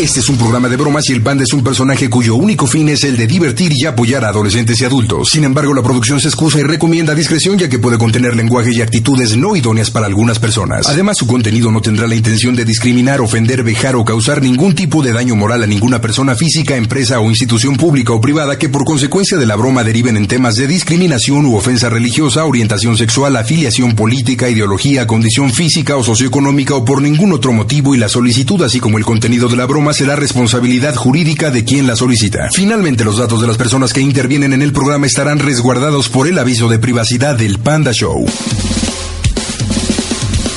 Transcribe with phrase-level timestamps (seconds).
[0.00, 2.88] Este es un programa de bromas y el panda es un personaje cuyo único fin
[2.88, 5.30] es el de divertir y apoyar a adolescentes y adultos.
[5.30, 8.80] Sin embargo, la producción se excusa y recomienda discreción ya que puede contener lenguaje y
[8.80, 10.88] actitudes no idóneas para algunas personas.
[10.88, 15.02] Además, su contenido no tendrá la intención de discriminar, ofender, vejar o causar ningún tipo
[15.02, 18.84] de daño moral a ninguna persona física, empresa o institución pública o privada que por
[18.84, 23.94] consecuencia de la broma deriven en temas de discriminación u ofensa religiosa, orientación sexual, afiliación
[23.94, 28.80] política, ideología, condición física o socioeconómica o por ningún otro motivo y la solicitud así
[28.80, 32.48] como el contenido de la broma será responsabilidad jurídica de quien la solicita.
[32.52, 36.38] Finalmente, los datos de las personas que intervienen en el programa estarán resguardados por el
[36.38, 38.24] aviso de privacidad del Panda Show.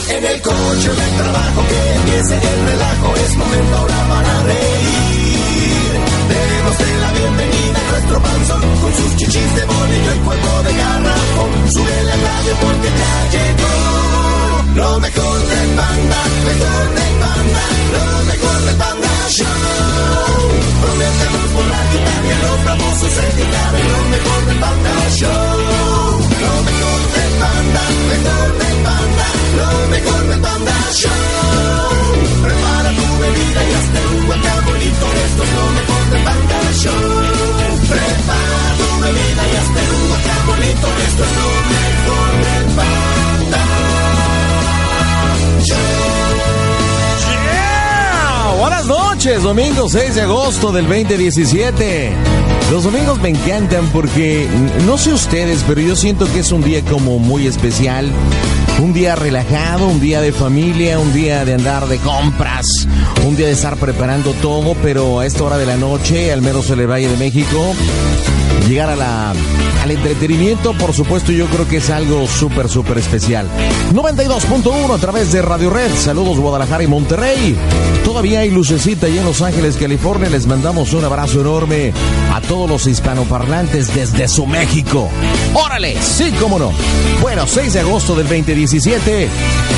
[0.09, 5.95] En el coche de trabajo que empiece el relajo es momento ahora para reír.
[6.30, 11.71] Démosle la bienvenida a nuestro panzón con sus chichis de bolillo y cuerpo de garrafón.
[11.73, 13.66] Sube la radio porque ya llegó
[14.75, 17.63] lo mejor del panda, mejor del panda,
[17.94, 19.45] lo mejor del panda show.
[20.81, 25.30] Prometemos volar guitarra, los famosos guitarra, lo mejor del panda show.
[26.44, 29.27] Lo mejor del panda, mejor del panda,
[29.58, 32.05] lo mejor del panda show.
[32.44, 37.05] Prepara tu bebida y hazte un guacamolito, esto es lo mejor del panda show.
[37.89, 43.14] Prepara tu bebida y hazte un guacamolito, esto es lo mejor del panda
[48.58, 52.11] Buenas noches, domingo 6 de agosto del 2017.
[52.72, 54.47] Los domingos me encantan porque,
[54.86, 58.09] no sé ustedes, pero yo siento que es un día como muy especial.
[58.81, 62.88] Un día relajado, un día de familia, un día de andar de compras,
[63.26, 66.70] un día de estar preparando todo, pero a esta hora de la noche, al menos
[66.70, 67.73] en el Valle de México,
[68.68, 69.34] llegar a la,
[69.86, 73.48] al entretenimiento, por supuesto, yo creo que es algo súper, súper especial.
[73.94, 75.92] 92.1 a través de Radio Red.
[75.96, 77.56] Saludos Guadalajara y Monterrey.
[78.03, 80.30] Todavía hay lucecita y en Los Ángeles, California.
[80.30, 81.94] Les mandamos un abrazo enorme
[82.34, 85.09] a todos los hispanoparlantes desde su México.
[85.53, 85.96] ¡Órale!
[86.02, 86.72] Sí, cómo no.
[87.22, 88.28] Bueno, 6 de agosto del
[88.66, 89.30] 2017.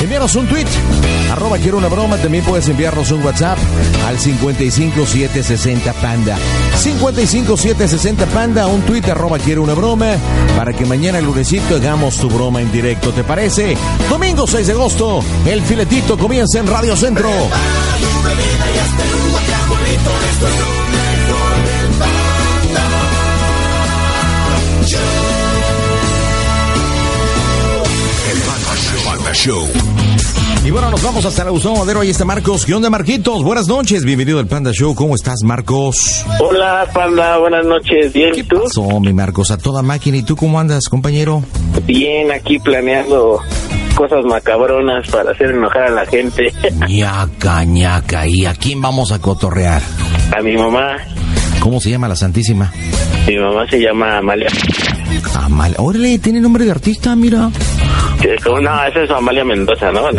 [0.02, 0.66] Envíanos un tweet.
[1.30, 2.16] Arroba quiero una broma.
[2.16, 3.58] También puedes enviarnos un WhatsApp
[4.06, 6.38] al 55760 Panda.
[6.82, 8.66] 55760 Panda.
[8.66, 10.16] Un tweet arroba quiero una broma.
[10.56, 13.12] Para que mañana lunesito hagamos tu broma en directo.
[13.12, 13.76] ¿Te parece?
[14.08, 15.22] Domingo 6 de agosto.
[15.46, 17.28] El filetito comienza en Radio Centro.
[17.28, 21.07] tu bebida y hazte un guacamolito, esto es lo
[29.38, 29.66] Show.
[30.64, 32.00] Y bueno, nos vamos hasta la Gustavo Madero.
[32.00, 32.66] Ahí está Marcos.
[32.66, 33.44] ¿Qué onda, Marquitos?
[33.44, 34.04] Buenas noches.
[34.04, 34.96] Bienvenido al Panda Show.
[34.96, 36.24] ¿Cómo estás, Marcos?
[36.40, 38.12] Hola, Panda, buenas noches.
[38.12, 38.62] ¿Bien y tú?
[38.64, 39.52] pasó, mi Marcos?
[39.52, 40.16] A toda máquina.
[40.16, 41.44] ¿Y tú cómo andas, compañero?
[41.86, 43.40] Bien, aquí planeando
[43.94, 46.52] cosas macabronas para hacer enojar a la gente.
[46.88, 48.26] ñaca, ñaca.
[48.26, 49.82] ¿Y a quién vamos a cotorrear?
[50.36, 50.96] A mi mamá,
[51.60, 52.72] ¿Cómo se llama la Santísima?
[53.28, 54.48] mi mamá se llama Amalia.
[55.34, 55.76] Amalia.
[55.78, 57.50] Órale, tiene nombre de artista, mira.
[58.62, 60.10] No, esa es Amalia Mendoza, ¿no?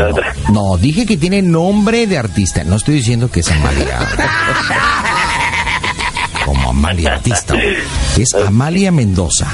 [0.54, 2.64] No, dije que tiene nombre de artista.
[2.64, 4.00] No estoy diciendo que es Amalia.
[6.46, 7.56] Como Amalia artista.
[8.18, 9.48] Es Amalia Mendoza.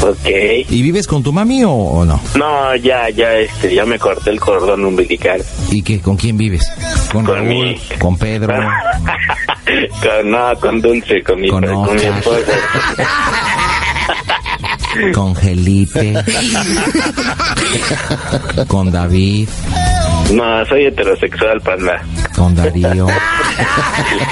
[0.00, 0.28] Ok.
[0.70, 2.20] ¿Y vives con tu mami o, o no?
[2.36, 5.44] No, ya, ya, este, ya me corté el cordón umbilical.
[5.70, 6.00] ¿Y qué?
[6.00, 6.62] ¿Con quién vives?
[7.12, 7.48] ¿Con, Con Raúl?
[7.48, 8.54] mi- ¿Con Pedro?
[10.02, 12.18] con, no, con Dulce, con mi, Con con mi Oscar.
[12.18, 12.52] esposa.
[15.14, 16.14] ¿Con Felipe?
[18.66, 19.48] ¿Con David?
[20.32, 22.02] No, soy heterosexual, Panda.
[22.36, 23.06] ¿Con Darío?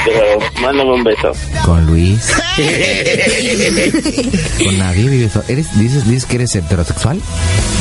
[0.05, 1.33] Pero mándame un beso.
[1.65, 2.33] ¿Con Luis?
[4.65, 5.29] ¿Con nadie?
[5.49, 7.21] ¿Eres, dices, dices que eres heterosexual?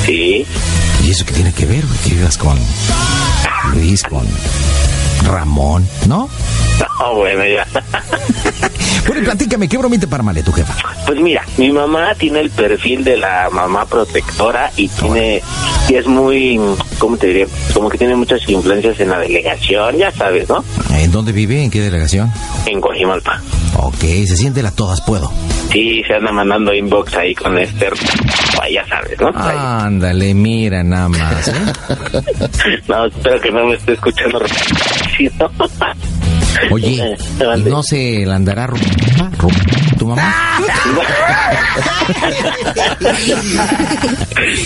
[0.06, 0.46] Sí.
[1.04, 1.86] ¿Y eso qué tiene que ver?
[1.86, 2.00] güey?
[2.00, 2.58] Que vivas con
[3.74, 4.26] Luis, con
[5.26, 6.30] Ramón, ¿no?
[7.00, 7.66] No, bueno, ya.
[9.06, 10.76] Bueno, y platícame, ¿qué bromita para male tu jefa?
[11.06, 15.42] Pues mira, mi mamá tiene el perfil de la mamá protectora y tiene,
[15.90, 16.60] y es muy,
[16.98, 17.48] ¿cómo te diré?
[17.74, 20.64] Como que tiene muchas influencias en la delegación, ya sabes, ¿no?
[20.92, 21.64] ¿En dónde vive?
[21.64, 22.32] ¿En qué delegación?
[22.66, 23.42] En Cojimalpa.
[23.78, 25.32] Ok, se siente la todas puedo.
[25.72, 27.90] Sí, se anda mandando inbox ahí con este,
[28.72, 29.30] ya sabes, ¿no?
[29.34, 31.48] Ándale, mira nada más.
[31.48, 31.54] ¿eh?
[32.88, 34.40] No, espero que no me esté escuchando.
[36.72, 37.70] Oye, ¿y Mande.
[37.70, 38.70] no se la andará
[39.98, 40.34] tu mamá?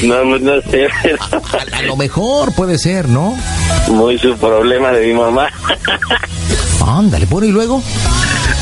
[0.04, 0.88] No, pues no sé.
[0.88, 3.38] A, a lo mejor puede ser, ¿no?
[3.90, 5.48] Muy su problema de mi mamá.
[6.86, 7.82] Ándale, por y luego.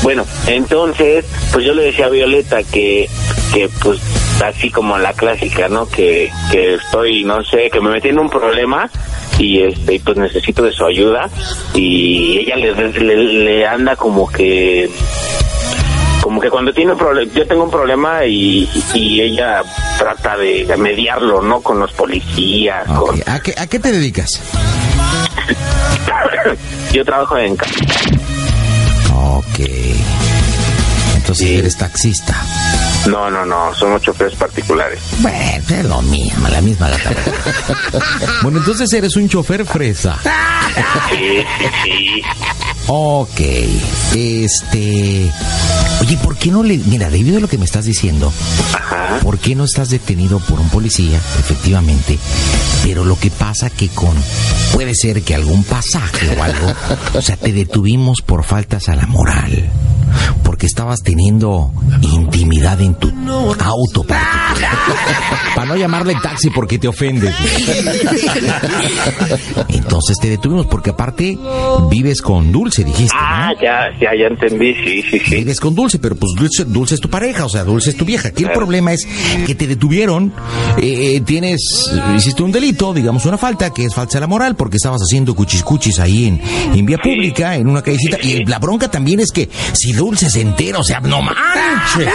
[0.02, 3.08] Bueno, entonces, pues yo le decía a Violeta que,
[3.52, 4.00] que pues,
[4.42, 5.88] así como la clásica, ¿no?
[5.88, 8.88] Que, que estoy, no sé, que me metí en un problema
[9.38, 11.28] y este pues necesito de su ayuda
[11.74, 14.88] y ella le, le, le anda como que
[16.20, 19.62] como que cuando tiene un problema, yo tengo un problema y, y ella
[19.96, 21.60] trata de mediarlo, ¿no?
[21.62, 23.22] Con los policías, Ok, con...
[23.34, 24.40] ¿A, qué, ¿A qué te dedicas?
[26.92, 27.52] yo trabajo en...
[29.14, 29.58] Ok.
[31.16, 31.56] Entonces Sí.
[31.56, 32.34] eres taxista.
[33.08, 35.00] No, no, no, somos choferes particulares.
[35.20, 37.10] Bueno, es lo mismo, la misma gata.
[38.42, 40.18] bueno, entonces eres un chofer fresa.
[41.10, 42.22] Sí, sí, sí.
[42.86, 43.40] Ok,
[44.14, 45.30] este...
[46.00, 46.78] Oye, ¿por qué no le...
[46.78, 48.32] Mira, debido a lo que me estás diciendo,
[48.74, 49.18] Ajá.
[49.22, 51.18] ¿por qué no estás detenido por un policía?
[51.38, 52.18] Efectivamente.
[52.84, 54.14] Pero lo que pasa que con...
[54.72, 56.72] Puede ser que algún pasaje o algo...
[57.14, 59.70] O sea, te detuvimos por faltas a la moral.
[60.42, 61.70] Porque estabas teniendo
[62.02, 64.72] intimidad en tu auto particular.
[65.54, 67.34] Para no llamarle taxi porque te ofendes.
[69.68, 71.36] Entonces te detuvimos porque aparte
[71.90, 73.14] vives con Dulce, dijiste.
[73.14, 73.20] ¿no?
[73.20, 75.34] Ah, ya, ya, ya entendí, sí, sí, sí.
[75.36, 78.04] Vives con Dulce, pero pues Dulce, Dulce es tu pareja, o sea, Dulce es tu
[78.04, 78.28] vieja.
[78.28, 79.06] Aquí el problema es
[79.46, 80.32] que te detuvieron,
[80.78, 85.00] eh, tienes, hiciste un delito, digamos una falta, que es falsa la moral, porque estabas
[85.02, 86.40] haciendo cuchis cuchis ahí en,
[86.74, 87.10] en vía Sí.
[87.10, 88.18] pública, en una callecita.
[88.22, 92.08] Y la bronca también es que si Dulce se entera, o sea, no manches,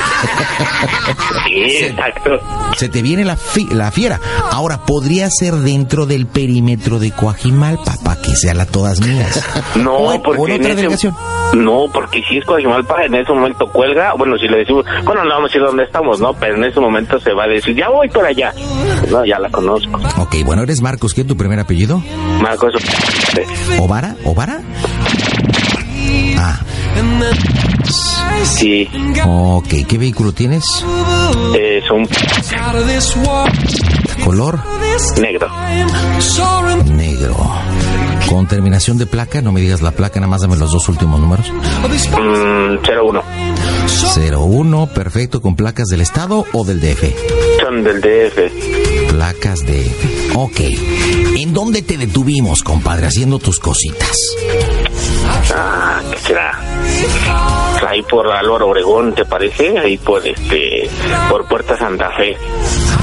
[1.45, 2.31] Sí, exacto.
[2.78, 4.19] se te viene la, fi- la fiera.
[4.51, 9.44] Ahora, podría ser dentro del perímetro de Coajimalpa, para que sea la todas mías.
[9.75, 11.16] No, O en- o porque en otra ese- delegación.
[11.54, 14.13] No, porque si es Coajimalpa, en ese momento cuelga.
[14.18, 16.34] Bueno, si le decimos, bueno, no vamos a decir dónde estamos, ¿no?
[16.34, 18.51] Pero en ese momento se va a decir, ya voy por allá.
[19.12, 20.00] No, ya la conozco.
[20.18, 22.01] Ok, bueno, eres Marcos, ¿qué es tu primer apellido?
[22.42, 22.74] Marcos.
[23.80, 24.16] ¿Ovara?
[24.25, 24.62] ¿Ovara?
[26.38, 26.60] Ah,
[28.44, 28.90] Sí,
[29.25, 29.68] ok.
[29.88, 30.63] ¿Qué vehículo tienes?
[31.57, 32.07] es un
[34.24, 34.60] ¿Color?
[35.19, 35.50] negro.
[36.86, 37.36] Negro.
[38.30, 39.42] ¿Con terminación de placa?
[39.42, 41.51] No me digas la placa, nada más dame los dos últimos números.
[41.51, 43.22] Mm, 01.
[44.16, 45.42] 01, perfecto.
[45.42, 47.04] ¿Con placas del Estado o del DF?
[47.62, 49.10] Son del DF.
[49.12, 49.86] Placas de...
[50.36, 50.60] Ok.
[51.38, 54.18] ¿En dónde te detuvimos, compadre, haciendo tus cositas?
[55.56, 56.60] Ah, ¿qué será?
[57.94, 59.78] Ahí por Álvaro Obregón, ¿te parece?
[59.78, 60.90] Ahí por este,
[61.30, 62.36] por Puerta Santa Fe.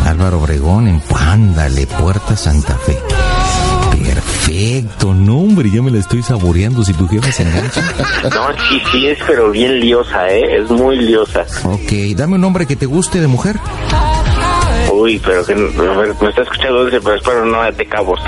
[0.05, 2.99] Álvaro Obregón, en Ándale, Puerta Santa Fe.
[3.93, 7.83] Perfecto, no hombre, ya me la estoy saboreando si tu jefa se engancha.
[8.35, 10.57] No, sí, sí, es pero bien liosa, ¿eh?
[10.61, 11.47] Es muy liosa.
[11.63, 13.61] Ok, dame un nombre que te guste de mujer.
[14.93, 18.19] Uy, pero que, me está escuchando Dulce, pero espero no de cabos.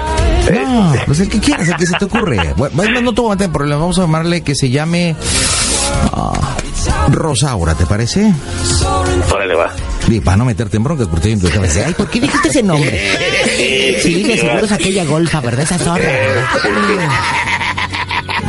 [0.53, 2.55] No, pues el que quieras, el que se te ocurre.
[2.57, 5.17] Bueno, no te voy a meter en problemas, vamos a llamarle que se llame...
[6.13, 6.57] ah,
[7.11, 8.33] Rosaura, ¿te parece?
[9.33, 9.71] Órale, va.
[10.09, 12.63] Y para no meterte en broncas, porque tu jefa dice, ay, ¿por qué dijiste ese
[12.63, 13.01] nombre?
[14.03, 15.63] Sí, de seguro es aquella golfa, ¿verdad?
[15.63, 16.11] Esa zorra.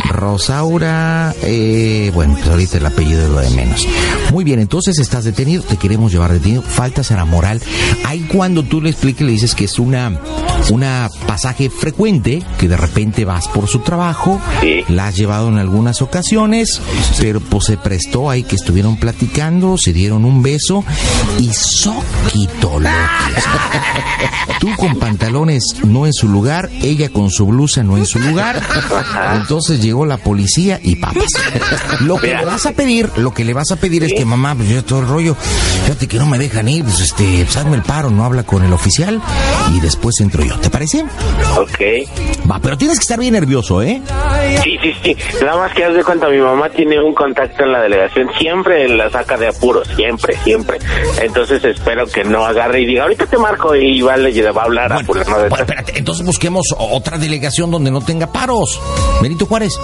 [0.10, 3.88] Rosaura, eh, bueno, pues ahorita el apellido es lo de menos.
[4.32, 7.62] Muy bien, entonces estás detenido, te queremos llevar detenido, faltas a la moral.
[8.06, 10.20] Ahí cuando tú le expliques, le dices que es una,
[10.72, 14.84] una pasaje frecuente, que de repente vas por su trabajo, Sí.
[14.88, 16.82] la has llevado en algunas ocasiones,
[17.20, 20.84] pero pues se prestó ahí que estuvieron platicando, se dieron un beso
[21.40, 22.80] y soquito.
[24.60, 28.62] Tú con pantalones no en su lugar, ella con su blusa no en su lugar.
[29.36, 31.26] Entonces llegó la policía y papas.
[32.02, 32.40] Lo que Mira.
[32.40, 34.84] le vas a pedir, lo que le vas a pedir es que mamá, pues yo
[34.84, 35.36] todo el rollo,
[35.86, 38.64] fíjate que no me dejan ir, pues este, pues, hazme el paro, no habla con
[38.64, 39.22] el oficial
[39.76, 40.53] y después entro yo.
[40.62, 41.04] ¿Te parece?
[41.58, 42.50] Ok.
[42.50, 44.02] Va, pero tienes que estar bien nervioso, ¿eh?
[44.64, 45.18] Sí, sí, sí.
[45.44, 48.30] Nada más que haz de cuenta, mi mamá tiene un contacto en la delegación.
[48.38, 50.80] Siempre la saca de apuros, siempre, siempre.
[51.22, 54.66] Entonces espero que no agarre y diga, ahorita te marco y va, le va a
[54.66, 58.80] hablar a Bueno, fulano de bueno, espérate, entonces busquemos otra delegación donde no tenga paros.
[59.22, 59.80] Benito Juárez.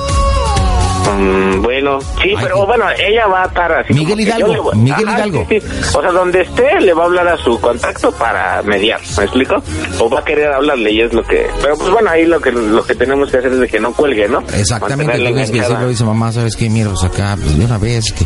[1.18, 3.94] Mm, bueno, sí, Ay, pero bueno, ella va a estar así.
[3.94, 5.46] Miguel Hidalgo, yo le voy- Miguel Hidalgo.
[5.50, 5.68] sí, sí.
[5.96, 9.56] O sea, donde esté, le va a hablar a su contacto para mediar, ¿me explico?
[10.00, 11.48] O va a querer hablarle y es lo que...
[11.62, 13.94] Pero pues bueno, ahí lo que lo que tenemos que hacer es de que no
[13.94, 14.40] cuelgue, ¿no?
[14.54, 16.70] Exactamente, tú tienes que decirlo, dice mamá, ¿sabes qué?
[16.70, 18.26] Mira, pues acá, pues de una vez, que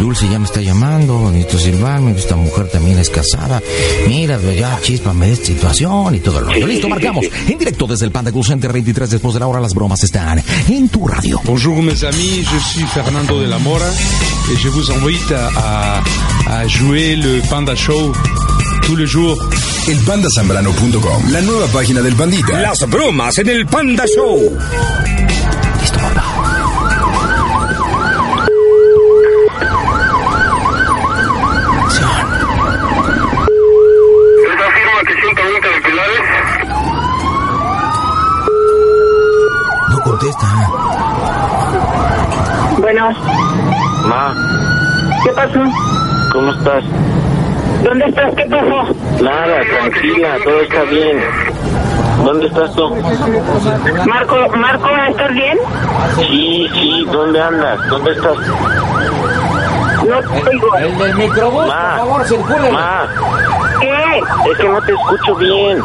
[0.00, 3.60] Dulce ya me está llamando, necesito silbarme, esta mujer también es casada.
[4.08, 6.66] Mira, pues ya, chispame de esta situación y todo el rollo.
[6.66, 7.24] Sí, Listo, sí, marcamos.
[7.24, 10.42] sí, En directo desde el Panda Center 23 después de la hora, las bromas están
[10.68, 11.40] en tu radio.
[11.44, 13.88] Bonjour mes amis, je suis Fernando de la Mora
[14.52, 16.02] et je vous invite à, à-
[16.60, 18.12] à jouer le Panda Show
[18.82, 19.36] tous les jours.
[19.88, 22.58] Elpandasambrano.com, la nueva página del Pandita.
[22.60, 24.56] Las bromas en el Panda Show.
[25.80, 26.33] Listo, papá.
[43.12, 44.34] Bueno, Ma,
[45.24, 45.60] ¿qué pasó?
[46.32, 46.84] ¿cómo estás?
[47.82, 48.34] ¿Dónde estás?
[48.34, 49.22] ¿Qué pasó?
[49.22, 51.18] Nada, tranquila, todo está bien.
[52.24, 52.94] ¿Dónde estás tú?
[54.06, 55.58] Marco, Marco, ¿estás bien?
[56.16, 57.78] Sí, sí, ¿dónde andas?
[57.90, 58.36] ¿Dónde estás?
[58.38, 60.76] No te oigo.
[60.78, 62.72] El del microbús, Ma, por favor, circule.
[62.72, 63.06] ma,
[63.80, 64.50] ¿Qué?
[64.50, 65.82] es que no te escucho bien.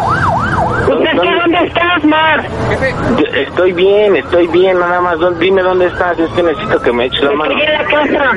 [0.87, 1.35] ¿Usted qué?
[1.39, 2.45] ¿Dónde estás, Mar?
[3.33, 5.19] Estoy bien, estoy bien, nada más.
[5.19, 7.51] ¿dó- Dime dónde estás, es que necesito que me eches la mano.
[7.51, 8.31] Estoy en la casa.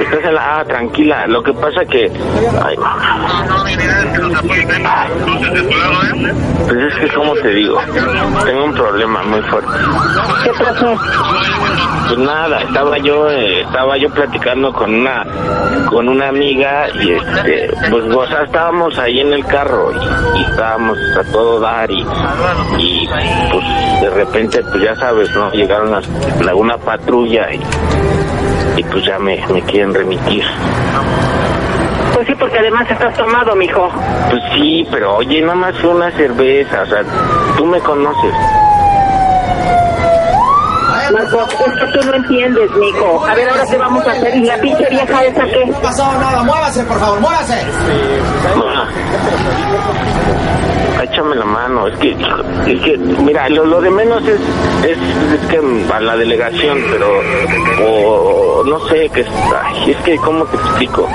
[0.00, 0.58] Estás en la...
[0.60, 2.10] Ah, tranquila, lo que pasa que...
[2.62, 2.76] Ay,
[6.68, 7.78] pues es que, como te digo?
[8.44, 9.70] Tengo un problema muy fuerte.
[10.44, 10.96] ¿Qué pasó?
[12.06, 15.24] Pues nada, estaba yo, eh, estaba yo platicando con una,
[15.88, 20.44] con una amiga y este, pues, o sea, estábamos ahí en el carro y, y
[20.44, 22.00] estábamos a todo dar y,
[22.78, 23.08] y
[23.50, 23.64] pues
[24.02, 25.50] de repente, pues ya sabes, ¿no?
[25.52, 26.06] Llegaron las,
[26.42, 27.60] la- una patrulla y,
[28.76, 30.44] y pues ya me, me quieren remitir.
[32.14, 33.90] Pues sí, porque además estás tomado, mijo.
[34.30, 37.02] Pues sí, pero oye, nada más fue una cerveza, o sea,
[37.56, 38.34] tú me conoces.
[41.14, 43.24] Marco, es que tú no entiendes, mijo.
[43.26, 44.36] A ver, ahora qué vamos a hacer.
[44.36, 45.66] ¿Y la pinche vieja esa qué?
[45.66, 47.54] No pasó nada, muévase, por favor, muévase.
[48.56, 48.88] Ma,
[51.04, 52.10] échame la mano, es que,
[52.66, 54.40] es que, mira, lo, lo de menos es,
[54.90, 55.60] es, es que
[55.92, 57.06] a la delegación, pero,
[57.86, 59.28] o, no sé, que, es,
[59.64, 61.08] ay, es que, ¿cómo te explico?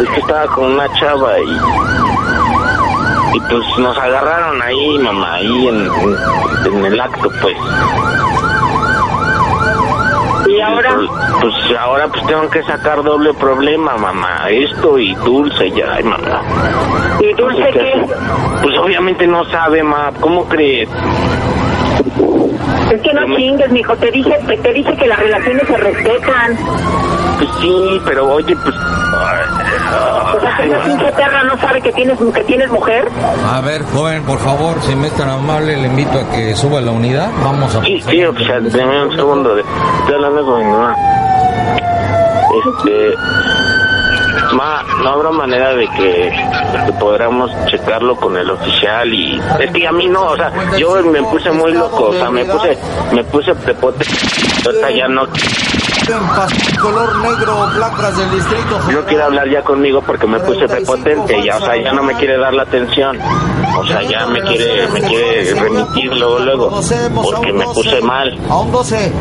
[0.00, 5.86] Es que estaba con una chava y, y pues nos agarraron ahí, mamá, ahí en,
[5.86, 6.16] en,
[6.76, 7.56] en el acto, pues.
[10.64, 15.94] Ahora, Pues, pues ahora pues tengo que sacar doble problema, mamá, esto y dulce ya,
[15.94, 16.42] ay, mamá.
[17.20, 18.06] ¿y dulce qué?
[18.62, 20.10] Pues obviamente no sabe, ma.
[20.20, 20.88] ¿Cómo crees?
[22.90, 23.96] Es que no chingues, mijo.
[23.96, 26.56] Te dije, te dije que las relaciones se respetan.
[27.38, 28.74] Pues sí, pero oye, pues...
[29.24, 33.08] O sea, que esa pinche perra no sabe que tienes, que tienes mujer.
[33.52, 36.78] A ver, joven, por favor, si me es tan amable, le invito a que suba
[36.78, 37.30] a la unidad.
[37.42, 37.82] Vamos a...
[37.82, 39.54] Sí, sí, o sea, dame un segundo.
[39.54, 39.62] De...
[39.62, 40.96] Estoy hablando con mi mamá.
[42.66, 43.14] Este...
[44.52, 46.32] Ma, no habrá manera de que,
[46.86, 49.40] que podamos checarlo con el oficial y...
[49.60, 52.44] Es que a mí no, o sea, yo me puse muy loco, o sea, me
[52.44, 52.78] puse,
[53.12, 54.04] me puse prepote.
[54.64, 55.26] Ahorita ya no,
[56.80, 58.80] color negro, placas del distrito.
[58.92, 62.14] no quiere hablar ya conmigo porque me puse prepotente, ya, o sea, ya no me
[62.14, 63.18] quiere dar la atención.
[63.76, 66.80] O sea, ya me quiere, me quiere remitir luego, luego,
[67.22, 68.38] porque me puse mal.
[68.48, 69.12] A un 12.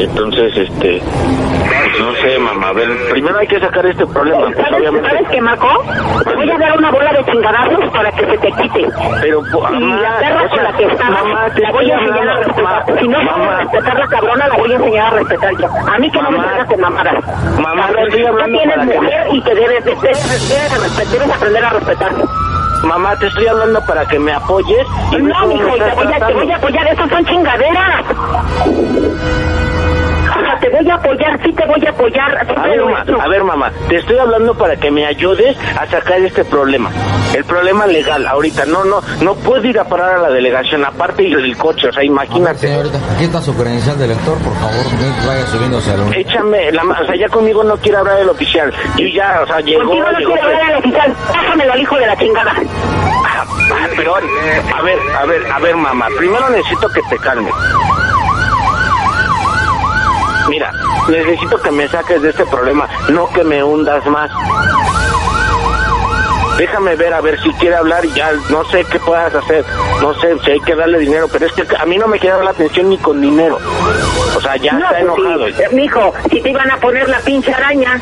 [0.00, 4.56] Entonces, este, pues no sé, mamá, a ver, primero hay que sacar este problema, pues
[4.56, 5.08] ¿Sabes, obviamente.
[5.10, 5.68] ¿Sabes qué, Marco?
[6.24, 8.88] Te voy a dar una bola de chingadazos para que se te quite.
[9.20, 11.90] Pero, po- Y mamá, la perra o con la que está, mamá, te la voy
[11.90, 12.62] a enseñar a respetar.
[12.64, 15.68] ma- Si no mamá, sabes respetar la cabrona, la voy a enseñar a respetar yo.
[15.86, 16.48] A mí que no me Mamá.
[16.50, 17.14] salgas de mamadas.
[17.60, 18.32] Mamá, Cabrón, tú tienes
[18.76, 22.12] para que- mujer y te debes, de- debes, aprender a respetar.
[22.84, 24.86] mamá, te estoy hablando para que me apoyes.
[25.12, 28.04] y No, mijo, te estás voy, a, te voy a apoyar, esas son chingaderas.
[30.60, 32.36] Te voy a apoyar, sí te voy a apoyar.
[32.36, 36.44] A ver, mamá, a ver, te estoy hablando para que me ayudes a sacar este
[36.44, 36.90] problema.
[37.34, 38.66] El problema legal, ahorita.
[38.66, 41.92] No, no, no puedo ir a parar a la delegación, aparte y del coche, o
[41.92, 42.58] sea, imagínate.
[42.58, 44.84] Señorita, aquí está su credencial de lector, por favor,
[45.26, 46.18] vaya subiéndose a la unidad.
[46.20, 48.72] Échame la o sea, ya conmigo no quiere hablar el oficial.
[48.96, 50.32] Yo ya, o sea, llegó, Contigo no llegó.
[50.32, 51.14] quiero hablar al oficial.
[51.32, 52.52] Pásamelo al hijo de la chingada.
[53.26, 53.44] Ah,
[53.96, 54.20] pero, a
[54.82, 57.54] ver, a ver, a ver, mamá, primero necesito que te calmes.
[60.48, 60.72] Mira,
[61.08, 64.30] necesito que me saques de este problema, no que me hundas más.
[66.60, 69.64] Déjame ver a ver si quiere hablar y ya no sé qué puedas hacer.
[70.02, 72.36] No sé si hay que darle dinero, pero es que a mí no me quiere
[72.36, 73.56] dar la atención ni con dinero.
[74.36, 75.46] O sea, ya No, está pues enojado.
[75.48, 75.54] sí.
[75.58, 77.98] Eh, Mijo, si te iban a poner la pinche araña.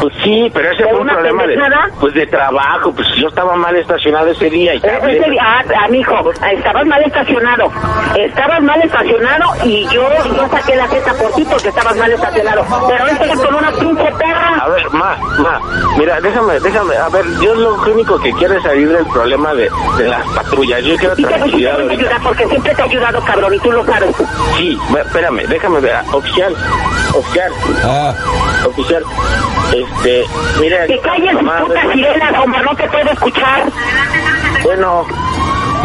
[0.00, 1.56] Pues sí, pero ese ¿De fue un problema de,
[2.00, 2.92] pues de trabajo.
[2.92, 7.02] Pues yo estaba mal estacionado ese día y Eh, ese- ah, ah, mijo, estabas mal
[7.04, 7.70] estacionado.
[8.16, 12.64] Estabas mal estacionado y yo, yo saqué la jeta por ti porque estabas mal estacionado.
[12.88, 14.68] Pero este es con una pinche A perra.
[14.74, 15.60] ver, ma, ma,
[15.96, 19.70] mira, déjame, déjame, a ver, yo lo único que quiero es salir del problema de,
[19.98, 20.82] de las patrullas.
[20.84, 23.84] Yo quiero Y te tranquilidad ayudar porque siempre te he ayudado, cabrón, y tú lo
[23.84, 24.14] sabes.
[24.56, 25.96] Sí, espérame, déjame ver.
[26.12, 26.54] Oficial,
[27.14, 27.52] oficial,
[27.84, 28.14] Ah,
[28.66, 29.04] oficial.
[29.72, 30.24] Este,
[30.60, 30.86] mira.
[30.86, 33.64] Que calles sus mamá, putas ve- sirenas, Omar, no te puedo escuchar.
[34.62, 35.06] Bueno,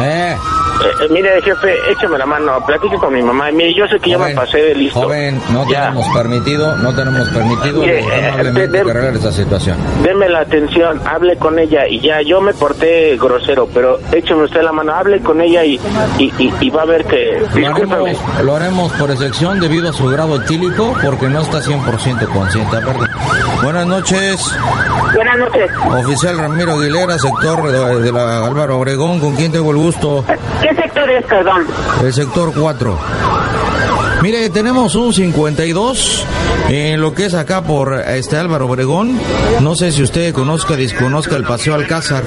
[0.01, 0.37] eh,
[0.83, 3.51] eh, mire, jefe, échame la mano, platique con mi mamá.
[3.51, 5.01] Mire, yo sé que ya me pasé de listo.
[5.01, 5.85] Joven, no Ya.
[5.89, 9.77] tenemos permitido, no tenemos permitido Mire, eh, de- arreglar esa situación.
[10.03, 14.61] Deme la atención, hable con ella y ya, yo me porté grosero, pero écheme usted
[14.61, 15.79] la mano, hable con ella y,
[16.17, 17.41] y, y, y va a ver que...
[17.55, 18.09] Lo haremos,
[18.43, 22.77] lo haremos por excepción debido a su grado etílico porque no está 100% consciente.
[22.77, 23.05] Aparte.
[23.63, 24.39] Buenas noches,
[25.15, 25.71] Buenas noches.
[26.05, 30.23] oficial Ramiro Aguilera, sector de, de la Álvaro Obregón, ¿con quién tengo el gusto?
[30.67, 31.65] ¿Qué sector es, perdón?
[32.03, 32.99] El sector 4.
[34.21, 36.25] Mire, tenemos un 52
[36.69, 39.17] en lo que es acá por este Álvaro Obregón.
[39.61, 42.23] No sé si usted conozca, desconozca el Paseo Alcázar.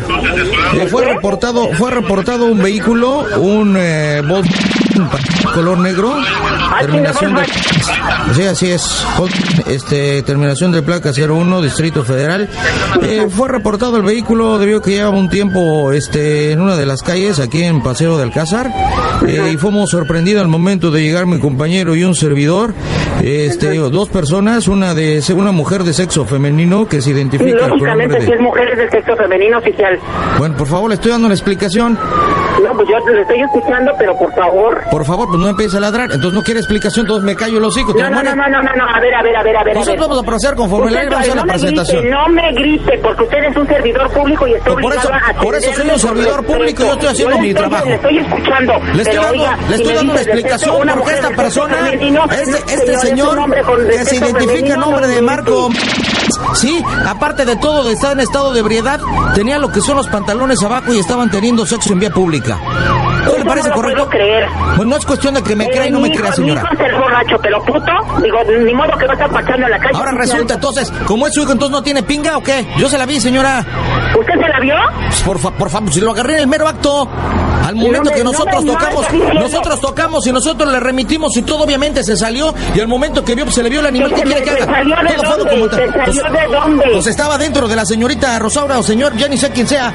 [0.74, 4.22] Eh, fue reportado, fue reportado un vehículo, un eh,
[5.54, 6.14] color negro,
[6.80, 7.42] terminación de
[8.34, 9.04] Sí, así es.
[9.66, 12.48] Este, terminación de placa 01, Distrito Federal.
[13.02, 17.02] Eh, fue reportado el vehículo debido que llevaba un tiempo este, en una de las
[17.02, 18.70] calles aquí en Paseo de Alcázar.
[19.26, 22.74] Eh, y fuimos sorprendidos al momento de llegar mi compañero y un servidor.
[23.22, 28.20] Este, dos personas, una de una mujer de sexo femenino que se identifica con lógicamente,
[28.22, 28.42] si es de...
[28.42, 29.98] mujeres del sexo femenino oficial.
[30.38, 31.98] Bueno, por favor, le estoy dando la explicación.
[32.62, 34.80] No, pues yo le estoy escuchando, pero por favor.
[34.90, 36.10] Por favor, pues no empiece a ladrar.
[36.10, 37.94] Entonces no quiere explicación, entonces me callo los hijos.
[37.94, 39.74] No, no, no, no, no, no, a ver, a ver, a ver, a ver.
[39.76, 42.02] Nosotros vamos a proceder conforme la ley, vamos a hacer la presentación.
[42.02, 45.40] Grite, no me grite, porque usted es un servidor público y estoy Por eso- a
[45.40, 47.88] por eso soy un servidor público yo estoy haciendo Yo mi estoy- trabajo.
[47.88, 48.72] Le estoy escuchando.
[48.94, 51.76] Le estoy dando, oiga, le estoy dando una de explicación porque mujer esta de persona,
[51.90, 55.70] este, este señor, que se identifica femenino, nombre de Marco,
[56.54, 59.00] sí, aparte de todo, de estar en estado de ebriedad,
[59.34, 62.58] tenía lo que son los pantalones abajo y estaban teniendo sexo en vía pública.
[63.24, 64.04] ¿No le parece no lo correcto?
[64.08, 64.48] puedo creer.
[64.76, 66.62] Pues no es cuestión de que me Eh, crea y no me hijo- crea, señora.
[66.62, 67.92] Mi hijo es el borracho, pero puto.
[68.22, 69.96] Digo, ni modo que a estar pachando en la calle.
[69.98, 72.66] Ahora resulta entonces, como es su hijo, entonces no tiene pinga o qué?
[72.78, 73.64] Yo se la vi, señora.
[74.18, 74.74] ¿Usted se la vio?
[75.08, 77.08] Pues, Por, fa- por favor, si lo agarré en el mero acto.
[77.66, 81.36] Al momento me- que no nosotros no tocamos, está nosotros tocamos y nosotros le remitimos
[81.36, 83.86] y todo obviamente se salió y al momento que vio pues, se le vio el
[83.86, 84.82] animal, ¿qué ¿Se- quiere que haga?
[85.22, 86.20] Todo fue Pues-
[86.92, 89.92] Pues estaba dentro de la señorita Rosaura o señor, ya ni sé quién sea.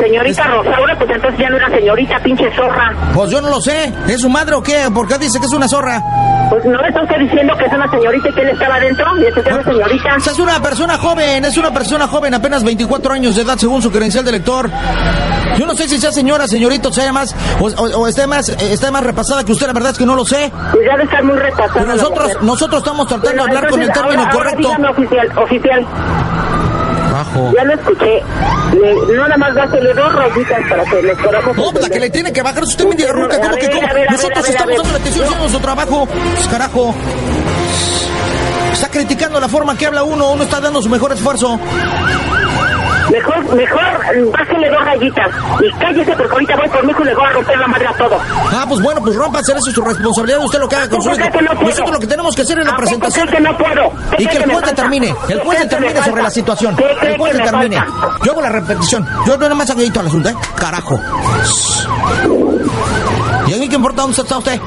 [0.00, 2.92] Señorita Rosaura, pues entonces ya no era señorita, pinche zorra.
[3.14, 4.88] Pues yo no lo sé, ¿es su madre o qué?
[4.94, 6.00] ¿Por qué dice que es una zorra?
[6.50, 9.04] Pues no le está usted diciendo que es una señorita y que él estaba dentro
[9.18, 10.08] y es que es una señorita.
[10.14, 13.82] Pues es una persona joven, es una persona joven, apenas 24 años de edad según
[13.82, 14.70] su credencial de lector.
[15.58, 18.48] Yo no sé si sea señora, señorita, o sea más, o, o- o esté más,
[18.48, 20.50] eh, esté más repasada que usted, la verdad es que no lo sé.
[20.72, 21.72] Pues ya de estar muy repasada.
[21.74, 24.68] Pero la nosotros, nosotros estamos tratando Bueno, de hablar con el término ahora- ahora correcto.
[24.68, 25.86] dígame, oficial, oficial,
[27.56, 28.22] Ya lo escuché.
[28.80, 32.00] Le- no nada más dásele dos rayitas para que les podamos No, pues la que
[32.00, 33.88] le tiene que bajar usted, mendiga ruca, ¿cómo que cómo?
[34.10, 36.06] Nosotros estamos dando la atención haciendo nuestro trabajo.
[36.06, 36.94] Pues, carajo.
[38.72, 41.58] Está criticando la forma que habla uno, uno está dando su mejor esfuerzo.
[43.10, 45.28] Mejor, mejor, bájele dos rayitas
[45.60, 47.86] y cállese porque ahorita voy por mi hijo y le voy a romper la madre
[47.88, 48.18] a todo.
[48.52, 51.02] Ah, pues bueno, pues rompa hacer eso es su responsabilidad, usted lo que haga con
[51.02, 51.40] su ¿Por hijo.
[51.40, 51.54] no?
[51.60, 53.28] Nosotros lo que tenemos que hacer es la ¿A poco presentación.
[53.28, 53.92] que no puedo?
[54.16, 56.76] ¿Qué Y que el juez determine, el ¿Qué juez determine sobre la situación.
[56.76, 57.76] ¿Qué El juez determine.
[58.24, 59.08] Yo hago la repetición.
[59.26, 60.34] Yo no más hago al asunto, ¿eh?
[60.56, 61.00] Carajo.
[63.60, 64.58] ¿Y a mí qué importa dónde está usted?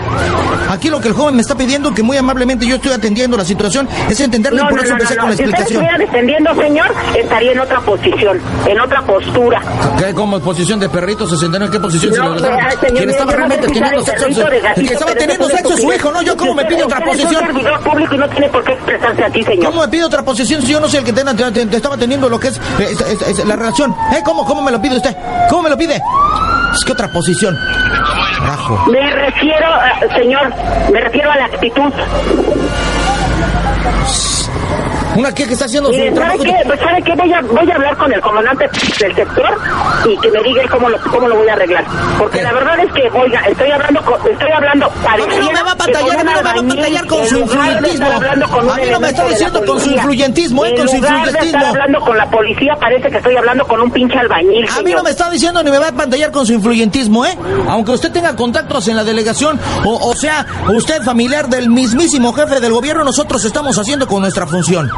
[0.70, 3.44] Aquí lo que el joven me está pidiendo, que muy amablemente yo estoy atendiendo la
[3.44, 5.36] situación, es entenderle y No, por no, eso no, empecé no, con la.
[5.36, 5.84] Si explicación.
[5.84, 9.62] estuviera defendiendo, señor, estaría en otra posición, en otra postura.
[9.98, 10.14] ¿Qué?
[10.14, 11.26] ¿Como posición de perrito?
[11.26, 12.14] ¿Se sentará en qué posición?
[12.16, 12.48] No, si eh,
[12.82, 14.26] señor, ¿Quién estaba realmente si teniendo sexo?
[14.28, 16.22] El gatito, que estaba teniendo sexo es su hijo, ¿no?
[16.22, 17.34] ¿Yo cómo me pide otra posición?
[17.46, 19.66] servidor público y no tiene por qué expresarse así, señor.
[19.66, 21.98] ¿Cómo me pide otra posición si yo no soy el que te, te- te estaba
[21.98, 23.92] teniendo lo que es, eh, es- es- es la relación?
[24.16, 24.22] ¿Eh?
[24.24, 25.16] ¿Cómo, ¿Cómo me lo pide usted?
[25.50, 25.96] ¿Cómo me lo pide?
[25.96, 27.56] Es que otra posición.
[28.92, 30.54] Me refiero, eh, señor,
[30.92, 31.94] me refiero a la actitud.
[35.16, 36.44] Una que, está haciendo su ¿sabe trabajo.
[36.44, 36.56] qué?
[36.66, 37.14] Pues, ¿sabe qué?
[37.16, 39.58] Voy a, voy a hablar con el comandante del sector
[40.06, 41.86] y que me diga él cómo lo, cómo lo voy a arreglar.
[42.18, 42.44] Porque ¿Qué?
[42.44, 45.72] la verdad es que, oiga, estoy hablando con, estoy hablando A mí no me va
[45.72, 48.06] a mí no me va a pantallar con su influyentismo.
[48.08, 51.66] A mí no me está diciendo con su influyentismo, eh, con su de estar influyentismo.
[51.66, 55.04] hablando con la policía, parece que estoy hablando con un pinche albañil, A mí no
[55.04, 57.38] me está diciendo ni me va a pantallar con su influyentismo, ¿eh?
[57.68, 62.60] Aunque usted tenga contactos en la delegación, o, o sea, usted familiar del mismísimo jefe
[62.60, 64.90] del gobierno, nosotros estamos haciendo con nuestra función.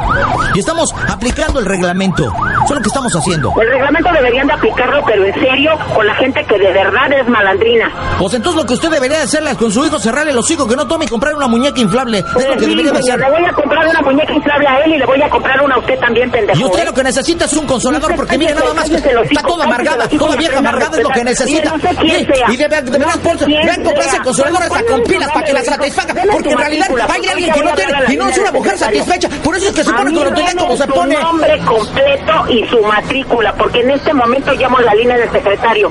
[0.54, 2.24] Y estamos aplicando el reglamento.
[2.24, 3.52] Eso es lo que estamos haciendo.
[3.60, 7.28] El reglamento deberían de aplicarlo, pero en serio, con la gente que de verdad es
[7.28, 7.90] malandrina.
[8.18, 10.86] Pues entonces lo que usted debería hacerle con su hijo, cerrarle los hijos, que no
[10.86, 12.18] tome y comprar una muñeca inflable.
[12.18, 13.18] Es lo Pues que sí, debería de hacer.
[13.20, 15.74] le voy a comprar una muñeca inflable a él y le voy a comprar una
[15.74, 16.58] a usted también, pendejo.
[16.58, 16.84] Y usted ¿eh?
[16.86, 19.64] lo que necesita es un consolador, Usted porque mire nada más, los está hijos, toda
[19.64, 21.74] amargada, toda vieja amargada es lo que necesita.
[21.74, 22.46] Mire, no sé quién Y- sea.
[22.52, 24.22] Y debe, debe, No debe comprarse sea.
[24.22, 27.52] consoladoras ¿Cuál con su pilas para que la satisfaga, porque su en realidad hay alguien
[27.52, 29.28] que no tiene y no es una mujer satisfecha.
[29.44, 33.90] Por eso es que se pone se su nombre completo y su matrícula, porque en
[33.90, 35.90] este momento llamo la línea del secretario.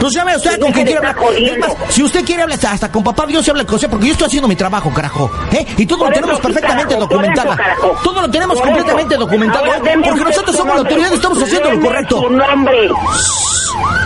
[0.00, 1.34] Pues llame usted con quien quiera hablar.
[1.36, 4.06] Es más, si usted quiere hablar hasta, con papá Dios se habla con usted, porque
[4.06, 5.30] yo estoy haciendo mi trabajo, carajo.
[5.52, 5.66] ¿Eh?
[5.76, 7.52] Y todo Por lo tenemos perfectamente carajo, documentado.
[7.52, 7.96] eso.
[8.04, 9.24] Todo lo tenemos Por completamente eso.
[9.24, 9.64] documentado.
[10.04, 12.20] Porque nosotros somos la autoridad y estamos haciendo lo correcto.
[12.20, 12.88] su nombre.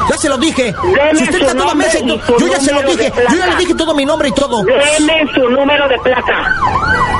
[0.08, 0.74] Ya se lo dije.
[0.82, 3.12] Deme Si usted está toda mesa, y yo ya se lo dije.
[3.30, 4.62] Yo ya le dije todo mi nombre y todo.
[4.64, 6.54] Deme su número de placa.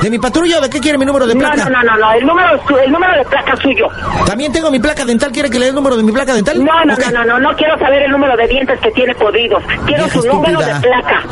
[0.02, 1.68] ¿De mi patrulla o de qué quiere mi número de No, placa?
[1.68, 2.48] no, no, no, no, el número,
[2.84, 3.88] el número de placa suyo.
[4.26, 5.30] También tengo mi placa dental.
[5.32, 6.62] ¿Quiere que le dé el número de mi placa dental?
[6.64, 9.62] No, no, no, no, no, no quiero saber el número de dientes que tiene podridos.
[9.86, 11.22] Quiero su número de placa.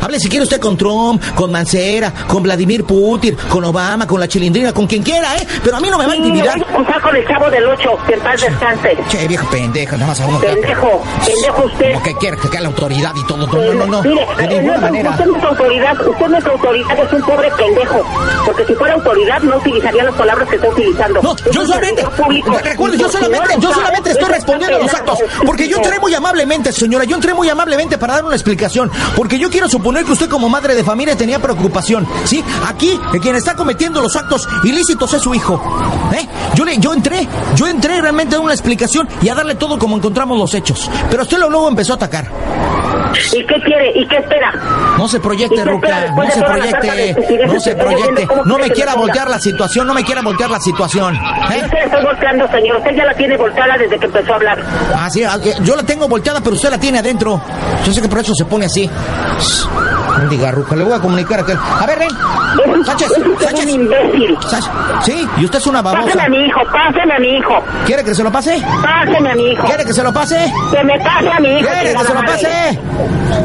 [0.00, 4.26] Hable si quiere usted con Trump, con Mancera, con Vladimir Putin, con Obama, con la
[4.26, 5.46] chilindrina, con quien quiera, ¿eh?
[5.62, 6.58] Pero a mí no me va a Sí, me intimidar.
[6.58, 8.96] voy a cruzar con el chavo del 8, que en paz descanse.
[9.08, 10.40] Che, viejo pendejo, nada más a uno.
[10.40, 11.92] Pendejo, pendejo usted.
[11.92, 13.46] Como que quiere que la autoridad y todo.
[13.46, 14.02] No, no, no, no.
[14.02, 15.10] Mire, De eh, ninguna manera.
[15.10, 18.02] usted no es autoridad, usted no es autoridad, es un pobre pendejo.
[18.44, 21.22] Porque si fuera autoridad no utilizaría las palabras que está utilizando.
[21.22, 22.42] No, yo solamente, Y
[22.98, 26.72] yo solamente, yo solamente estoy es respondiendo a los actos, porque yo entré muy amablemente,
[26.72, 30.28] señora, yo entré muy amablemente para dar una explicación, porque yo quiero suponer que usted
[30.28, 32.42] como madre de familia tenía preocupación, ¿sí?
[32.66, 35.60] Aquí, quien está cometiendo los actos ilícitos es su hijo,
[36.14, 36.26] ¿eh?
[36.54, 39.96] Yo le, yo entré, yo entré realmente a una explicación y a darle todo como
[39.96, 42.30] encontramos los hechos, pero usted luego empezó a atacar.
[43.32, 43.92] ¿Y qué quiere?
[43.94, 44.52] ¿Y qué espera?
[44.98, 49.28] No se ¿Y proyecte, Ruca, no se proyecte, no se proyecte, no me quiera voltear
[49.28, 51.20] la situación, no me quiera voltear la situación, ¿eh?
[51.72, 52.78] la estoy volteando, señor.
[52.78, 54.58] Usted ya la tiene volteada desde que empezó a hablar.
[54.94, 57.40] Ah, sí, ah, eh, yo la tengo volteada, pero usted la tiene adentro.
[57.84, 58.88] Yo sé que por eso se pone así.
[60.30, 61.58] Diga, Ruca, le voy a comunicar a aquel.
[61.58, 62.08] A ver, ven.
[62.08, 63.64] Es, Sánchez, es usted Sánchez.
[63.64, 64.38] un imbécil.
[64.46, 64.70] Sánchez.
[65.04, 66.24] Sí, y usted es una Páseme babosa.
[66.24, 67.54] a mi hijo, páseme a mi hijo.
[67.86, 68.62] ¿Quiere que se lo pase?
[68.82, 69.66] Páseme a mi hijo.
[69.66, 70.52] ¿Quiere que se lo pase?
[70.70, 71.68] Que me pase a mi hijo.
[71.68, 72.78] ¿Quiere que se lo pase?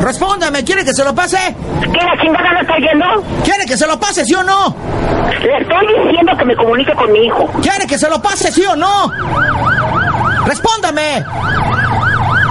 [0.01, 1.37] Respóndame, ¿quiere que se lo pase?
[1.81, 3.05] ¿Qué la chingada no está oyendo?
[3.43, 4.75] ¿Quiere que se lo pase, sí o no?
[5.41, 7.47] Le estoy diciendo que me comunique con mi hijo.
[7.61, 9.11] ¿Quiere que se lo pase, sí o no?
[10.45, 11.23] Respóndame.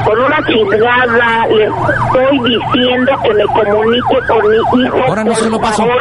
[0.06, 4.96] Con una chingada le estoy diciendo que me comunique con mi hijo.
[5.08, 5.76] Ahora no por se lo paso.
[5.78, 5.98] favor.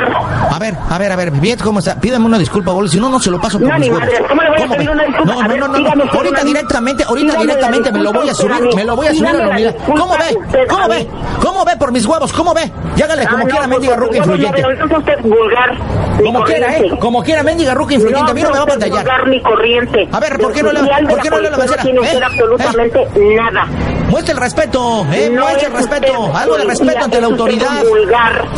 [0.52, 1.96] A ver, a ver, a ver, bien, ¿cómo está?
[2.00, 4.42] Pídame una disculpa, boludo, si no, no se lo paso por No, mis madre, ¿cómo
[4.44, 5.34] le voy a pedir una disculpa?
[5.34, 8.52] No, A no, no, no, usted ahorita directamente, ahorita directamente me lo voy a subir,
[8.72, 9.76] a me lo voy a subir a la unidad.
[9.88, 10.66] ¿Cómo ve?
[10.70, 11.08] ¿Cómo a ve?
[11.42, 12.32] ¿Cómo ve por mis huevos?
[12.32, 12.72] ¿Cómo ve?
[12.96, 14.62] Llágale como Ah, quiera, no, mendiga pues, ruca pues, influyente.
[14.62, 15.78] no, no, vulgar.
[16.24, 16.92] Como quiera, ¿eh?
[17.00, 18.98] Como quiera, mendiga ruca influyente, a mí no me va a pantallar.
[19.04, 20.08] vulgar ni corriente.
[20.12, 21.50] A ver, ¿por qué no le- por qué no le?
[21.50, 22.20] No tiene ¿Eh?
[22.24, 23.68] absolutamente nada.
[24.10, 25.30] Muestre el respeto, ¿eh?
[25.32, 27.84] No Muestre es el respeto, algo de respeto ante la autoridad.
[27.84, 28.50] vulgar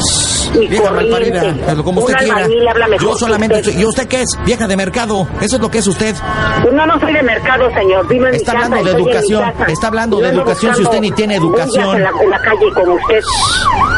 [0.69, 2.47] Vieja malparida, como usted quiera.
[2.99, 3.71] Yo solamente usted.
[3.73, 4.37] soy, ¿y usted qué es?
[4.45, 6.15] Vieja de mercado, eso es lo que es usted.
[6.61, 8.07] Pues no, no soy de mercado, señor.
[8.07, 11.11] Vivo en Está mi casa, hablando de educación, está hablando de educación si usted ni
[11.11, 11.97] tiene educación.
[11.97, 13.19] En la, en la calle como usted.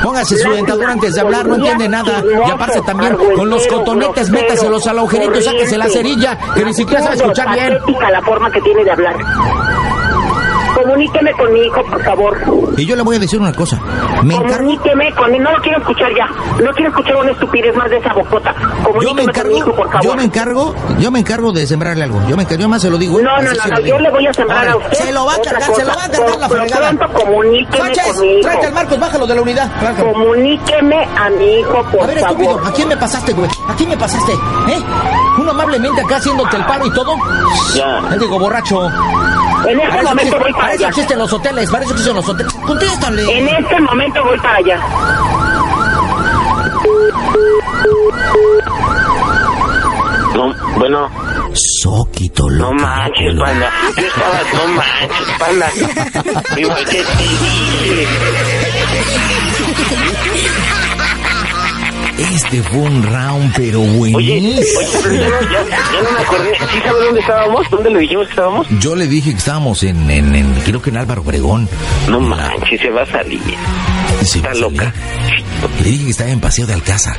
[0.03, 2.23] Póngase su dentadura antes de hablar, no entiende nada.
[2.47, 7.03] Y aparte también con los cotonetes, métaselos al agujerito sáquese la cerilla, que ni siquiera
[7.03, 7.77] sabe escuchar bien.
[8.12, 9.15] la forma que tiene de hablar.
[10.75, 12.38] Comuníqueme con mi hijo, por favor.
[12.77, 13.79] Y yo le voy a decir una cosa.
[14.23, 15.41] Me encargo, Comuníqueme con él.
[15.43, 16.25] No lo quiero escuchar ya.
[16.63, 18.53] No quiero escuchar una estupidez más de esa bocota.
[19.01, 20.03] Yo me con mi hijo, por encargo, favor.
[20.03, 22.21] yo me encargo, yo me encargo de sembrarle algo.
[22.27, 23.19] Yo me encargo, yo más se lo digo.
[23.19, 24.97] No, no, no, no, yo le voy a sembrar a usted.
[24.97, 26.89] Se lo va a cargar, se lo va a cargar la Por- fregada.
[26.91, 28.41] pronto, comuníqueme Sánchez, con mi hijo.
[28.41, 29.71] tráete al Marcos, bájalo de la unidad.
[29.82, 30.13] bájalo.
[30.13, 32.41] Comuníqueme a mi hijo, por A ver, favor.
[32.41, 33.49] estúpido, ¿a quién me pasaste, güey?
[33.67, 34.32] ¿A quién me pasaste?
[34.34, 34.84] ¿Eh?
[35.39, 37.15] Uno amablemente acá haciéndote el paro y todo.
[37.75, 37.99] Ya.
[38.13, 38.88] Él digo, borracho.
[39.67, 40.89] En este Para momento voy para para eso allá.
[40.89, 42.54] existen los hoteles, para eso existen los hoteles.
[42.54, 43.38] Contéstale.
[43.38, 44.80] En este momento voy para allá.
[50.36, 51.10] No, bueno,
[51.82, 53.69] Soquito, no manches, panda.
[53.98, 55.67] Yo estaba, no manches, panda.
[56.56, 58.08] Digo, ¿qué te dije?
[62.19, 64.79] Este fue un round, pero Oye, buenísimo.
[64.79, 66.51] oye, pero ya, no- ya, ya no me acordé.
[66.55, 67.69] ¿Sí sabe dónde estábamos?
[67.71, 68.67] ¿Dónde le dijimos que estábamos?
[68.79, 71.69] Yo le dije que estábamos en, en, en- creo que en Álvaro Obregón.
[72.10, 73.39] No manches, se va a salir.
[74.23, 74.93] Sí, Está loca.
[75.84, 77.18] Le dije que estaba en Paseo de Alcázar.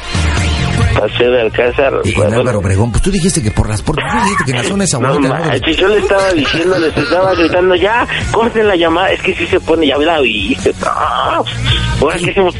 [0.94, 1.94] Paseo de Alcázar.
[2.04, 2.90] En bueno, Álvaro Obregón.
[2.90, 4.04] Pues tú dijiste que por las puertas.
[4.10, 7.74] Tú dijiste que en la zona esa No yo le estaba diciendo, les estaba gritando,
[7.74, 10.74] ya, corten la llamada, es que si se pone, ya la oíste.
[10.82, 12.54] Ahora qué hacemos.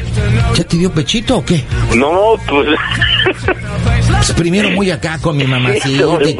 [0.55, 1.63] ¿Ya te dio pechito o qué?
[1.95, 2.67] No, pues.
[4.21, 5.87] Pues primero muy acá con mi mamacita
[6.23, 6.37] y.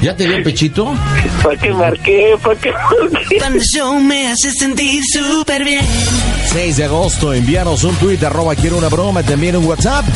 [0.00, 0.94] ¿Ya te dio pechito?
[1.42, 2.34] ¿Para qué marqué?
[2.42, 3.36] ¿Para qué marqué?
[3.38, 5.84] Panda Show me hace sentir súper bien.
[6.50, 10.06] 6 de agosto, envíanos un tweet, arroba quiero una broma, también un WhatsApp,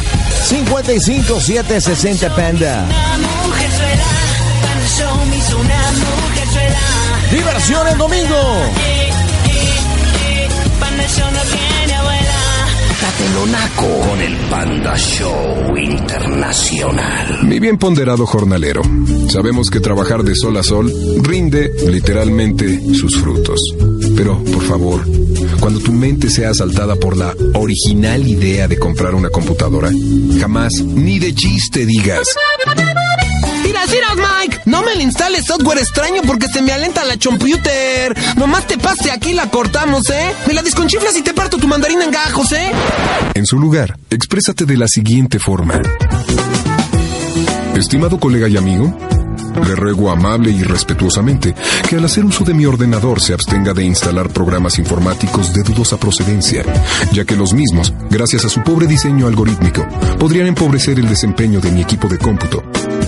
[0.48, 2.86] 55760 Panda.
[7.30, 8.95] Diversión el domingo.
[13.46, 17.44] Naco con el Panda Show Internacional.
[17.44, 18.83] Mi bien ponderado jornalero,
[19.29, 23.61] sabemos que trabajar de sol a sol rinde literalmente sus frutos.
[24.16, 25.05] Pero, por favor,
[25.61, 29.90] cuando tu mente sea asaltada por la original idea de comprar una computadora,
[30.40, 32.35] jamás ni de chiste digas.
[33.96, 34.61] Mira, miras, Mike.
[34.66, 38.14] No me le instales software extraño porque se me alenta la computer.
[38.37, 40.35] Nomás te pase aquí la cortamos, ¿eh?
[40.46, 42.72] Me la desconchiflas y te parto tu mandarina en gajos, ¿eh?
[43.35, 45.80] En su lugar, exprésate de la siguiente forma.
[47.74, 48.94] Estimado colega y amigo,
[49.64, 51.54] le ruego amable y respetuosamente
[51.88, 55.98] que al hacer uso de mi ordenador se abstenga de instalar programas informáticos de dudosa
[55.98, 56.62] procedencia,
[57.12, 59.87] ya que los mismos, gracias a su pobre diseño algorítmico,
[60.18, 62.62] podrían empobrecer el desempeño de mi equipo de cómputo,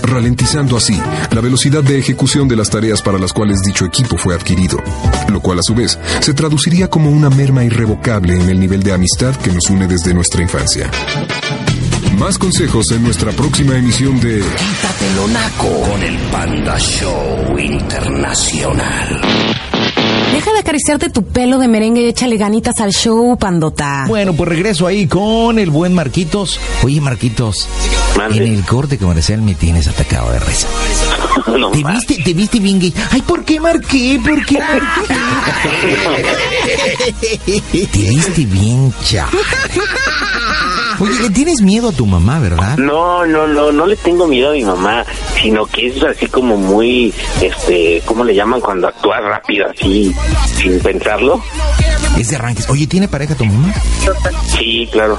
[0.09, 0.99] ralentizando así
[1.31, 4.77] la velocidad de ejecución de las tareas para las cuales dicho equipo fue adquirido,
[5.29, 8.93] lo cual a su vez se traduciría como una merma irrevocable en el nivel de
[8.93, 10.89] amistad que nos une desde nuestra infancia.
[12.17, 19.68] Más consejos en nuestra próxima emisión de Quítatelo naco con el Panda Show Internacional.
[20.31, 24.05] Deja de acariciarte tu pelo de merengue y échale ganitas al show, pandota.
[24.07, 26.59] Bueno, pues regreso ahí con el buen Marquitos.
[26.83, 27.67] Oye, Marquitos,
[28.15, 28.45] Mande.
[28.45, 30.67] en el corte comercial me tienes atacado de risa.
[31.47, 32.93] No ¿Te viste, te viste bien gay?
[33.11, 34.19] Ay, ¿por qué marqué?
[34.23, 35.15] ¿Por qué marqué?
[37.91, 39.27] te viste bien cha.
[40.99, 42.77] Oye, le tienes miedo a tu mamá, ¿verdad?
[42.77, 45.05] No, no, no, no le tengo miedo a mi mamá,
[45.41, 50.13] sino que es así como muy, este, ¿cómo le llaman cuando actúa rápido, así,
[50.57, 51.41] sin pensarlo?
[52.17, 52.69] Es de arranques.
[52.69, 53.73] Oye, ¿tiene pareja tu mamá?
[54.57, 55.17] Sí, claro.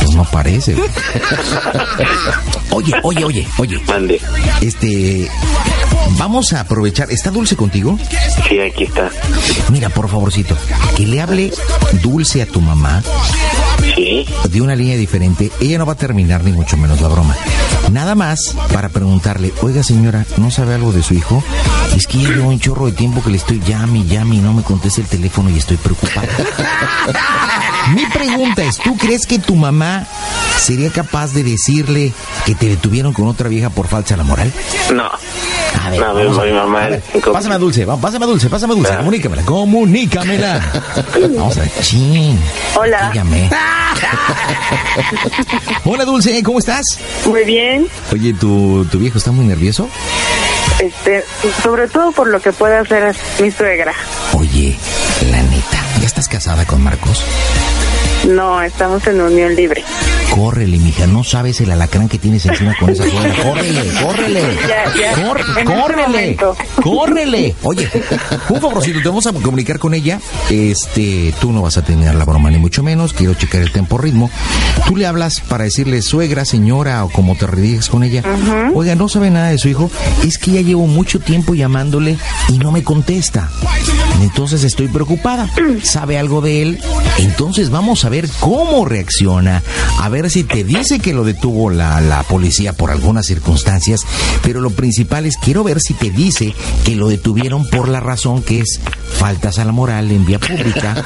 [0.00, 0.74] Pues no parece.
[2.70, 3.80] Oye, oye, oye, oye.
[3.86, 4.20] Mande.
[4.60, 5.28] Este,
[6.18, 7.10] vamos a aprovechar.
[7.10, 7.98] ¿Está Dulce contigo?
[8.48, 9.10] Sí, aquí está.
[9.70, 10.56] Mira, por favorcito,
[10.96, 11.50] que le hable
[12.02, 13.02] Dulce a tu mamá
[13.94, 14.26] Sí.
[14.50, 15.50] de una línea diferente.
[15.60, 17.36] Ella no va a terminar ni mucho menos la broma.
[17.90, 21.42] Nada más para preguntarle, oiga señora, ¿no sabe algo de su hijo?
[21.96, 24.38] Es que ya llevo un chorro de tiempo que le estoy llame, y llame y
[24.38, 26.28] no me contesta el teléfono y estoy preocupada.
[27.94, 30.06] Mi pregunta es, ¿tú crees que tu mamá
[30.60, 32.12] sería capaz de decirle
[32.44, 34.52] que te detuvieron con otra vieja por falsa la moral?
[34.92, 35.04] No.
[35.84, 38.28] A ver, No, vamos a- mi mamá a ver, Pásame a Dulce, va, pásame a
[38.28, 38.98] Dulce, pásame a Dulce, Ah.
[38.98, 40.60] comunícamela, comunícamela.
[41.36, 42.38] Vamos a ver, chin.
[42.74, 43.10] Hola.
[43.12, 43.50] Dígame.
[45.84, 46.98] Hola Dulce, ¿cómo estás?
[47.26, 47.86] Muy bien.
[48.12, 49.88] Oye, ¿tu, tu viejo está muy nervioso?
[50.80, 51.24] Este,
[51.62, 53.92] sobre todo por lo que puede hacer mi suegra.
[54.34, 54.76] Oye,
[55.30, 57.22] la neta, ¿ya estás casada con Marcos?
[58.26, 59.84] No, estamos en unión libre.
[60.38, 63.34] Córrele, mija, no sabes el alacrán que tienes encima con esa suegra.
[63.42, 64.40] Córrele, córrele.
[64.68, 64.84] Ya,
[65.16, 65.26] ya.
[65.26, 66.36] Cor- En este córrele,
[66.80, 67.54] córrele.
[67.64, 67.88] Oye,
[68.48, 70.20] un favorcito, te vamos a comunicar con ella.
[70.48, 73.12] Este, tú no vas a tener la broma ni mucho menos.
[73.14, 74.30] Quiero checar el tempo ritmo.
[74.86, 78.22] Tú le hablas para decirle suegra, señora o como te rediriges con ella.
[78.74, 79.90] Oiga, no sabe nada de su hijo.
[80.24, 82.16] Es que ya llevo mucho tiempo llamándole
[82.48, 83.50] y no me contesta.
[84.22, 85.50] Entonces estoy preocupada.
[85.82, 86.80] ¿Sabe algo de él?
[87.18, 89.62] Entonces vamos a ver cómo reacciona.
[90.00, 94.00] A ver si te dice que lo detuvo la, la policía por algunas circunstancias.
[94.42, 98.42] Pero lo principal es quiero ver si te dice que lo detuvieron por la razón
[98.42, 98.80] que es
[99.18, 101.04] faltas a la moral en vía pública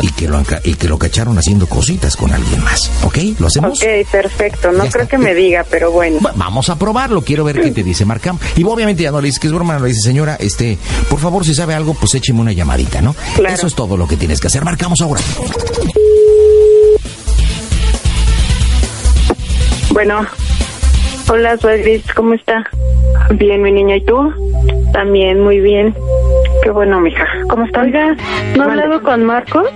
[0.00, 2.90] y que lo, y que lo cacharon haciendo cositas con alguien más.
[3.02, 3.18] ¿Ok?
[3.38, 3.78] ¿Lo hacemos?
[3.82, 4.72] Ok, perfecto.
[4.72, 5.16] No Ya creo está.
[5.16, 6.20] que me diga, pero bueno.
[6.24, 8.38] Va- Vamos a probarlo, quiero ver qué te dice Marcam.
[8.56, 10.78] Y obviamente ya no le dices que es broma, no le dices, señora, este,
[11.10, 13.14] por favor, si sabe algo, pues écheme una llamadita, ¿no?
[13.36, 13.54] Claro.
[13.54, 14.64] Eso es todo lo que tienes que hacer.
[14.64, 15.20] Marcamos ahora.
[19.94, 20.26] Bueno.
[21.30, 22.04] Hola, soy Gris.
[22.14, 22.64] ¿Cómo está?
[23.30, 23.94] Bien, mi niña.
[23.94, 24.34] ¿Y tú?
[24.92, 25.94] También, muy bien.
[26.64, 27.24] Qué bueno, mija.
[27.48, 27.82] ¿Cómo está?
[27.82, 28.16] Oiga,
[28.56, 29.70] ¿no ha hablado con Marcos?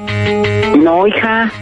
[0.76, 1.52] No, hija.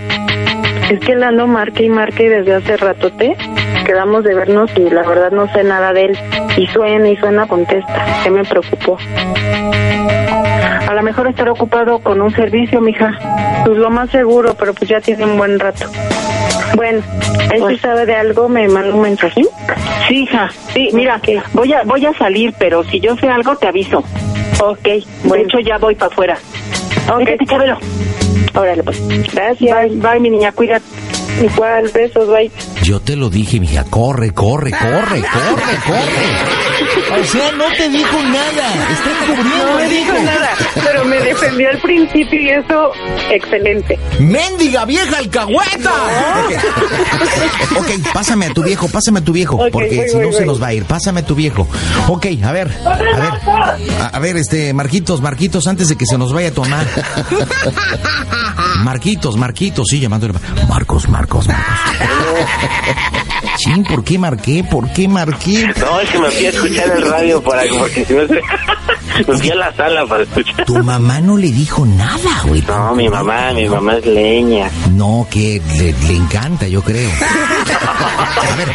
[0.90, 3.36] Es que él ando marque y marque desde hace ratote.
[3.84, 6.18] Quedamos de vernos y la verdad no sé nada de él.
[6.56, 8.06] Y suena y suena, contesta.
[8.24, 8.96] ¿Qué me preocupó?
[10.88, 13.12] A lo mejor estará ocupado con un servicio, mija.
[13.66, 15.90] Pues lo más seguro, pero pues ya tiene un buen rato.
[16.76, 17.02] Bueno,
[17.52, 19.46] él si sabe de algo, me manda un mensajín.
[20.06, 20.50] Sí, hija.
[20.74, 21.20] Sí, mira,
[21.54, 24.04] voy a voy a salir, pero si yo sé algo, te aviso.
[24.62, 26.38] Ok, de hecho ya voy para afuera.
[27.08, 27.78] Ok, Chabelo.
[28.54, 29.00] Órale, pues.
[29.32, 29.88] Gracias.
[29.88, 30.84] Bye, bye, mi niña, cuídate.
[31.42, 32.50] Igual, besos, bye.
[32.82, 36.85] Yo te lo dije, mija, corre, corre, corre, corre, corre.
[37.20, 38.74] O sea, no te dijo nada.
[38.90, 40.12] Está encubriendo, No me dijo.
[40.24, 42.92] nada, pero me defendió al principio y eso,
[43.30, 43.98] excelente.
[44.18, 45.92] ¡Méndiga vieja alcahueta!
[47.76, 50.32] Ok, ok, pásame a tu viejo, pásame a tu viejo, porque voy, si voy, no
[50.32, 50.84] se nos va a ir.
[50.84, 51.68] Pásame a tu viejo.
[52.08, 53.32] Ok, a ver, a ver,
[54.00, 56.86] a, a ver, este, Marquitos, Marquitos, antes de que se nos vaya a tomar.
[58.82, 60.34] Marquitos, Marquitos, sí, llamándole.
[60.68, 61.66] Marcos, Marcos, Marcos.
[63.58, 64.62] Chin, ¿por qué marqué?
[64.64, 65.66] ¿Por qué marqué?
[65.80, 68.40] No, es que me fui a escuchar el radio para, porque si no se...
[69.26, 70.64] Me fui a la sala para escuchar.
[70.66, 72.62] Tu mamá no le dijo nada, güey.
[72.66, 74.70] No, mi mamá, mi mamá es leña.
[74.92, 77.10] No, que le, le encanta, yo creo.
[78.52, 78.68] A ver,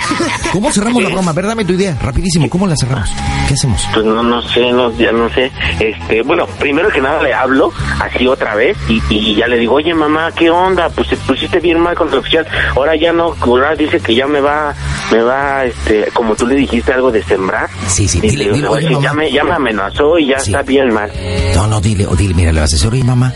[0.51, 1.31] ¿cómo cerramos la broma?
[1.31, 3.09] A ver, dame tu idea, rapidísimo, ¿cómo la cerramos?
[3.47, 3.87] ¿Qué hacemos?
[3.93, 5.51] Pues no, no sé, no, ya no sé.
[5.79, 9.75] Este, bueno, primero que nada le hablo así otra vez y, y ya le digo,
[9.75, 10.89] oye mamá, ¿qué onda?
[10.89, 12.45] Pues te pusiste bien mal con tu oficial.
[12.75, 14.73] Ahora ya no, ahora dice que ya me va,
[15.11, 17.69] me va, este, como tú le dijiste algo de sembrar.
[17.87, 19.13] Sí, sí, dile, le dile, digo, oye, "Oye, ya mamá".
[19.21, 20.51] me, ya me amenazó y ya Sí.
[20.51, 21.11] está bien mal.
[21.55, 23.33] No, no, dile, o dile, mira, le vas a decir, oye, mamá,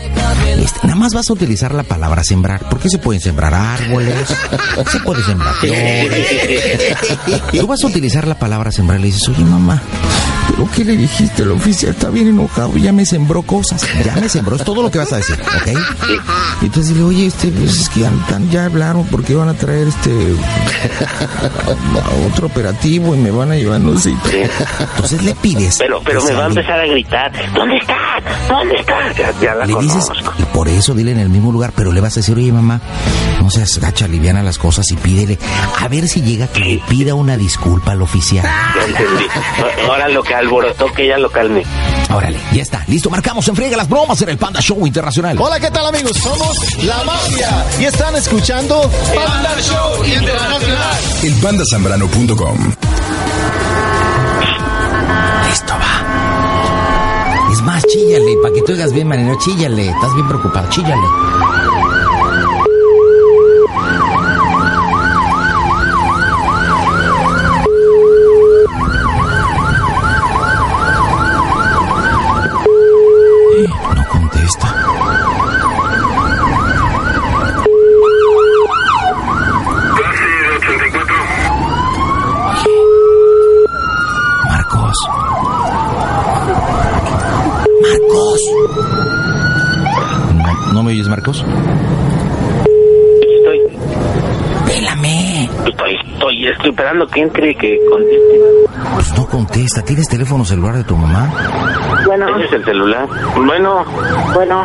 [0.58, 2.68] este, nada más vas a utilizar la palabra sembrar.
[2.68, 4.28] ¿Por qué se pueden sembrar árboles?
[4.90, 6.26] Se puede sembrar flores.
[7.58, 9.80] Tú vas a utilizar la palabra sembrar y le dices, oye, mamá,
[10.56, 11.42] ¿pero qué le dijiste?
[11.42, 13.86] El oficial está bien enojado, ya me sembró cosas.
[14.04, 15.78] Ya me sembró, es todo lo que vas a decir, ¿ok?
[16.62, 18.10] Y entonces dile, oye, este, pues es que ya,
[18.50, 20.10] ya hablaron porque van a traer este
[21.70, 24.14] a otro operativo y me van a llevar, no sé.
[24.94, 25.76] Entonces le pides.
[25.78, 27.96] Pero, pero que me va a empezar a gritar, ¿dónde está?
[28.48, 29.12] ¿Dónde está?
[29.12, 30.32] Ya, ya la le dices, conozco.
[30.38, 32.80] y por eso dile en el mismo lugar, pero le vas a decir, oye mamá,
[33.40, 35.38] no seas gacha, liviana las cosas y pídele,
[35.80, 38.46] a ver si llega que le pida una disculpa al oficial.
[38.46, 39.24] Ya entendí.
[39.88, 41.64] Ahora lo que alborotó que ella lo calme.
[42.14, 45.36] Órale, ya está, listo, marcamos en friega las bromas en el Panda Show Internacional.
[45.40, 46.12] Hola, ¿qué tal amigos?
[46.16, 48.80] Somos La Mafia y están escuchando
[49.14, 50.98] Panda Show Internacional.
[51.24, 52.58] Elpandasambrano.com
[55.48, 57.52] Listo, va.
[57.52, 61.02] Es más, chíllale, para que tú oigas bien, Marino, chíllale, estás bien preocupado, chíllale.
[73.58, 74.68] Eh, No contesta.
[84.44, 84.96] Marcos.
[87.82, 88.40] Marcos.
[90.34, 91.44] No, ¿no me oyes, Marcos?
[93.38, 93.60] Estoy,
[94.66, 95.44] Pélame.
[95.66, 96.72] estoy, estoy,
[97.22, 98.40] estoy esperando que conteste.
[98.94, 99.82] Pues no contesta.
[99.82, 101.30] ¿Tienes teléfono celular de tu mamá?
[102.04, 103.06] Bueno, Ese es el celular.
[103.36, 103.84] Bueno,
[104.34, 104.64] bueno,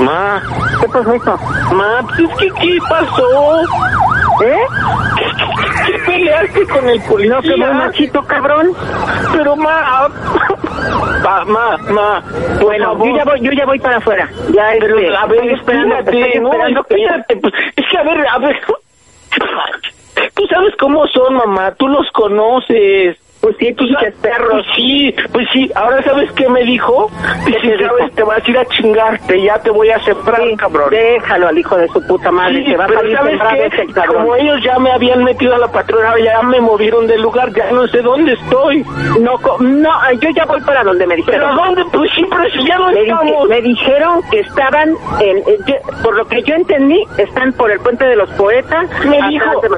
[0.00, 0.42] ma,
[0.80, 1.36] ¿qué pasó hijo?
[1.74, 3.60] ma, pues es que, ¿qué pasó?
[4.44, 4.56] ¿Eh?
[5.86, 7.34] ¿Qué peleaste con el policía?
[7.36, 8.68] No, que muy machito, cabrón.
[9.32, 10.08] Pero, ma,
[11.22, 12.22] ma, ma, ma,
[12.58, 13.08] por Bueno, favor.
[13.08, 14.28] yo ya voy, yo ya voy para afuera.
[14.54, 18.02] Ya, Pero, este, a ver, estoy esperando, espérate, estoy esperando espérate, pues, es que, a
[18.02, 18.60] ver, a ver,
[20.48, 23.18] sabes cómo son, mamá, tú los conoces.
[23.44, 24.50] Pues sí, Tú pinches perros.
[24.52, 27.10] Pues sí, pues sí, ahora ¿sabes qué me dijo?
[27.44, 27.88] Dice, te dijo?
[27.98, 28.14] ¿sabes?
[28.14, 30.88] Te vas a ir a chingarte, ya te voy a sembrar, Sí, cabrón.
[30.90, 33.66] Déjalo al hijo de su puta madre, Sí, se va a pero salir ¿sabes qué?
[33.82, 34.14] ese cabrón.
[34.22, 37.70] Como ellos ya me habían metido a la patrulla, ya me movieron del lugar, ya
[37.70, 38.82] no sé dónde estoy.
[39.20, 41.56] No, no, yo ya voy para donde me ¿Pero dijeron.
[41.56, 41.84] dónde?
[41.92, 43.48] Pues sí, pero si ya no Me, dije- estamos.
[43.50, 44.88] me dijeron que estaban,
[45.20, 48.88] en, en- yo- por lo que yo entendí, están por el puente de los poetas.
[49.04, 49.68] Me dijo, de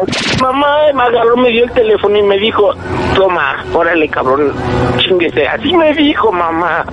[0.40, 2.70] mamá me agarró, me dio el teléfono y me dijo,
[3.16, 4.52] toma, órale cabrón,
[4.98, 5.46] chinguese.
[5.48, 6.84] Así me dijo, mamá.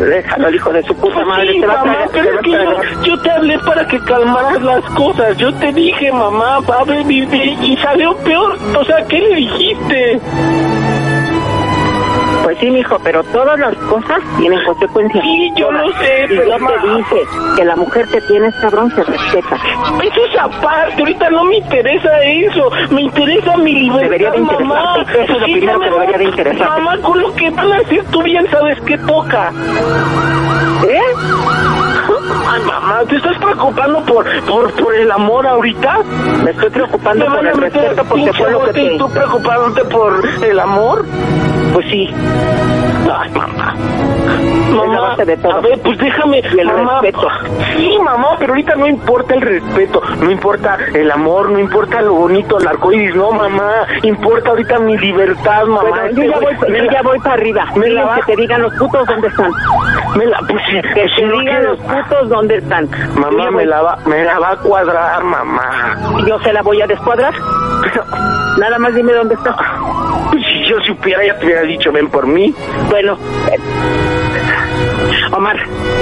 [0.00, 2.34] Déjalo al hijo de su puta Pues madre, sí, se va a traer- pero es
[2.34, 5.36] va a que traer- yo, yo te hablé para que calmaras las cosas.
[5.36, 6.84] Yo te dije, mamá, va a
[7.36, 8.56] y, y salió peor.
[8.76, 10.20] O sea, ¿qué le dijiste?
[12.42, 15.22] Pues sí, mijo, pero todas las cosas tienen consecuencias.
[15.24, 15.86] Sí, yo Todas.
[15.86, 17.16] lo sé, Y pero yo te dije
[17.56, 19.56] que la mujer que tienes, cabrón, se respeta.
[20.02, 24.96] Eso es aparte, ahorita no me interesa eso, me interesa mi libertad, Debería de mamá.
[25.08, 26.64] eso es lo Sí, primero que debería de interesarte.
[26.82, 29.52] Mamá, con lo que van a hacer tú bien sabes que toca.
[30.88, 31.00] ¿Eh?
[32.52, 35.98] Ay, mamá, ¿te estás preocupando por, por, por el amor ahorita?
[36.44, 38.94] Me estoy preocupando ¿Me por el respeto porque fue lo que te...
[38.94, 41.04] y tú preocupándote por el amor?
[41.72, 42.08] Pues sí,
[43.10, 43.74] Ay, mamá.
[44.72, 45.52] Mamá, de todo.
[45.52, 46.38] a ver, pues déjame.
[46.54, 47.28] Y el mamá, respeto.
[47.76, 52.14] Sí, mamá, pero ahorita no importa el respeto, no importa el amor, no importa lo
[52.14, 53.70] bonito, el arcoíris, no, mamá.
[54.02, 55.88] Importa ahorita mi libertad, mamá.
[55.90, 57.66] Bueno, yo Este ya voy, me yo ya voy para arriba.
[57.76, 59.50] me la que te digan los putos dónde están.
[60.16, 60.82] Me la puse.
[60.94, 62.88] Que se digan los putos dónde están.
[63.14, 65.96] Mamá, me la, va, me la va a cuadrar, mamá.
[66.26, 67.34] Yo se la voy a descuadrar.
[68.58, 69.56] Nada más dime dónde está.
[70.30, 72.54] Pues si yo supiera, ya te hubiera dicho, ven por mí.
[72.90, 73.16] Bueno.
[73.50, 73.58] eh,
[75.34, 75.56] Omar,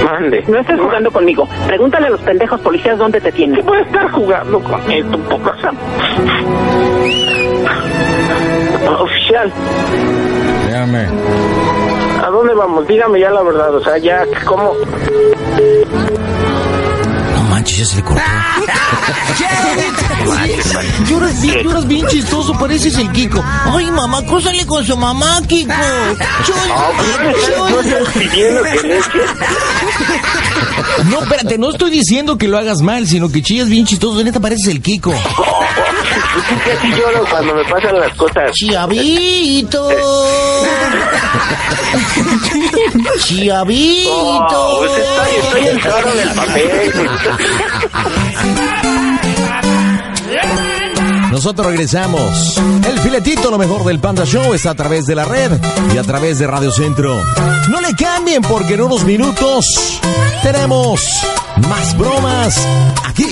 [0.04, 0.44] Mande.
[0.48, 1.48] no estés jugando conmigo.
[1.66, 3.56] Pregúntale a los pendejos policías dónde te tienen.
[3.56, 5.52] ¿Qué puede estar jugando con esto, poco
[8.98, 9.52] Oficial,
[10.66, 11.06] Dígame.
[12.22, 12.86] ¿a dónde vamos?
[12.86, 14.72] Dígame ya la verdad, o sea, ya, ¿cómo?
[17.60, 18.22] No manches, ya se le cortó.
[21.10, 23.44] Lloras bien, lloras bien chistoso, pareces el Kiko.
[23.66, 25.70] Ay, mamá, cósale con su mamá, Kiko.
[27.68, 27.98] No eche.
[31.10, 34.24] No, espérate, no estoy diciendo que lo hagas mal, sino que chillas bien chistoso.
[34.24, 35.12] Neta, pareces el Kiko.
[36.50, 38.52] Yo casi lloro cuando me pasan las cosas.
[38.52, 39.88] Chiavito.
[43.18, 44.10] Chiavito.
[44.12, 46.92] Oh, pues estoy, estoy en choro del papel.
[51.30, 52.60] Nosotros regresamos.
[52.86, 55.52] El filetito, lo mejor del Panda Show, está a través de la red
[55.94, 57.22] y a través de Radio Centro.
[57.70, 60.00] No le cambien porque en unos minutos
[60.42, 61.00] tenemos
[61.68, 62.66] más bromas
[63.04, 63.26] aquí.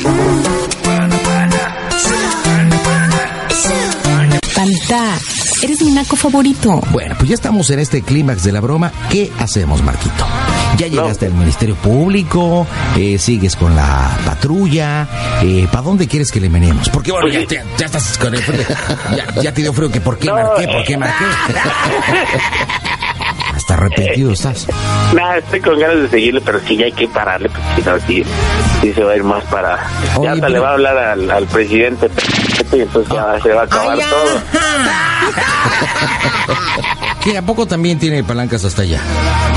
[4.54, 5.18] Panda,
[5.62, 6.80] eres mi naco favorito.
[6.90, 8.92] Bueno, pues ya estamos en este clímax de la broma.
[9.10, 10.24] ¿Qué hacemos, Marquito?
[10.76, 15.08] Ya llegaste al Ministerio Público, eh, sigues con la patrulla.
[15.42, 16.88] Eh, ¿Para dónde quieres que le menemos?
[16.88, 18.62] Porque bueno, ya, te- ya estás con el frío.
[19.16, 21.24] Ya, ya te dio frío que por qué marqué, por qué marqué.
[23.54, 24.66] Hasta arrepentido estás.
[25.14, 27.98] Nada, estoy con ganas de seguirle, pero sí ya hay que pararle, porque si no,
[28.06, 28.22] sí,
[28.82, 29.74] sí se va a ir más para...
[30.16, 32.08] Oye, ya hasta pero- le va a hablar al, al presidente
[32.76, 34.42] y entonces ya se va a acabar Ay, todo.
[37.22, 37.36] ¿Qué?
[37.36, 39.00] ¿A poco también tiene palancas hasta allá?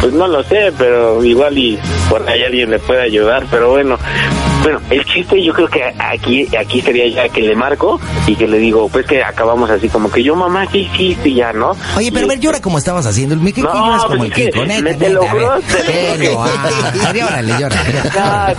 [0.01, 3.97] Pues no lo sé, pero igual y por ahí alguien le puede ayudar, pero bueno.
[4.63, 8.47] Bueno, el chiste yo creo que aquí aquí sería ya que le marco y que
[8.47, 11.29] le digo, pues que acabamos así como que yo mamá, ¿qué hiciste?
[11.29, 11.75] Y ya, ¿no?
[11.97, 13.33] Oye, pero a ver, llora como estabas haciendo.
[13.33, 15.55] El Mickey No, lloras como pues el es que me- te lo juro.
[17.13, 17.93] Llórale, llórale.
[18.03, 18.55] No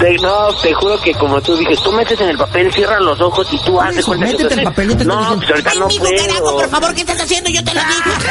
[0.00, 3.20] te, no, te juro que como tú dices, tú metes en el papel, cierras los
[3.22, 4.32] ojos y tú haces cuenta que...
[4.54, 6.68] El papel, yo te estoy No, pues ahorita no puedo.
[6.68, 7.48] favor, ¿qué estás haciendo?
[7.50, 8.10] Yo te lo digo.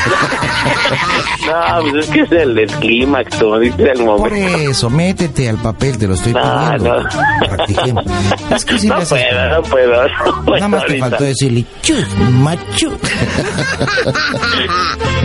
[1.48, 4.58] No, pues es que es el, el clímax, como dice el Por momento.
[4.60, 7.02] eso, métete al papel, te lo estoy No, pidiendo.
[7.04, 7.10] no.
[7.50, 8.06] Practiquemos.
[8.56, 11.10] Es que si No haces- puedo, no puedo, no puedo Nada más te ahorita.
[11.10, 12.92] faltó decirle chus, machu.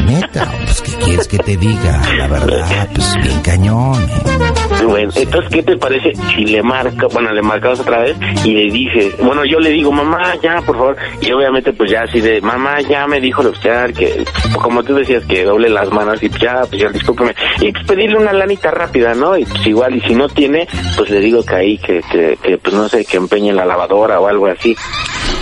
[0.06, 2.02] Neta, pues ¿qué quieres que te diga?
[2.16, 4.02] La verdad, pues bien cañón.
[4.02, 4.65] eh.
[4.84, 8.70] Bueno, entonces, ¿qué te parece si le marca, bueno, le marcamos otra vez y le
[8.70, 12.40] dices, bueno, yo le digo, mamá, ya, por favor, y obviamente pues ya así de,
[12.40, 14.24] mamá, ya me dijo el oficial que,
[14.62, 17.84] como tú decías, que doble las manos y pues ya, pues ya, discúlpeme, y pues
[17.84, 19.36] pedirle una lanita rápida, ¿no?
[19.36, 22.58] Y pues igual, y si no tiene, pues le digo que ahí, que, que, que
[22.58, 24.76] pues no sé, que empeñe la lavadora o algo así.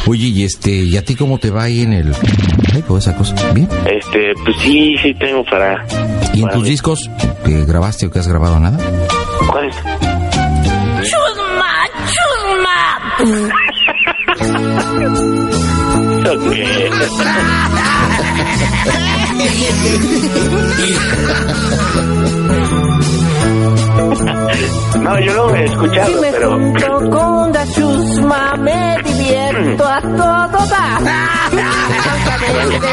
[0.07, 2.13] Oye, y este, ¿y a ti cómo te va ahí en el
[2.73, 3.35] médico esa cosa?
[3.53, 3.69] ¿Bien?
[3.87, 5.85] Este, pues sí, sí tengo para...
[6.35, 6.69] ¿Y en para tus mí.
[6.71, 7.11] discos
[7.45, 8.79] que grabaste o que has grabado nada?
[9.51, 9.77] ¿Cuál es?
[25.01, 26.51] No, yo no he escuchado, Si me pero...
[26.53, 31.44] junto con la chusma, me divierto a todo dar.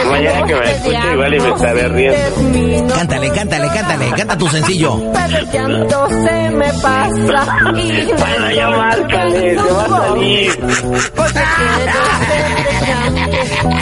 [0.09, 2.95] Mañana que me escuche igual y me estaré riendo.
[2.95, 5.01] Cántale, cántale, cántale, canta tu sencillo.
[5.13, 7.45] Pero se me pasa
[7.75, 10.51] y Bueno, ya márcale, se va a salir.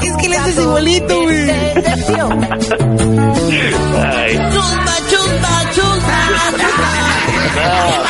[0.04, 1.50] Es que le haces igualito, güey.
[1.50, 1.74] Ay,
[4.54, 6.20] Chusma, chusma, chusma.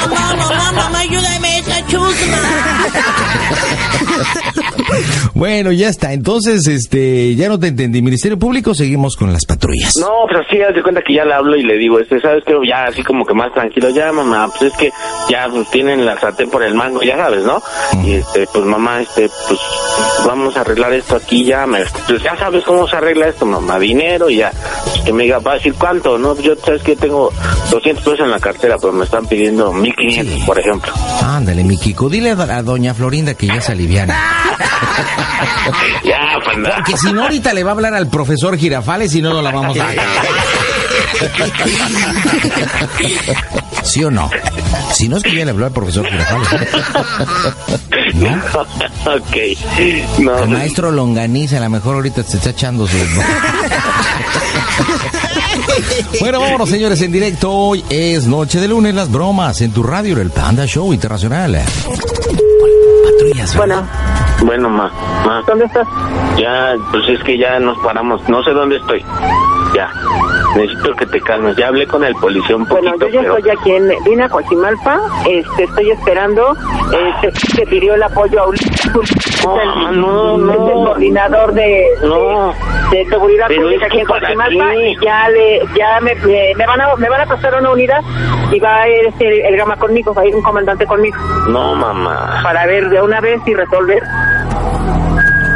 [0.02, 1.49] Mamá, mamá, mamá, ayúdame.
[5.40, 6.12] Bueno, ya está.
[6.12, 8.02] Entonces, este, ya no te entendí.
[8.02, 9.96] Ministerio Público, seguimos con las patrullas.
[9.98, 12.44] No, pero sí, haz de cuenta que ya le hablo y le digo, este, ¿sabes
[12.46, 12.56] qué?
[12.68, 14.92] Ya así como que más tranquilo, ya mamá, pues es que
[15.30, 17.62] ya pues, tienen la sartén por el mango, ya sabes, ¿no?
[18.04, 19.60] Y este, pues mamá, este, pues
[20.26, 23.80] vamos a arreglar esto aquí ya, me, pues ya sabes cómo se arregla esto, mamá,
[23.80, 24.52] dinero y ya.
[24.84, 26.38] Pues, que me diga, va a decir cuánto, ¿no?
[26.42, 27.32] Yo, ¿sabes que Tengo
[27.72, 30.92] 200 pesos en la cartera, pero me están pidiendo 1500, por ejemplo.
[31.24, 34.14] Ándale, mi Kiko, dile a, doña Florinda que ya se aliviana.
[36.04, 36.76] ya, panda.
[36.78, 39.52] Porque si no, ahorita le va a hablar al profesor Girafales y no nos la
[39.52, 39.88] vamos a...
[43.84, 44.30] ¿Sí o no?
[44.94, 46.50] Si no es que le habló al profesor Girafales.
[48.16, 48.30] ¿No?
[49.16, 49.38] ok.
[50.20, 52.98] No, El maestro Longaniza, a lo mejor ahorita se está echando su...
[56.20, 57.52] Bueno, vámonos, señores, en directo.
[57.52, 61.62] Hoy es noche de lunes, las bromas en tu radio, el Panda Show Internacional.
[63.04, 63.56] Patrullas,
[64.44, 64.90] Bueno, ma,
[65.26, 65.88] ma, ¿dónde estás?
[66.38, 68.28] ya, pues es que ya nos paramos.
[68.30, 69.04] No sé dónde estoy.
[69.74, 69.92] Ya.
[70.56, 71.56] Necesito que te calmes.
[71.58, 73.38] Ya hablé con el policía un poquito, Bueno, yo ya pero...
[73.38, 74.30] estoy aquí en vine a
[75.28, 76.56] este, estoy esperando,
[77.22, 78.92] este, pidió el apoyo a Ulises,
[79.46, 82.54] No, el, no, es el coordinador de, No.
[82.90, 84.90] de, de seguridad pública aquí en ¿para Coajimalpa qué?
[84.90, 88.02] y ya le, ya me, me, me van a, me van a pasar una unidad
[88.52, 91.16] y va a ir este, el, el gama conmigo, va a ir un comandante conmigo
[91.48, 92.40] No, mamá.
[92.42, 94.02] para ver de una vez y resolver.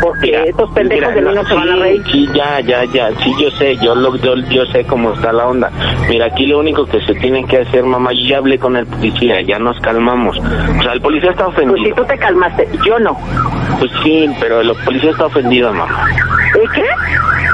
[0.04, 2.04] Porque Mira, estos pendejos mira, de mí no se van a sí, reír.
[2.12, 5.48] Sí, ya, ya, ya, sí, yo sé, yo, lo, yo, yo sé cómo está la
[5.48, 5.72] onda.
[6.10, 8.86] Mira, aquí lo único que se tiene que hacer, mamá, yo ya hablé con el
[8.86, 10.38] policía, ya nos calmamos.
[10.38, 11.96] O sea, el policía está Pues si ofendido.
[11.96, 13.18] tú te calmaste, yo no.
[13.80, 16.06] Pues sí, pero el policía está ofendido, mamá.
[16.64, 16.86] ¿Y qué?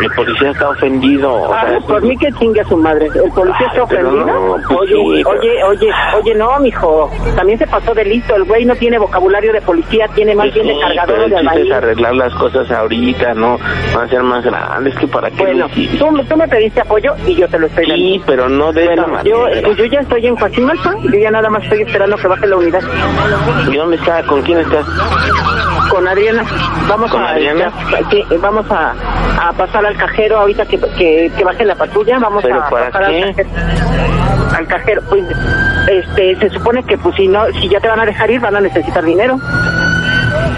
[0.01, 1.33] El policía está ofendido.
[1.33, 3.07] O Ah, sea, por mí que chingue a su madre.
[3.07, 4.25] ¿El policía está ofendido?
[4.25, 5.89] no, pues oye, sí, pero- oye, oye,
[6.21, 7.09] oye, no, mijo.
[7.35, 8.35] También se pasó de listo.
[8.35, 11.73] El güey no tiene vocabulario de policía, tiene más pues bien de cargador de albañil.
[11.73, 13.57] arreglar las cosas ahorita, no,
[13.93, 15.67] no hacer más grandes, que para qué Bueno,
[15.99, 17.95] tú, tú me pediste apoyo y yo te lo estoy dando.
[18.03, 19.61] Sí, pero no de Bueno, yo, manera.
[19.65, 22.55] pues yo ya estoy en Coachimalpa, yo ya nada más estoy esperando que baje la
[22.57, 22.81] unidad.
[23.71, 24.23] ¿Y dónde está?
[24.23, 24.85] ¿Con quién estás?
[25.89, 26.43] Con Adriana,
[26.87, 27.71] vamos ¿Con a Adriana?
[27.91, 28.93] ya- sí, vamos a,
[29.49, 32.89] a pasar al cajero ahorita que, que, que baje la patrulla, vamos ¿Pero a para
[32.91, 33.23] pasar qué?
[33.23, 33.49] al cajero.
[34.57, 35.23] Al cajero, pues,
[35.87, 38.55] este, se supone que pues si no, si ya te van a dejar ir, van
[38.55, 39.37] a necesitar dinero.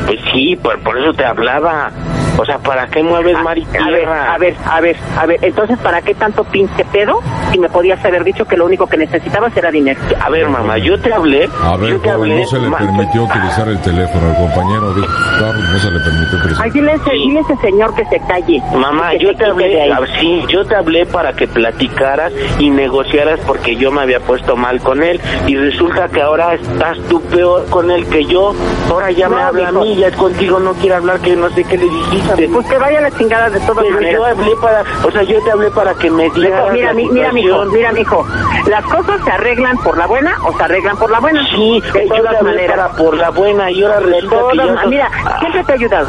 [0.06, 1.92] Pues sí, por, por eso te hablaba.
[2.38, 4.34] O sea, ¿para qué mueves mar y A ver, tierra?
[4.34, 7.20] a ver, a ver, a ver, entonces, ¿para qué tanto pinche pedo
[7.52, 10.00] si me podías haber dicho que lo único que necesitabas era dinero?
[10.20, 11.50] A ver, mamá, yo te hablé.
[11.64, 12.42] A ver, yo te joven, hablé.
[12.42, 14.30] no se le permitió utilizar el teléfono.
[14.30, 15.08] El compañero dijo,
[15.40, 16.66] Carlos, no se le permitió utilizar.
[16.66, 18.62] Ay, dile a ese, dile a ese señor que se calle.
[18.74, 23.76] Mamá, yo te de hablé, sí, yo te hablé para que platicaras y negociaras porque
[23.76, 27.92] yo me había puesto mal con él y resulta que ahora estás tú peor con
[27.92, 28.54] él que yo.
[28.90, 31.78] Ahora ya me habla a mí, ya contigo no quiere hablar que no sé qué
[31.78, 32.21] le dijiste.
[32.54, 34.14] Pues que vaya a la chingada de todas Pero maneras.
[34.16, 37.32] yo hablé para, o sea, yo te hablé para que me dieras Mira, mi, mira,
[37.32, 38.26] mijo, mira, mijo.
[38.68, 41.46] Las cosas se arreglan por la buena o se arreglan por la buena.
[41.50, 42.78] Sí, de yo te todas hablé maneras.
[42.78, 44.36] para por la buena y ahora resulta
[44.82, 45.10] que Mira,
[45.40, 46.08] siempre te he ayudado.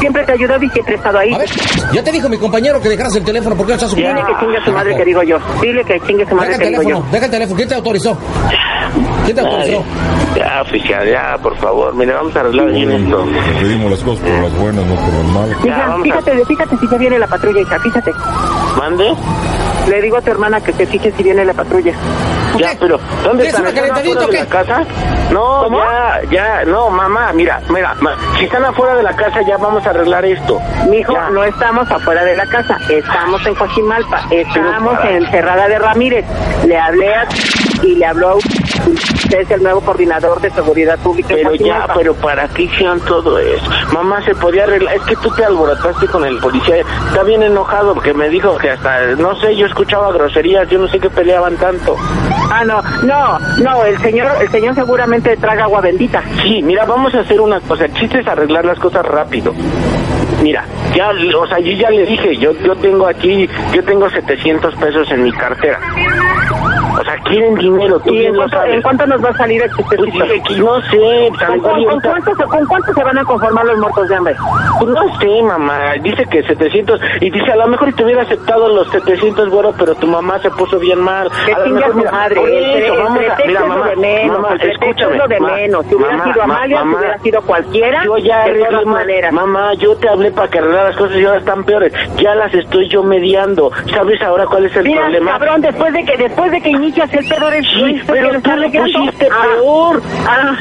[0.00, 1.32] Siempre te he ayudado y siempre he estado ahí.
[1.34, 1.48] A ver,
[1.92, 3.56] ya te dijo mi compañero que dejaras el teléfono.
[3.56, 5.38] ¿Por qué no estás Dile que chingue a su madre que digo yo.
[5.62, 6.88] Dile que chingue a su madre Deja que el digo yo.
[6.88, 7.56] teléfono, deja el teléfono.
[7.56, 8.18] ¿Quién te autorizó?
[9.24, 9.42] ¿Quién te?
[9.46, 9.80] Ay,
[10.36, 11.94] ya, oficial, ya, por favor.
[11.94, 13.24] Mire, vamos a arreglar bien esto.
[13.60, 15.64] Pedimos las cosas por las buenas, no por las malas.
[15.64, 18.12] Hija, a- fíjate, fíjate si ya viene la patrulla, hija, fíjate.
[18.78, 19.14] ¿Mande?
[19.88, 21.92] Le digo a tu hermana que se fije si viene la patrulla.
[22.58, 23.66] Ya, pero ¿dónde ¿Quieres están?
[23.66, 24.38] ¿Están afuera de qué?
[24.38, 24.84] la casa?
[25.32, 25.78] No, ¿Cómo?
[25.78, 29.84] ya, ya, no, mamá, mira, mira, ma- si están afuera de la casa ya vamos
[29.86, 30.60] a arreglar esto.
[30.88, 31.30] Mijo, Ya.
[31.30, 36.24] no estamos afuera de la casa, estamos en Coajimalpa, estamos en Cerrada de Ramírez.
[36.66, 37.26] Le hablé a
[37.82, 38.34] y le habló a
[39.14, 43.38] usted es el nuevo coordinador de seguridad pública Pero ya, pero ¿para qué hicieron todo
[43.38, 43.64] eso?
[43.92, 44.96] Mamá, se podía arreglar.
[44.96, 46.76] Es que tú te alborotaste con el policía.
[46.78, 50.68] Está bien enojado porque me dijo que hasta, no sé, yo escuchaba groserías.
[50.68, 51.96] Yo no sé qué peleaban tanto.
[52.50, 56.22] Ah, no, no, no, el señor, el señor seguramente traga agua bendita.
[56.42, 57.86] Sí, mira, vamos a hacer una cosa.
[57.86, 59.52] El chiste es arreglar las cosas rápido.
[60.42, 64.74] Mira, ya, o sea, yo ya le dije, yo, yo tengo aquí, yo tengo 700
[64.74, 65.80] pesos en mi cartera.
[67.04, 69.70] O sea, quieren dinero, tú ¿Y en cuánto, en cuánto nos va a salir el
[69.76, 70.24] chistecito?
[70.46, 74.08] Pues no sé, ¿Con, con- cuánto, se- ¿Con cuánto se van a conformar los muertos
[74.08, 74.34] de hambre?
[74.80, 75.92] Pues no sé, mamá.
[76.02, 76.98] Dice que 700.
[77.20, 80.50] Y dice, a lo mejor te hubiera aceptado los 700, bueno, pero tu mamá se
[80.52, 81.30] puso bien mal.
[81.44, 82.36] Que su mira, madre.
[82.36, 84.40] por eso, vamos a- mira, mamá, lo de menos.
[84.40, 85.86] mamá, escúchame, es de ma- menos.
[85.86, 88.92] Si hubiera mamá, sido ma- Amalia, si hubiera sido cualquiera, Yo ya de todas ma-
[88.92, 89.32] maneras.
[89.32, 91.92] Mamá, yo te hablé para que arreglar las cosas y ahora están peores.
[92.16, 93.70] Ya las estoy yo mediando.
[93.92, 95.32] ¿Sabes ahora cuál es el Mira, problema?
[95.32, 96.70] cabrón, después de que después de que
[97.02, 98.98] el eres Sí, pero que lo tú lo arreglando.
[98.98, 100.02] pusiste Ah, peor.
[100.26, 100.56] Ah,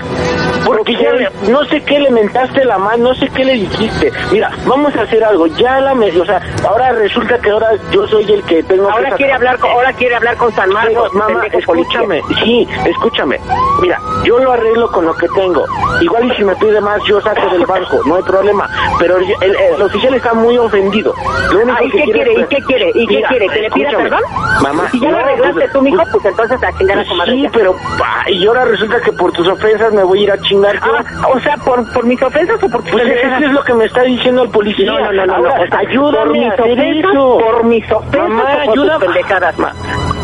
[0.66, 4.12] Porque ya le- no sé qué le mentaste la mano, no sé qué le dijiste.
[4.32, 5.46] Mira, vamos a hacer algo.
[5.48, 8.92] Ya la me, o sea, ahora resulta que ahora yo soy el que tengo que
[8.94, 11.60] ahora sacar- quiere hablar con, ahora quiere hablar con San Pero, Marcos, mamá, policía.
[11.60, 13.40] escúchame, sí, escúchame.
[13.82, 15.66] Mira, yo lo arreglo con lo que tengo.
[16.02, 18.70] Igual y si me pide más, yo saco del banco, no hay problema.
[19.00, 21.14] Pero el, el- el oficial está muy ofendido.
[21.52, 22.34] Lo único Ah, ¿y que qué quiere?
[22.40, 22.92] ¿Y qué quiere?
[22.96, 23.48] ¿Y qué quiere?
[23.50, 24.22] ¿Que le pida perdón?
[24.62, 27.16] Mamá, Si ya lo no, arreglaste pues, tú, mijo, pues entonces a chingar a su
[27.16, 27.32] madre.
[27.34, 30.38] Sí, pero pa, y ahora resulta que por tus ofensas me voy a ir a
[30.42, 30.76] chingar.
[30.76, 30.82] yo.
[31.22, 33.74] Ah, o sea, por, por mis ofensas o por tus Pues eso es lo que
[33.74, 34.86] me está diciendo el policía.
[34.92, 35.80] No, no, no, no, Ahora, no, o sea,
[36.12, 37.38] por mis ofensas, eso.
[37.40, 39.06] por mis ofensas Mamá, o por tus ayúdame.
[39.06, 39.60] pendejadas.
[39.60, 39.74] Ma-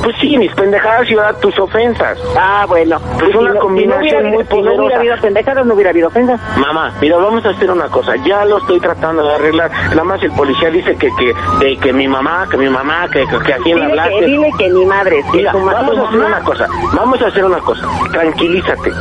[0.03, 2.17] Pues sí, mis pendejadas y ahora tus ofensas.
[2.37, 2.97] Ah, bueno.
[3.27, 5.73] Es una Si no- combinación si no hubiera, muy si no hubiera habido pendejadas, no
[5.73, 6.39] hubiera habido ofensas.
[6.57, 8.15] Mamá, mira, vamos a hacer una cosa.
[8.25, 9.69] Ya lo estoy tratando de arreglar.
[9.89, 11.33] Nada más el policía dice que que
[11.65, 14.19] de que mi mamá, que mi mamá, que, que, que a quién le hablaste.
[14.19, 15.21] que, dile que ni madre.
[15.31, 16.67] que Mira, tu ma- vamos a hacer una cosa.
[16.93, 17.87] Vamos a hacer una cosa.
[18.11, 18.91] Tranquilízate.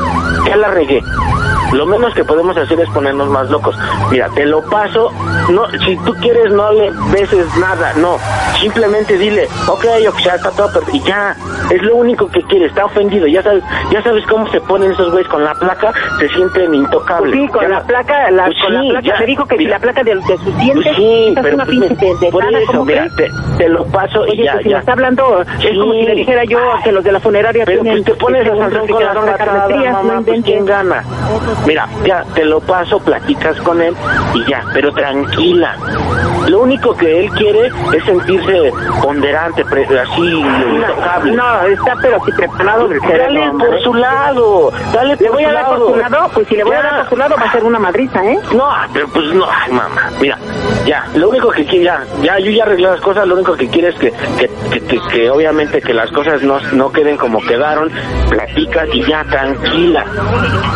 [0.47, 1.03] Ya la regué.
[1.73, 3.77] Lo menos que podemos hacer es ponernos más locos.
[4.11, 5.13] Mira, te lo paso.
[5.51, 7.93] No, si tú quieres no le beses nada.
[7.97, 8.17] No,
[8.61, 10.97] simplemente dile, ok, ok, ya está todo perfecto.
[10.97, 11.37] Y ya,
[11.71, 12.67] es lo único que quiere.
[12.67, 13.27] Está ofendido.
[13.27, 15.93] Ya sabes, ya sabes cómo se ponen esos güeyes con la placa.
[16.19, 17.33] Se sienten intocables.
[17.35, 19.19] Pues sí, con Ya la placa, la, Pues con la sí, placa, ya.
[19.21, 19.77] me dijo que si Mira.
[19.77, 22.59] la placa de, de sus dientes, Pues sí, pero una pues, de, de por nada,
[22.59, 24.77] eso, ¿cómo mira, te, te lo paso y Oye, ya, pues si ya.
[24.77, 27.83] me está hablando, es como si le dijera yo que los de la funeraria Pero
[27.83, 31.05] tienen pues te pones a un Sansón con las patadas, mamá, no pues quién gana.
[31.67, 33.95] Mira, ya, te lo paso, platicas con él
[34.35, 35.77] y ya, pero tranquila.
[36.49, 41.33] Lo único que él quiere es sentirse ponderante, pre- así, intocable.
[41.33, 45.49] No, está pero si preparado del Dale por su lado, dale por ¿Le voy su
[45.51, 46.31] a dar por su lado?
[46.33, 48.39] Pues si le voy a dar por su lado va a ser una madriza, ¿eh?
[48.55, 50.39] No, pero pues no, ay mamá, mira,
[50.87, 53.69] ya, lo único que quiere, ya, ya, yo ya arreglé las cosas, lo único que
[53.69, 57.41] quiere es que, que, que, que- que obviamente que las cosas no, no queden como
[57.43, 57.91] quedaron,
[58.31, 60.05] platicas y ya, tranquila,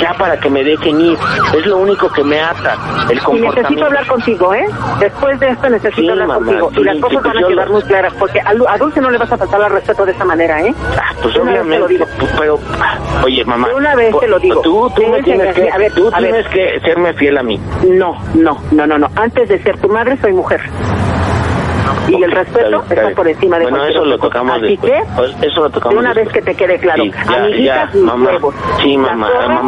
[0.00, 1.18] ya para que me dejen ir,
[1.56, 2.76] es lo único que me ata,
[3.10, 3.54] el Y comportamiento.
[3.60, 4.66] necesito hablar contigo, ¿eh?
[5.00, 6.70] Después de esto necesito Sí, hablar mamá, contigo.
[6.74, 9.10] sí, y las cosas pues van a quedar lo- muy claras, porque a, Dulce no
[9.10, 10.74] le vas a faltar al respeto de esa manera, ¿eh?
[10.98, 12.06] Ah, pues De una vez te lo obviamente, digo.
[12.18, 12.58] pues, pero,
[13.24, 14.60] oye mamá, De una vez te lo digo.
[14.62, 16.30] tú, tú me tienes que, a ver, tú a ver.
[16.30, 17.60] tienes que serme fiel a mí.
[17.88, 19.08] No, no, no, no, no.
[19.16, 20.60] Antes de ser tu madre, soy mujer.
[22.08, 24.66] Y el respeto Está bien, está por encima de Bueno, cualquier eso lo tocamos Así
[24.68, 24.92] después.
[24.92, 26.44] que, Pues, Eso lo tocamos una vez después.
[26.44, 27.02] que te quede claro.
[27.04, 28.30] Sí, ya, Amiguitas, ya, mamá.
[28.30, 28.54] huevos.
[28.82, 29.62] Sí, mamá, mamá.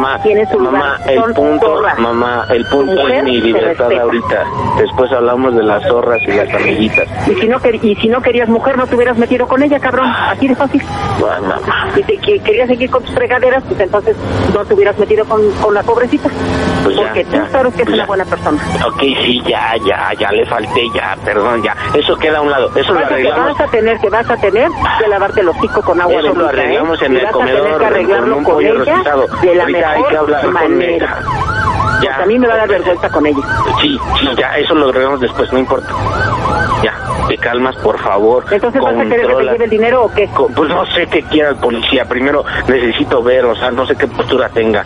[0.57, 1.99] mamá, el punto, zorras.
[1.99, 4.43] mamá, el punto es mi libertad ahorita.
[4.77, 7.07] Después hablamos de las zorras y las amiguitas.
[7.27, 10.07] Y si, no y si no querías mujer, no te hubieras metido con ella, cabrón.
[10.07, 10.81] Así de fácil.
[11.19, 11.87] Bueno, mamá.
[11.95, 14.15] Si te, que- querías seguir con tus fregaderas, pues entonces
[14.53, 16.29] no te hubieras metido con, con la pobrecita.
[16.83, 18.61] Pues ya, Porque tú ya, sabes que es pues una buena persona.
[18.87, 21.75] Ok, sí, ya, ya, ya le falté, ya, perdón, ya.
[22.05, 22.69] Eso queda a un lado.
[22.75, 23.57] Eso lo arreglamos.
[23.57, 26.45] vas a tener que vas a tener que lavarte el hocico con agua Eso lo
[26.45, 26.49] ¿eh?
[26.49, 29.25] arreglamos en el comedor con un pollo rostizado.
[29.41, 31.17] de la Ahorita hay que hablar con manera.
[31.19, 31.19] ella.
[31.95, 33.41] Porque a mí me va a dar vergüenza con ella.
[33.81, 35.89] Sí, sí, ya, eso lo arreglamos después, no importa.
[36.83, 36.93] Ya,
[37.27, 38.45] te calmas, por favor.
[38.51, 40.29] Entonces vas a querer que te lleve el dinero o qué?
[40.55, 42.05] Pues no sé qué quiera el policía.
[42.05, 44.83] Primero necesito ver, o sea, no sé qué postura tenga.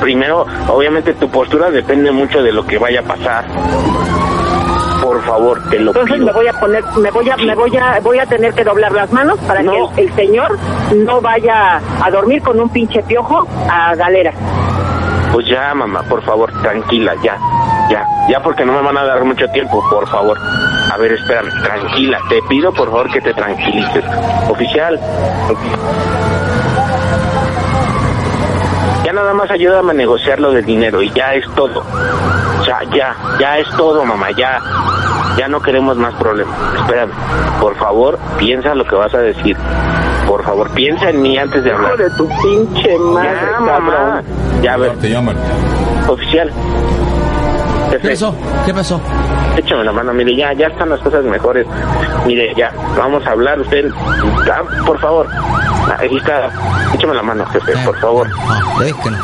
[0.00, 3.44] Primero, obviamente tu postura depende mucho de lo que vaya a pasar.
[5.08, 6.26] Por favor, te lo Entonces pido.
[6.26, 8.92] me voy a poner, me voy a, me voy a, voy a tener que doblar
[8.92, 9.72] las manos para No.
[9.94, 10.58] que el, el señor
[10.94, 14.32] no vaya a dormir con un pinche piojo a galera.
[15.32, 17.36] Pues ya, mamá, por favor, tranquila, ya,
[17.90, 20.36] ya, ya porque no me van a dar mucho tiempo, por favor.
[20.92, 24.04] A ver, espérame, tranquila, te pido por favor que te tranquilices.
[24.50, 24.98] Oficial.
[29.18, 31.80] Nada más ayúdame a negociar lo del dinero y ya es todo.
[32.60, 34.60] O sea, ya, ya es todo, mamá, ya,
[35.36, 36.54] ya no queremos más problemas.
[36.76, 37.10] Espérame,
[37.60, 39.56] por favor, piensa lo que vas a decir.
[40.28, 41.94] Por favor, piensa en mí antes de hablar.
[41.94, 43.66] Hijo de tu pinche madre, Ya, mamá.
[43.66, 44.24] cabrón.
[44.62, 45.36] Ya, a ver, Te llaman.
[46.06, 46.52] oficial.
[47.90, 48.34] ¿Qué pasó?
[48.66, 49.00] ¿Qué pasó?
[49.56, 51.66] Échame la mano, mire, ya, ya están las cosas mejores.
[52.26, 53.86] Mire, ya, vamos a hablar, usted,
[54.52, 55.26] ah, por favor.
[55.98, 56.50] Ahí está,
[56.94, 58.28] échame la mano, jefe, por favor.
[58.28, 59.18] No, déjenlo.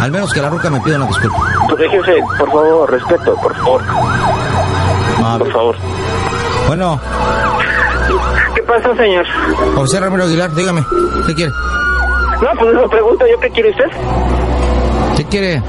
[0.00, 1.36] Al menos que la ruca me pida una disculpa.
[1.68, 3.82] Pues, jefe, por favor, respeto, por favor,
[5.20, 5.76] No, por favor.
[6.68, 7.00] bueno,
[8.54, 9.24] ¿Qué pasó, señor?
[9.74, 10.84] José Ramiro Aguilar, dígame,
[11.26, 11.52] ¿qué quiere?
[11.52, 13.86] No, pues lo pregunto yo, ¿qué quiere usted?
[15.16, 15.62] ¿Qué quiere?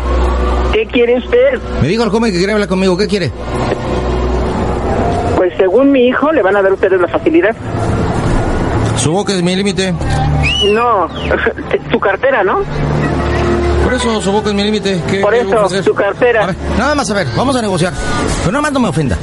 [0.81, 1.59] ¿Qué quiere usted?
[1.79, 3.31] Me dijo el joven que quiere hablar conmigo, ¿qué quiere?
[5.37, 7.55] Pues según mi hijo, le van a dar ustedes la facilidad.
[8.97, 9.93] Su boca es mi límite.
[10.73, 11.07] No,
[11.91, 12.61] su cartera, ¿no?
[13.83, 14.99] Por eso su boca es mi límite.
[15.07, 16.45] ¿Qué- Por eso, su cartera.
[16.45, 17.93] A ver, nada más a ver, vamos a negociar.
[18.39, 19.19] Pero nada más no me ofenda.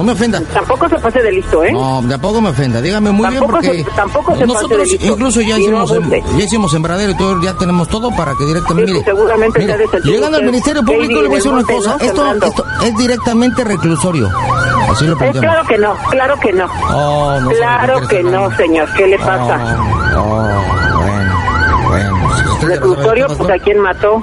[0.00, 0.40] No me ofenda.
[0.54, 1.72] Tampoco se pase de listo, ¿eh?
[1.72, 2.80] No, tampoco me ofenda.
[2.80, 5.06] Dígame muy Tampoco bien porque se- tampoco se pase nosotros de listo.
[5.12, 6.22] incluso ya hicimos, abuse.
[6.38, 8.92] ya hicimos sembradero y todo, ya tenemos todo para que directamente.
[8.92, 11.96] Sí, mire, seguramente mire, de llegando al Ministerio Público le voy a decir una cosa.
[11.98, 12.04] ¿no?
[12.06, 14.30] Esto, esto es directamente reclusorio.
[14.90, 16.64] Así lo Eh, claro que no, claro que no.
[16.90, 18.88] Oh, no claro de que no, señor.
[18.96, 19.76] ¿Qué le pasa?
[20.16, 22.58] Oh, oh, bueno, bueno.
[22.58, 24.22] Si Reclusorio, pues a quién mató.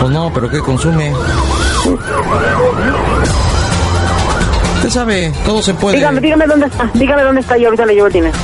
[0.00, 1.14] Pues no, pero ¿qué consume?
[4.80, 5.98] Usted sabe, todo se puede.
[5.98, 6.90] Dígame, dígame dónde está.
[6.94, 8.38] Dígame dónde está y ahorita le llevo el dinero.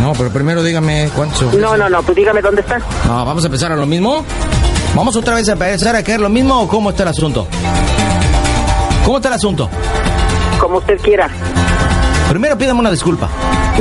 [0.00, 1.52] No, pero primero dígame cuánto.
[1.52, 2.78] No, no, no, pues dígame dónde está.
[3.06, 4.24] No, vamos a empezar a lo mismo.
[4.94, 7.46] Vamos otra vez a empezar a caer lo mismo o cómo está el asunto.
[9.04, 9.68] ¿Cómo está el asunto?
[10.58, 11.28] Como usted quiera.
[12.30, 13.28] Primero pídame una disculpa.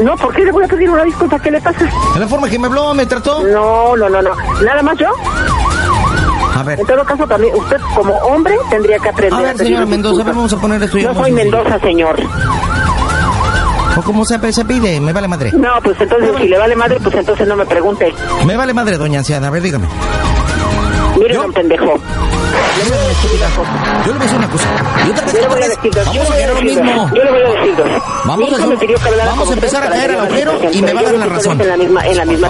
[0.04, 1.40] No, ¿por qué le voy a pedir una disculpa?
[1.40, 1.86] ¿Qué le pasa?
[2.14, 3.44] ¿De la forma que me habló, me trató?
[3.44, 4.32] No, no, no, no.
[4.62, 5.08] ¿Nada más yo?
[6.58, 6.80] A ver.
[6.80, 10.22] En todo caso, también usted como hombre tendría que aprender A ver, pedir señora Mendoza,
[10.22, 11.32] a vamos a poner esto No soy.
[11.32, 12.20] Mendoza, señor.
[13.96, 15.52] O como se, se pide, me vale madre.
[15.54, 18.12] No, pues entonces si le vale madre, pues entonces no me pregunte.
[18.46, 19.48] Me vale madre, doña anciana.
[19.48, 19.88] A ver, dígame.
[21.18, 21.86] Mire, don pendejo.
[21.86, 23.08] Yo le voy a
[24.20, 24.68] decir una cosa.
[25.06, 26.06] Y otra vez, Yo le voy a decir dos.
[26.14, 27.12] Yo Vamos a a a lo mismo.
[27.14, 27.88] Yo le voy a decir dos.
[28.26, 31.26] Vamos a vamos a empezar a caer al agujero y me va a dar la
[31.26, 31.62] yo razón.
[31.62, 32.50] En la misma, en la misma.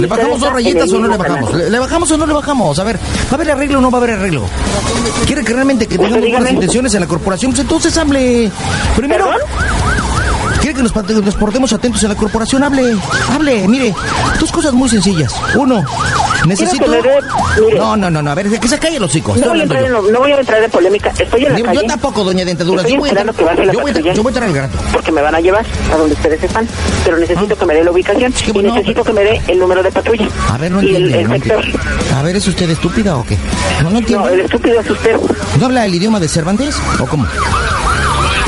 [0.00, 1.54] ¿Le bajamos dos rayitas o no le bajamos?
[1.54, 2.78] ¿Le, le bajamos o no le bajamos?
[2.78, 4.44] A ver, ¿va a haber arreglo o no va a haber arreglo?
[5.26, 7.52] ¿Quiere que realmente que tengamos buenas intenciones en la corporación?
[7.52, 8.50] Pues entonces hable.
[8.96, 9.24] Primero.
[9.24, 9.85] ¿Quiere
[10.76, 12.62] que nos, portemos atentos en la corporación?
[12.62, 12.96] Hable,
[13.32, 13.66] hable.
[13.68, 13.94] Mire,
[14.38, 15.32] dos cosas muy sencillas.
[15.56, 15.84] Uno,
[16.46, 16.84] necesito...
[16.84, 17.20] Quiero que le dé-
[17.66, 17.78] mire.
[17.78, 18.30] No, no, no, no.
[18.30, 19.38] A ver, que se callen los hijos.
[19.38, 21.10] No voy, a entrar en, lo- no voy a entrar en polémica.
[21.18, 21.86] Estoy en la Yo calle.
[21.86, 22.84] tampoco, doña Dentaduras.
[22.84, 24.14] Estoy Yo voy a entrar- que baje la yo voy a- patrulla.
[24.14, 24.78] yo voy a entrar al grato.
[24.92, 26.68] Porque me van a llevar a donde ustedes están.
[27.04, 28.34] Pero necesito que me dé la ubicación.
[28.54, 30.28] Y necesito que me dé el número de patrulla.
[30.52, 31.72] A ver, no el, el entiende.
[32.14, 33.36] A ver, ¿es usted estúpida o qué?
[33.82, 34.26] No, no entiendo.
[34.26, 35.16] No, el estúpido es usted.
[35.58, 36.76] ¿No habla el idioma de Cervantes?
[37.00, 37.26] ¿O cómo?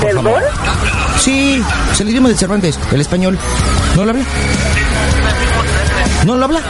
[0.00, 0.32] ¿Perdón?
[1.20, 1.62] Sí,
[1.92, 3.38] es el idioma de Cervantes, el español.
[3.96, 4.24] ¿No lo habla?
[6.24, 6.60] ¿No lo habla?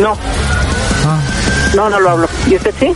[0.00, 0.16] No.
[1.04, 1.18] Ah.
[1.74, 2.28] No, no lo hablo.
[2.48, 2.94] ¿Y usted sí?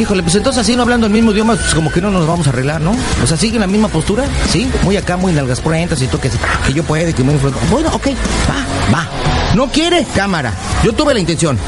[0.00, 2.46] Híjole, pues entonces así no hablando el mismo idioma, pues como que no nos vamos
[2.46, 2.94] a arreglar, ¿no?
[3.22, 4.70] O sea, sigue la misma postura, ¿sí?
[4.82, 6.30] Muy acá, muy nalgas pruentas y tú que,
[6.66, 7.60] que yo puedo, que muy influente.
[7.70, 9.08] Bueno, ok, va, va.
[9.54, 10.52] No quiere, cámara.
[10.82, 11.58] Yo tuve la intención.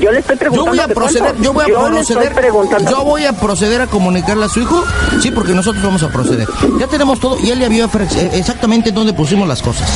[0.00, 0.70] Yo le estoy Yo preguntando.
[0.70, 2.32] voy a de proceder, yo voy a Yo proceder,
[2.90, 4.84] yo voy a proceder a comunicarle a su hijo,
[5.20, 6.48] sí, porque nosotros vamos a proceder.
[6.78, 9.88] Ya tenemos todo y él le había ofrec- eh, exactamente dónde pusimos las cosas.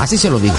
[0.00, 0.54] Así se lo digo.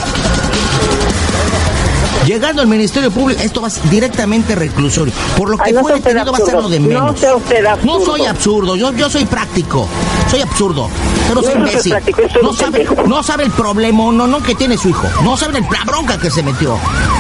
[2.26, 5.14] Llegando al Ministerio Público, esto va directamente reclusorio.
[5.38, 7.12] Por lo que Ay, no fue detenido va a ser lo de menos.
[7.12, 8.00] No sea usted absurdo.
[8.00, 9.88] No soy absurdo, yo, yo soy práctico.
[10.32, 10.90] Soy absurdo,
[11.28, 11.92] pero soy no imbécil.
[11.92, 15.08] práctico, No sabe, no sabe el problema, no, no que tiene su hijo.
[15.24, 16.80] No sabe el- la bronca que se metió.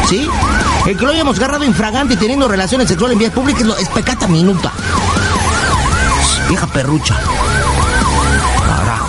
[0.09, 0.27] ¿Sí?
[0.85, 4.27] El que lo hayamos agarrado infragante y teniendo relaciones sexuales en vías públicas es, pecata
[4.27, 4.71] minuta.
[6.47, 7.15] Vieja perrucha.
[8.67, 9.07] Carajo.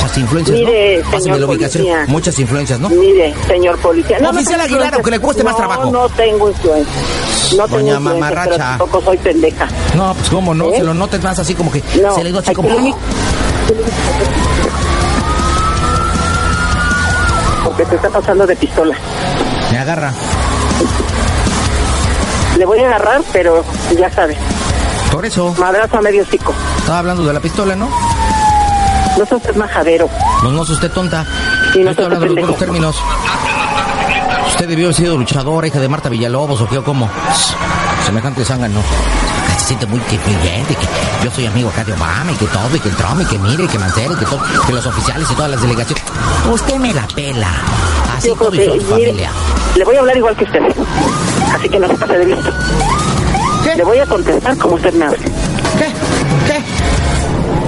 [0.00, 1.38] Muchas influencias, Mire, ¿no?
[1.38, 1.84] La ubicación.
[1.84, 2.04] policía.
[2.08, 2.88] Muchas influencias, ¿no?
[2.90, 4.18] Mire, señor policía.
[4.20, 5.90] no Oficial tengo Aguilar, aunque le cueste más No, trabajo.
[5.92, 7.02] No tengo influencia.
[7.56, 8.56] No tengo Doña pero Mamarracha.
[8.58, 9.68] tampoco soy pendeja.
[9.94, 10.78] No, pues cómo no, ¿Eh?
[10.78, 12.68] se lo notes más así como que No, se le dio así como...
[12.70, 12.98] único-
[17.64, 18.96] Porque te está pasando de pistola.
[19.70, 20.12] Me agarra.
[22.58, 23.64] Le voy a agarrar, pero
[23.98, 24.36] ya sabe.
[25.10, 25.54] Por eso.
[25.58, 26.54] Madrazo a medio hocico.
[26.78, 27.88] Estaba hablando de la pistola, ¿no?
[29.18, 30.08] No sos usted majadero.
[30.42, 31.24] No, no, usted tonta.
[31.72, 32.96] Sí, no estoy hablando de los términos.
[34.48, 37.08] Usted debió haber sido luchadora, hija de Marta Villalobos, o qué, o cómo.
[38.06, 38.80] Semejante zángano.
[38.80, 40.86] Acá se siente muy que influyente, que
[41.24, 43.38] yo soy amigo acá de Obama, y que todo, y que el Trump, y que
[43.38, 46.04] mire, y que Mancera, y que todo, que los oficiales y todas las delegaciones.
[46.50, 47.50] Usted me la pela.
[48.16, 48.48] Así Yo su.
[49.76, 50.60] Le voy a hablar igual que usted.
[51.54, 52.50] Así que no se pase de listo.
[53.76, 55.18] Le voy a contestar como usted me hable.
[55.18, 55.86] ¿Qué?
[56.46, 56.62] ¿Qué?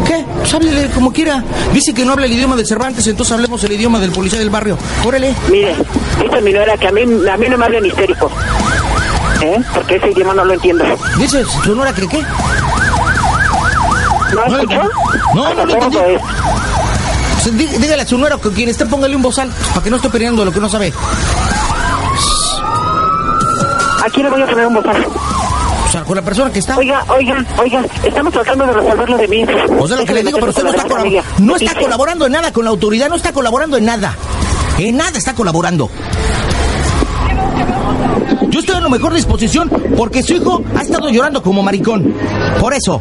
[0.07, 0.25] ¿Qué?
[0.39, 1.43] Pues háblele como quiera.
[1.73, 4.51] Dice que no habla el idioma de Cervantes, entonces hablemos el idioma del policía del
[4.51, 4.79] barrio.
[5.05, 5.35] Órale.
[5.51, 5.75] Mire,
[6.23, 8.31] dice mi nuera que a mí, a mí no me hablen histérico.
[9.43, 9.59] ¿Eh?
[9.75, 10.85] Porque ese idioma no lo entiendo.
[11.19, 12.23] Dice su nuera que qué?
[14.35, 14.81] ¿No No, escuchó?
[15.35, 15.99] no, no lo entendí.
[17.53, 20.09] Dí- dígale a su nuera que quien esté póngale un bozal, para que no esté
[20.11, 20.93] peleando lo que no sabe.
[24.05, 25.05] Aquí le voy a poner un bozal.
[25.87, 26.77] O sea, con la persona que está.
[26.77, 29.45] Oiga, oiga, oiga, estamos tratando de resolver lo de mí.
[29.79, 32.33] O sea, lo que le digo, pero usted no está, colab- no está colaborando en
[32.33, 34.15] nada con la autoridad, no está colaborando en nada.
[34.79, 35.89] En nada está colaborando.
[38.49, 42.15] Yo estoy en la mejor disposición porque su hijo ha estado llorando como maricón.
[42.61, 43.01] Por eso.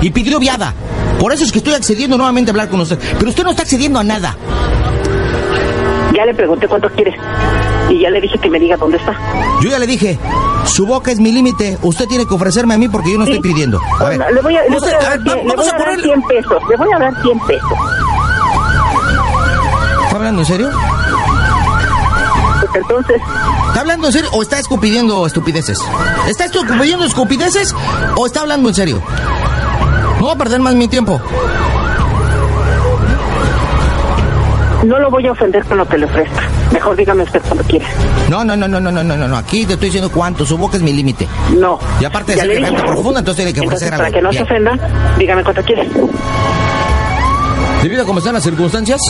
[0.00, 0.74] Y pidió viada.
[1.18, 2.98] Por eso es que estoy accediendo nuevamente a hablar con usted.
[3.18, 4.36] Pero usted no está accediendo a nada.
[6.14, 7.14] Ya le pregunté cuánto quiere.
[7.90, 9.14] Y ya le dije que me diga dónde está.
[9.62, 10.18] Yo ya le dije,
[10.64, 11.78] su boca es mi límite.
[11.82, 13.80] Usted tiene que ofrecerme a mí porque yo no estoy pidiendo.
[13.98, 15.48] A ver, Le voy a, le Usted- voy a a dar, ver, 100, va- le
[15.48, 16.62] vamos voy a a dar ponerle- 100 pesos.
[16.70, 17.70] Le voy a dar 100 pesos.
[20.04, 20.70] ¿Está hablando en serio?
[22.60, 23.16] Pues entonces,
[23.68, 25.78] ¿Está hablando en serio o está escupidiendo estupideces?
[26.28, 27.74] ¿Está escupidiendo estupideces
[28.16, 29.02] o está hablando en serio?
[30.20, 31.18] No voy a perder más mi tiempo.
[34.84, 36.42] No lo voy a ofender con lo que le ofrezca.
[36.74, 37.86] Mejor dígame usted cuando quiera.
[38.28, 39.36] No, no, no, no, no, no, no, no.
[39.38, 40.44] Aquí te estoy diciendo cuánto.
[40.44, 41.26] Su boca es mi límite.
[41.58, 41.78] No.
[42.02, 44.42] Y aparte de ser pregunta profunda, entonces tiene que entonces, ofrecer Para que no se
[44.42, 45.88] ofenda, dígame cuánto quiere.
[47.82, 49.00] Debido a cómo están las circunstancias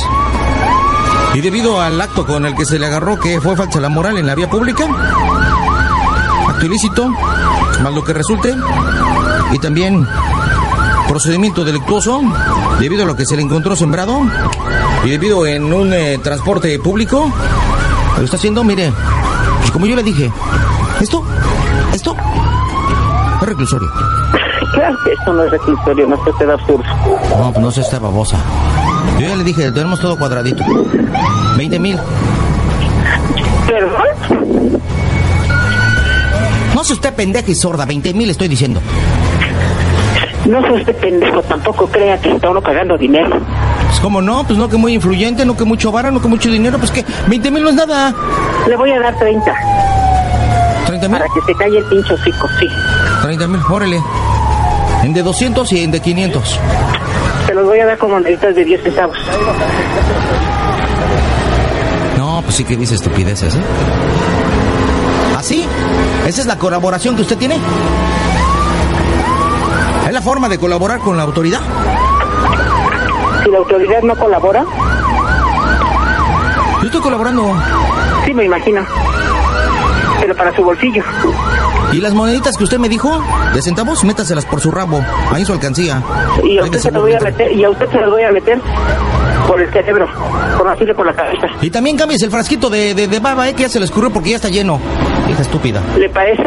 [1.34, 4.16] y debido al acto con el que se le agarró que fue falsa la moral
[4.16, 4.86] en la vía pública,
[6.48, 8.54] acto ilícito, más lo que resulte,
[9.52, 10.06] y también
[11.10, 12.22] procedimiento delictuoso
[12.78, 14.20] debido a lo que se le encontró sembrado
[15.04, 17.28] y debido en un eh, transporte público.
[18.16, 18.92] Lo está haciendo, mire,
[19.58, 20.30] pues como yo le dije,
[21.00, 21.24] esto,
[21.92, 22.14] esto
[23.42, 23.88] es reclusorio.
[24.72, 26.84] Claro que esto no es reclusorio, no es usted absurdo.
[27.36, 28.38] No, pues no se está babosa.
[29.18, 30.62] Yo ya le dije, tenemos todo cuadradito.
[31.56, 31.98] 20 mil.
[33.66, 34.80] ¿Perdón?
[36.72, 38.80] No se usted pendeja y sorda, 20 mil estoy diciendo.
[40.50, 43.38] No sea usted pendejo, tampoco crea que está uno cagando dinero.
[43.86, 46.50] Pues cómo no, pues no que muy influyente, no que mucho vara, no que mucho
[46.50, 48.12] dinero, pues que 20 mil no es nada.
[48.66, 49.54] Le voy a dar 30.
[50.86, 51.18] 30 mil.
[51.18, 52.66] Para que se calle el pincho hocico, sí.
[53.22, 54.02] 30 mil, órale.
[55.04, 56.58] En de 200 y en de 500.
[57.46, 59.18] Se los voy a dar con moneditas de 10 centavos.
[62.18, 63.62] No, pues sí que dice estupideces, ¿eh?
[65.38, 65.64] ¿Así?
[66.26, 67.56] ¿Esa es la colaboración que usted tiene?
[70.20, 71.60] ¿Es la forma de colaborar con la autoridad?
[73.42, 74.66] Si la autoridad no colabora,
[76.80, 77.54] Yo estoy colaborando.
[78.26, 78.82] sí me imagino.
[80.20, 81.02] Pero para su bolsillo.
[81.92, 83.24] ¿Y las moneditas que usted me dijo?
[83.54, 84.04] ¿De centavos?
[84.04, 85.02] Métaselas por su rabo.
[85.32, 86.02] Ahí su alcancía.
[86.44, 88.22] Y a usted de se lo voy a meter, y a usted se lo voy
[88.22, 88.60] a meter
[89.50, 90.06] por el cerebro,
[90.56, 91.48] por así por la cabeza.
[91.60, 93.54] Y también cambies el frasquito de, de, de baba, ¿eh?
[93.54, 94.78] Que ya se le escurrió porque ya está lleno.
[95.28, 95.82] Hija estúpida.
[95.98, 96.42] ¿Le parece?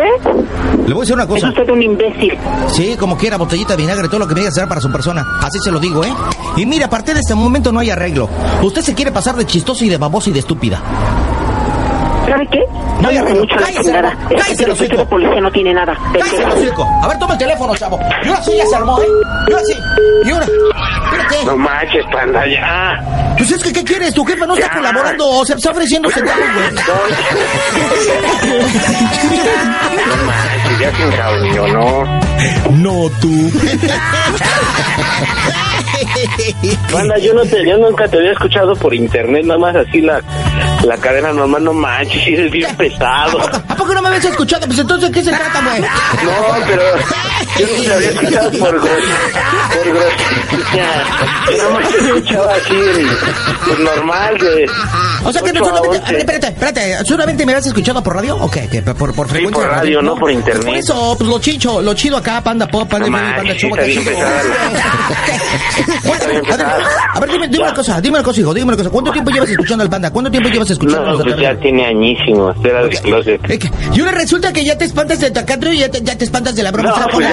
[0.87, 1.49] Le voy a decir una Es cosa.
[1.49, 2.37] usted un imbécil.
[2.67, 5.25] Sí, como quiera, botellita de vinagre, todo lo que me diga será para su persona.
[5.41, 6.13] Así se lo digo, ¿eh?
[6.55, 8.29] Y mira, a partir de este momento no hay arreglo.
[8.61, 10.81] Usted se quiere pasar de chistoso y de baboso y de estúpida.
[12.29, 12.59] ¿Sabe qué?
[13.01, 14.17] No le hace mucho la cállese, chingada.
[14.29, 15.93] cállese, Este policía no tiene nada.
[16.17, 16.87] ¡Cállese el hocico!
[17.03, 17.99] A ver, toma el teléfono, chavo.
[18.23, 19.05] Y ahora sí ya se armó, ¿eh?
[19.49, 19.73] Y ahora sí.
[20.25, 20.45] Y ahora.
[21.45, 23.36] No manches, panda, ya.
[23.38, 24.13] Pues es que, ¿qué quieres?
[24.13, 25.45] Tu jefe no está colaborando.
[25.45, 26.39] Se está ofreciendo centavos,
[30.07, 32.21] No manches, ya se encabronó, ¿no?
[32.71, 33.51] No, tú.
[36.91, 40.21] Panda, yo, no te, yo nunca te había escuchado por internet, nada más así la,
[40.84, 43.39] la cadena normal, no manches, eres bien pesado.
[44.14, 44.66] ¿A poco no habías escuchado?
[44.68, 45.82] Pues entonces, ¿qué se trata, güey?
[45.82, 46.84] No, pero
[47.59, 51.03] yo no había escuchado por por grosería.
[51.57, 52.76] Yo escuchaba así,
[53.66, 54.66] pues normal, de
[55.24, 55.97] O sea que no solamente.
[55.97, 57.05] a ver, espérate, espérate.
[57.05, 58.36] ¿Solamente me habías escuchado por radio?
[58.38, 58.68] ¿O qué?
[58.72, 58.82] ¿Qué?
[58.82, 59.51] ¿Por, por frecuencia?
[59.51, 60.64] por de radio, no por internet.
[60.64, 63.53] Pues por eso, pues lo chicho, lo chido acá, panda pop, panda No panda.
[67.14, 68.89] A ver, dime, dime una cosa, dime una cosa, hijo, dime una cosa.
[68.89, 70.11] ¿Cuánto tiempo llevas escuchando al panda?
[70.11, 73.41] ¿Cuánto tiempo llevas escuchando No, pues ya tiene añísimos, era de closet.
[74.03, 76.63] Ahora resulta que ya te espantas de Tacatro y ya te, ya te espantas de
[76.63, 77.07] la broma.
[77.11, 77.25] Pues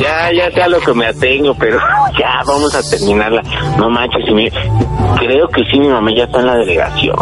[0.00, 1.78] ya ya, ya lo que me atengo, pero
[2.18, 3.42] ya vamos a terminarla.
[3.76, 4.50] No manches, si mi-
[5.18, 7.16] creo que sí, mi mamá ya está en la delegación.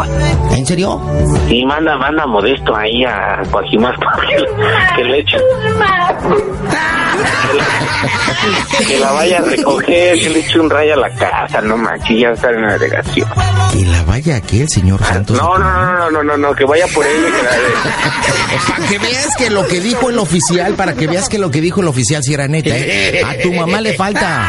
[0.50, 1.00] ¿En serio?
[1.48, 3.76] Sí, manda, manda modesto ahí a para que,
[4.96, 5.40] que le echen.
[7.18, 11.60] Que la, que la vaya a recoger, que le eche un rayo a la casa,
[11.60, 13.28] no manches, ya está en la delegación.
[13.72, 15.36] Que la vaya aquí el señor Santos.
[15.36, 19.36] No, no, no, no, no, no, no, que vaya por y que Para que veas
[19.36, 22.22] que lo que dijo el oficial, para que veas que lo que dijo el oficial
[22.22, 23.22] si era neta, ¿eh?
[23.24, 24.46] A tu mamá le falta.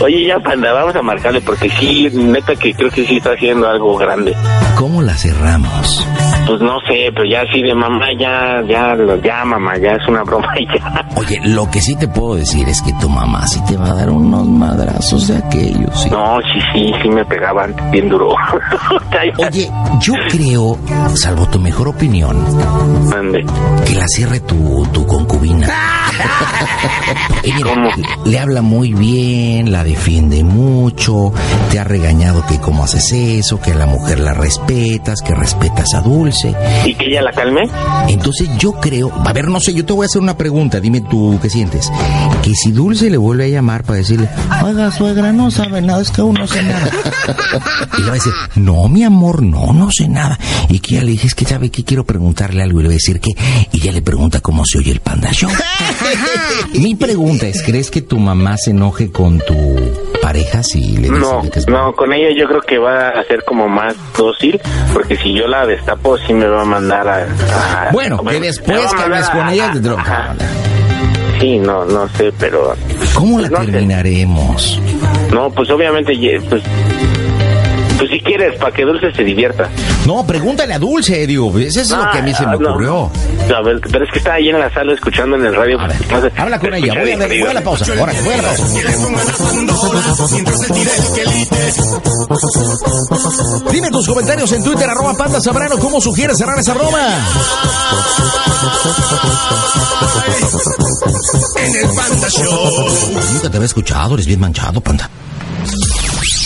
[0.00, 3.68] Oye, ya, panda, vamos a marcarle porque sí, neta que creo que sí está haciendo
[3.68, 4.34] algo grande.
[4.76, 6.06] ¿Cómo la cerramos?
[6.46, 10.24] Pues no sé, pero ya sí de mamá, ya, ya, ya, mamá, ya es una
[10.24, 11.06] broma y ya.
[11.16, 13.94] Oye, lo que sí te puedo decir es que tu mamá sí te va a
[13.94, 16.02] dar unos madrazos de aquellos.
[16.02, 16.10] ¿sí?
[16.10, 18.30] No, sí, sí, sí me pegaban bien duro.
[19.38, 20.78] Oye, yo creo,
[21.14, 22.42] salvo tu mejor opinión,
[23.08, 23.44] Mande.
[23.86, 25.68] que la cierre tu, tu concubina.
[27.44, 27.74] Mira,
[28.24, 31.32] le habla muy bien, la defiende mucho,
[31.70, 35.94] te ha regañado que cómo haces eso, que a la mujer la respetas, que respetas
[35.94, 36.54] a Dulce.
[36.84, 37.68] ¿Y que ella la calme?
[38.08, 41.00] Entonces yo creo, a ver, no sé, yo te voy a hacer una pregunta, dime
[41.00, 41.90] tú qué sientes.
[42.42, 44.28] Que si Dulce le vuelve a llamar para decirle,
[44.64, 46.90] oiga, suegra, no sabe nada, es que aún no sé nada.
[47.98, 50.38] Y le va a decir, no, mi amor, no, no sé nada.
[50.68, 52.92] Y que ya le dije, es que sabe que quiero preguntarle algo y le va
[52.92, 53.30] a decir que,
[53.72, 55.50] y ya le pregunta cómo se oye el panda show.
[56.74, 59.76] Mi pregunta es, ¿crees que tu mamá se enoje con tu
[60.20, 63.24] pareja si le dices No, que es no, con ella yo creo que va a
[63.24, 64.60] ser como más dócil,
[64.92, 67.16] porque si yo la destapo, sí me va a mandar a...
[67.88, 70.34] a- Bueno, que después que hables con a- ella, te dro- Ajá.
[71.40, 72.74] Sí, no, no sé, pero...
[73.14, 73.66] ¿Cómo la no sé.
[73.72, 74.80] terminaremos?
[75.32, 76.12] No, pues obviamente,
[76.48, 76.62] pues...
[77.98, 79.68] Pues si quieres, para que Dulce se divierta.
[80.06, 82.70] No, pregúntale a Dulce, digo, eso es lo que a mí se me Ah, no.
[82.70, 83.10] ocurrió.
[83.56, 85.78] A ver, pero es que está ahí en la sala escuchando en el radio.
[85.80, 88.42] Entonces, Habla con ella, voy a, bien voy a la pausa, órale, voy a la
[88.48, 88.64] pausa.
[93.70, 96.98] Dime tus comentarios en Twitter, arroba panda Zambrano, ¿cómo sugieres cerrar esa broma?
[101.56, 102.88] en el Panda Show.
[103.32, 105.08] Nunca te había escuchado, eres bien manchado, panda.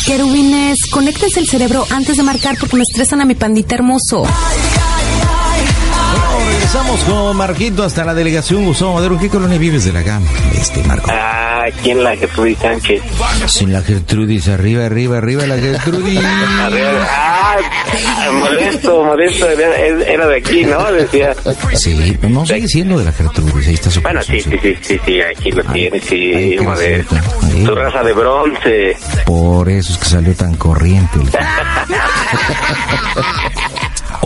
[0.06, 4.24] Querubines, conéctense el cerebro antes de marcar porque me estresan a mi pandita hermoso.
[6.66, 9.14] Regresamos con Marquito hasta la delegación Gustavo Madero.
[9.14, 10.28] ¿En qué colonia vives de la gama?
[10.52, 11.08] Este, Marco.
[11.12, 13.02] Ah, aquí en la Gertrudis Sánchez.
[13.46, 16.18] Sin la Gertrudis, arriba, arriba, arriba la Gertrudis.
[17.08, 17.56] Ah,
[18.32, 20.92] modesto, modesto, era, de aquí, ¿no?
[20.92, 21.34] Decía.
[21.74, 25.00] Sí, no sigue siendo de la Gertrudis, ahí está su Bueno, sí, sí, sí, sí,
[25.06, 27.14] sí, aquí lo tienes, sí, modesto.
[27.64, 28.96] Tu raza de bronce.
[29.24, 31.18] Por eso es que salió tan corriente.
[31.20, 31.30] el-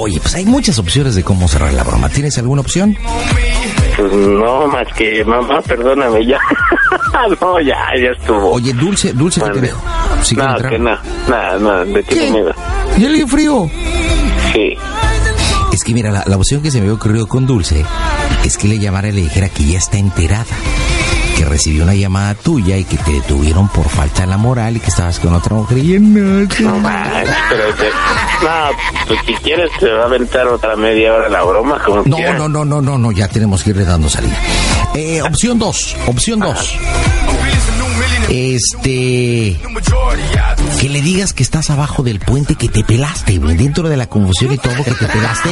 [0.02, 2.08] Oye, pues hay muchas opciones de cómo cerrar la broma.
[2.08, 2.96] ¿Tienes alguna opción?
[3.98, 6.38] Pues no, más que mamá, perdóname ya.
[7.40, 8.52] no, ya, ya estuvo.
[8.52, 9.78] Oye, Dulce, Dulce, ¿qué te dijo?
[10.22, 10.72] ¿Sí quiere no, entrar?
[10.72, 10.98] que no,
[11.28, 12.50] nada, no, de conmigo.
[12.96, 13.70] ¿Y alguien frío?
[14.54, 14.74] Sí.
[15.70, 17.84] Es que mira, la, la opción que se me había ocurrido con Dulce
[18.42, 20.46] es que le llamara y le dijera que ya está enterada.
[21.40, 24.80] Que recibió una llamada tuya y que te detuvieron por falta de la moral y
[24.80, 26.46] que estabas con otra mujer y no, No
[27.48, 27.84] pero te,
[28.44, 28.70] no,
[29.08, 32.36] pues si quieres te va a aventar otra media hora la broma, como No, quieras.
[32.36, 34.36] no, no, no, no, no, ya tenemos que irle dando salida.
[34.94, 36.78] Eh, opción 2, opción 2.
[38.28, 39.56] Este.
[40.80, 44.06] Que le digas que estás abajo del puente, que te pelaste, güey, dentro de la
[44.06, 45.50] confusión y todo, que te pelaste.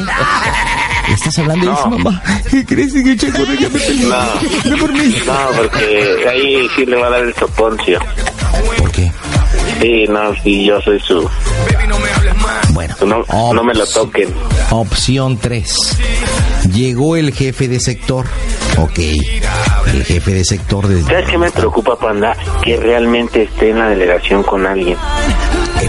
[1.13, 1.71] Estás hablando No.
[1.73, 4.09] dices, mamá, ¿qué crees que Chaco no ya me peló?
[4.09, 4.71] No.
[4.71, 5.15] No por mí.
[5.27, 7.99] No, porque ahí sí le va a dar el soponcio.
[8.79, 9.13] ¿Por qué?
[9.83, 11.29] Sí, no, sí, yo soy su...
[12.71, 12.95] Bueno.
[13.07, 14.33] No, no me lo toquen.
[14.71, 15.77] Opción 3.
[16.73, 18.27] Llegó el jefe de sector.
[18.79, 18.99] Ok.
[19.93, 21.03] El jefe de sector de...
[21.03, 22.37] ¿Sabes qué me preocupa, Panda?
[22.63, 24.97] Que realmente esté en la delegación con alguien.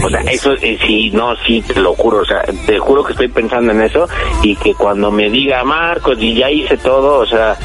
[0.02, 2.20] O sea, eso eh, sí, no, sí, te lo juro.
[2.20, 4.08] O sea, te juro que estoy pensando en eso
[4.42, 7.56] y que cuando me diga Marcos y ya hice todo, o sea,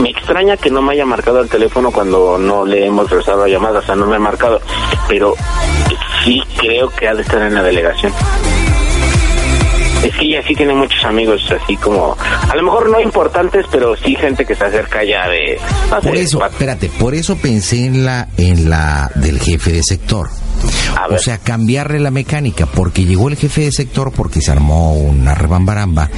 [0.00, 3.52] me extraña que no me haya marcado el teléfono cuando no le hemos regresado la
[3.52, 4.60] llamada, o sea, no me ha marcado.
[5.08, 5.34] Pero
[6.24, 8.12] sí creo que ha de estar en la delegación.
[10.04, 13.96] Es que ella sí tiene muchos amigos, así como, a lo mejor no importantes, pero
[13.96, 15.58] sí gente que se acerca ya de...
[15.90, 19.82] no sé, Por eso, espérate, por eso pensé en la, en la del jefe de
[19.82, 20.28] sector.
[21.10, 25.34] O sea, cambiarle la mecánica, porque llegó el jefe de sector porque se armó una
[25.34, 26.08] rebambaramba.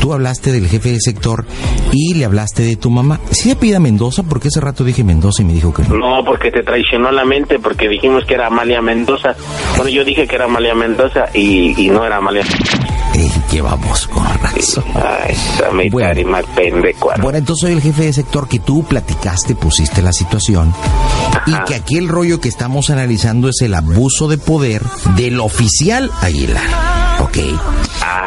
[0.00, 1.44] Tú hablaste del jefe de sector
[1.92, 3.20] y le hablaste de tu mamá.
[3.30, 4.22] ¿Sí le pida Mendoza?
[4.22, 5.96] Porque ese rato dije Mendoza y me dijo que no.
[5.96, 9.34] No, porque te traicionó la mente, porque dijimos que era Amalia Mendoza.
[9.76, 12.44] Bueno, yo dije que era Amalia Mendoza y, y no era Amalia.
[13.20, 14.84] Eh, llevamos con razón.
[14.94, 16.30] Ay, bueno.
[16.30, 17.10] más pendejo.
[17.20, 20.72] Bueno, entonces soy el jefe de sector que tú platicaste, pusiste la situación
[21.46, 24.82] y que aquí el rollo que estamos analizando es el abuso de poder
[25.16, 26.64] del oficial Aguilar.
[27.20, 27.38] Ok.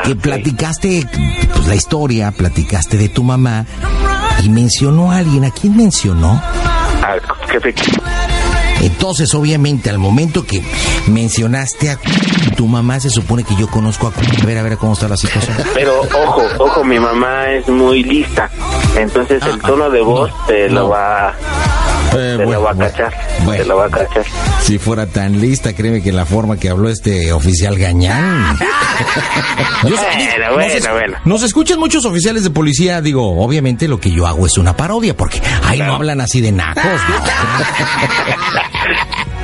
[0.04, 1.08] que platicaste
[1.54, 3.66] pues, la historia, platicaste de tu mamá
[4.44, 5.46] y mencionó a alguien.
[5.46, 6.40] ¿A quién mencionó?
[7.02, 7.20] Al
[7.50, 7.74] jefe.
[8.82, 10.64] Entonces, obviamente, al momento que
[11.08, 12.00] mencionaste a
[12.56, 14.14] tu mamá, se supone que yo conozco a...
[14.42, 15.58] A ver, a ver cómo está la situación.
[15.74, 18.50] Pero ojo, ojo, mi mamá es muy lista.
[18.98, 21.34] Entonces el tono de voz te lo va...
[22.16, 23.14] Eh, te bueno, lo va a bueno, cachar.
[23.46, 23.62] bueno.
[23.64, 24.24] Te lo va a cachar.
[24.62, 28.58] Si fuera tan lista, créeme que la forma que habló este oficial Gañán.
[29.84, 29.98] Bueno,
[30.54, 31.18] bueno, nos, es- bueno.
[31.26, 33.02] nos escuchan muchos oficiales de policía.
[33.02, 36.52] Digo, obviamente lo que yo hago es una parodia, porque ahí no hablan así de
[36.54, 36.84] nacos.
[36.86, 36.90] ¿no?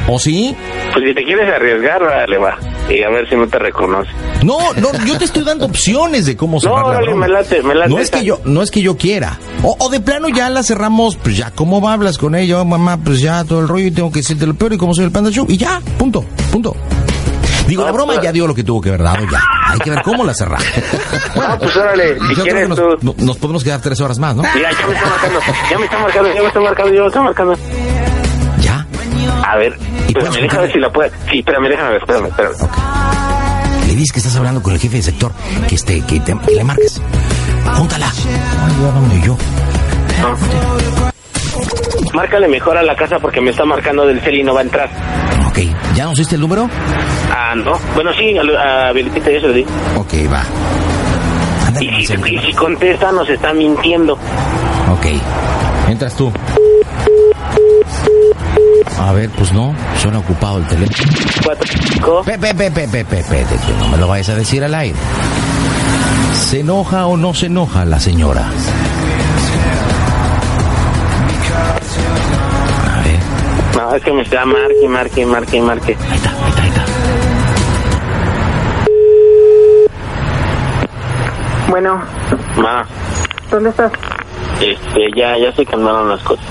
[0.13, 0.55] ¿O sí?
[0.93, 2.57] Pues si te quieres arriesgar, dale, va.
[2.89, 4.09] Y a ver si no te reconoce.
[4.43, 7.27] No, no, yo te estoy dando opciones de cómo cerrar la órale, broma.
[7.27, 9.37] me late, me late No es que yo, no es que yo quiera.
[9.63, 12.61] O, o de plano ya la cerramos, pues ya, ¿cómo hablas con ella?
[12.61, 14.93] Oh, mamá, pues ya todo el rollo y tengo que decirte lo peor y cómo
[14.95, 15.45] soy el Panda Show.
[15.49, 16.75] Y ya, punto, punto.
[17.67, 19.39] Digo, la broma ya dio lo que tuvo que ver dado, ya.
[19.67, 20.59] Hay que ver cómo la cerrar.
[21.35, 22.87] Bueno, pues órale, si quieres nos, tú...
[23.01, 24.41] no- nos podemos quedar tres horas más, ¿no?
[24.55, 27.07] Mira, ya me está marcando, ya me está marcando, ya me está marcando, ya me
[27.07, 27.53] está marcando.
[29.51, 29.73] A ver,
[30.07, 31.09] espérame, déjame ver si la puedo...
[31.29, 32.55] Sí, espérame, déjame ver, espérame, espérame.
[33.87, 35.31] Le dices que estás hablando con el jefe de sector,
[35.67, 37.01] que este, que, te- que le marques.
[37.75, 38.11] Júntala.
[38.13, 39.37] Ay, yo, yo.
[42.13, 44.63] Márcale mejor a la casa porque me está marcando del cel y no va a
[44.63, 44.89] entrar.
[45.47, 45.59] Ok,
[45.95, 46.69] ¿ya nos diste el número?
[47.31, 47.79] Ah, no.
[47.95, 49.63] Bueno, sí, a, a Violetita ya se lo di.
[49.95, 50.43] Ok, va.
[51.81, 54.13] Y si, y si contesta, nos está mintiendo.
[54.13, 55.05] Ok.
[55.87, 56.31] Entras tú.
[58.99, 61.09] A ver, pues no, suena ocupado el teléfono.
[62.25, 63.45] Pepe, pepe, pepe, pepe,
[63.79, 64.97] no me lo vayas a decir al aire.
[66.33, 68.45] ¿Se enoja o no se enoja la señora?
[72.87, 73.19] A ver.
[73.77, 75.97] No, es que me está marque, marque, marque, marque.
[76.09, 76.85] Ahí está, ahí está, ahí está.
[81.69, 82.01] Bueno,
[82.57, 82.85] Ma,
[83.49, 83.91] ¿dónde estás?
[84.61, 86.45] este, ya, ya se calmaron las cosas.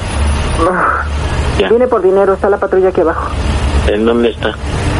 [1.69, 3.29] Viene por dinero, está la patrulla aquí abajo.
[3.89, 4.55] ¿En dónde está?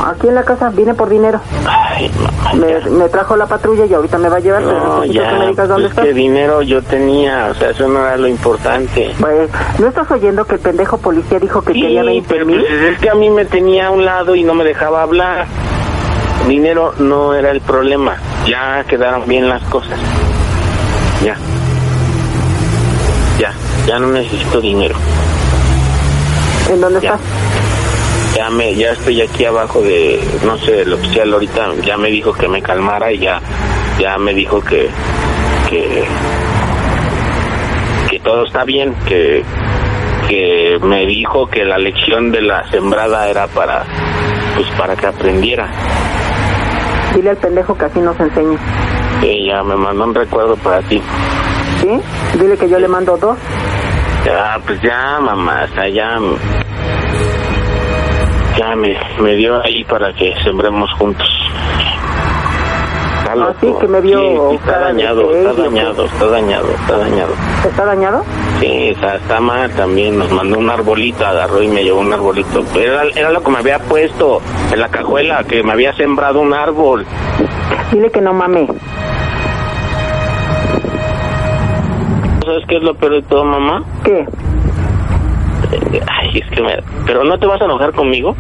[0.07, 1.41] Aquí en la casa, viene por dinero.
[1.67, 2.55] Ay, mamá.
[2.55, 5.31] Me, me trajo la patrulla y ahorita me va a llevar, pero No, necesito ya,
[5.31, 6.15] que me digas dónde pues está.
[6.15, 9.13] dinero yo tenía, o sea, eso no era lo importante.
[9.21, 12.61] Pues, ¿no estás oyendo que el pendejo policía dijo que quería Sí, 20 pero mil?
[12.61, 15.47] pues es que a mí me tenía a un lado y no me dejaba hablar.
[16.47, 19.99] Dinero no era el problema, ya quedaron bien las cosas.
[21.23, 21.37] Ya.
[23.39, 23.53] Ya,
[23.87, 24.95] ya no necesito dinero.
[26.69, 27.15] ¿En dónde Ya.
[27.15, 27.21] estás?
[28.37, 32.33] Ya me, ya estoy aquí abajo de, no sé, el oficial ahorita ya me dijo
[32.33, 33.41] que me calmara y ya,
[33.99, 34.89] ya me dijo que,
[35.69, 36.05] que,
[38.11, 39.43] que todo está bien, que,
[40.29, 43.85] que me dijo que la lección de la sembrada era para,
[44.55, 45.69] pues para que aprendiera.
[47.15, 48.57] Dile al pendejo que así nos enseñe.
[49.23, 51.03] Ella me mandó un recuerdo para ti.
[51.81, 51.89] ¿Sí?
[52.39, 53.37] Dile que yo le mando dos.
[54.25, 56.19] Ya, pues ya, mamá, o sea, ya,
[58.59, 61.27] ya me, me dio ahí para que sembremos juntos.
[63.21, 67.33] Está Ah, que me vio Sí, sí, está dañado, está dañado, está dañado, está dañado.
[67.67, 68.25] ¿Está dañado?
[68.59, 70.19] Sí, está, está mal también.
[70.19, 72.65] Nos mandó un arbolito, agarró y me llevó un arbolito.
[72.75, 74.41] Era, era lo que me había puesto
[74.73, 77.05] en la cajuela, que me había sembrado un árbol.
[77.93, 78.67] Dile que no mame.
[82.49, 83.85] ¿Sabes qué es lo peor de todo, mamá?
[84.03, 84.27] ¿Qué?
[86.07, 86.83] Ay, es que me...
[87.05, 88.35] ¿Pero no te vas a enojar conmigo?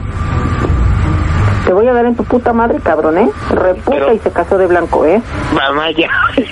[1.66, 3.28] Te voy a dar en tu puta madre, cabrón, ¿eh?
[3.50, 5.20] Reputa Pero- y se casó de blanco, ¿eh?
[5.52, 6.08] Mamá, ya.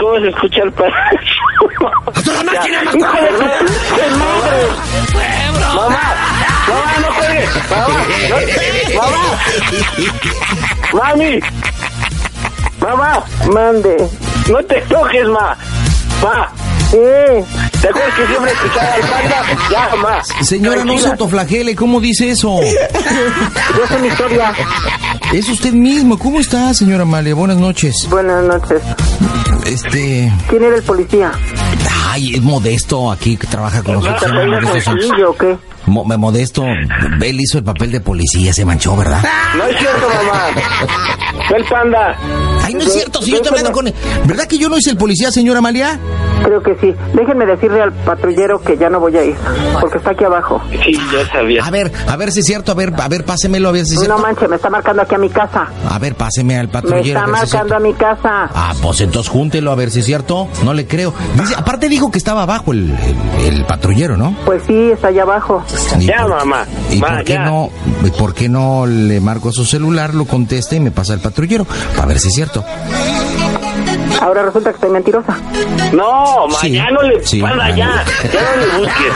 [0.00, 0.94] ¿Cómo se escucha el perro?
[2.52, 2.62] Ya.
[2.62, 4.68] ¡Hijo de tu pinche madre!
[5.74, 6.00] ¡Mamá!
[6.68, 7.50] ¡Mamá, no juegues!
[7.68, 7.98] ¡Mamá!
[8.28, 8.36] no-
[10.94, 11.08] ¡Mamá!
[11.16, 11.40] ¡Mami!
[12.80, 13.24] ¡Mamá!
[13.52, 14.08] Mande.
[14.50, 15.56] ¡No te enojes, ma!
[16.22, 16.52] ¡Ma!
[16.90, 19.42] ¿Te acuerdas que siempre escuchaba al panda?
[19.70, 20.22] Ya, mamá.
[20.42, 22.58] Señora, no se autoflagele, ¿cómo dice eso?
[22.60, 24.52] Yo sé mi historia.
[25.32, 26.18] Es usted mismo.
[26.18, 27.34] ¿Cómo está, señora Amalia?
[27.34, 27.94] Buenas noches.
[28.10, 28.82] Buenas noches.
[29.66, 30.32] Este.
[30.48, 31.30] ¿Quién era el policía?
[32.08, 34.20] Ay, es modesto aquí que trabaja con nosotros.
[34.20, 35.58] ¿Te se llama peinas Modesto o qué?
[35.86, 39.22] Mo- modesto, él hizo el papel de policía, se manchó, ¿verdad?
[39.56, 40.48] No es cierto, mamá.
[41.54, 42.16] El panda.
[42.62, 43.94] Ay, no es cierto, si yo estoy hablando con él.
[44.26, 45.98] ¿Verdad que yo no hice el policía, señora Amalia?
[46.44, 46.94] Creo que sí.
[47.14, 49.34] Déjenme decirle al patrullero que ya no voy a ir,
[49.80, 50.62] porque está aquí abajo.
[50.70, 51.64] Sí, ya sabía.
[51.64, 53.94] A ver, a ver si es cierto, a ver, a ver, pásemelo, a ver si
[53.94, 54.22] es No cierto.
[54.22, 55.66] manches, me está marcando aquí a mi casa.
[55.88, 57.18] A ver, páseme al Me patrullero.
[57.18, 58.50] está a ver si es marcando a mi casa.
[58.54, 60.48] Ah, pues entonces júntelo a ver si es cierto.
[60.64, 61.12] No le creo.
[61.34, 64.34] Dice, aparte dijo que estaba abajo el, el- el patrullero, ¿no?
[64.46, 65.62] Pues sí, está allá abajo.
[65.98, 66.64] ¿Y Ya, por- mamá.
[66.90, 67.44] ¿Y Ma, por qué ya.
[67.44, 67.70] no,
[68.18, 71.39] por qué no le marco a su celular, lo contesta y me pasa el patrullero?
[71.96, 72.64] Para ver si es cierto.
[74.20, 75.36] Ahora resulta que estoy mentirosa.
[75.92, 76.72] No, ma, Sí.
[76.72, 77.24] ya no le...
[77.24, 77.76] Sí, ya.
[77.76, 79.12] Ya no le busques.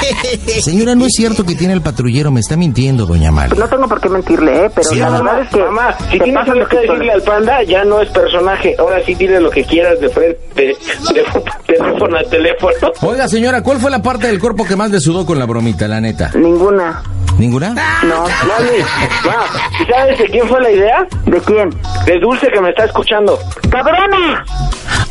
[0.64, 3.30] Señora, no es cierto que tiene el patrullero, me está mintiendo, doña.
[3.32, 4.70] Pues no tengo por qué mentirle, ¿eh?
[4.74, 5.32] Pero Sí, la mamá.
[5.34, 5.58] verdad es que...
[5.62, 8.74] Mamá, si tienes algo que decirle al panda, ya no es personaje.
[8.78, 10.76] Ahora sí dile lo que quieras de frente.
[11.06, 12.92] Teléfono, teléfono a teléfono.
[13.02, 15.86] Oiga, señora, ¿cuál fue la parte del cuerpo que más le sudó con la bromita,
[15.86, 16.30] la neta?
[16.34, 17.02] Ninguna.
[17.40, 17.70] ¿Ninguna?
[18.02, 18.26] No.
[18.28, 21.06] ¿y sabes de quién fue la idea?
[21.24, 21.70] ¿De quién?
[22.04, 23.38] De Dulce que me está escuchando.
[23.70, 24.44] ¡Cabrona!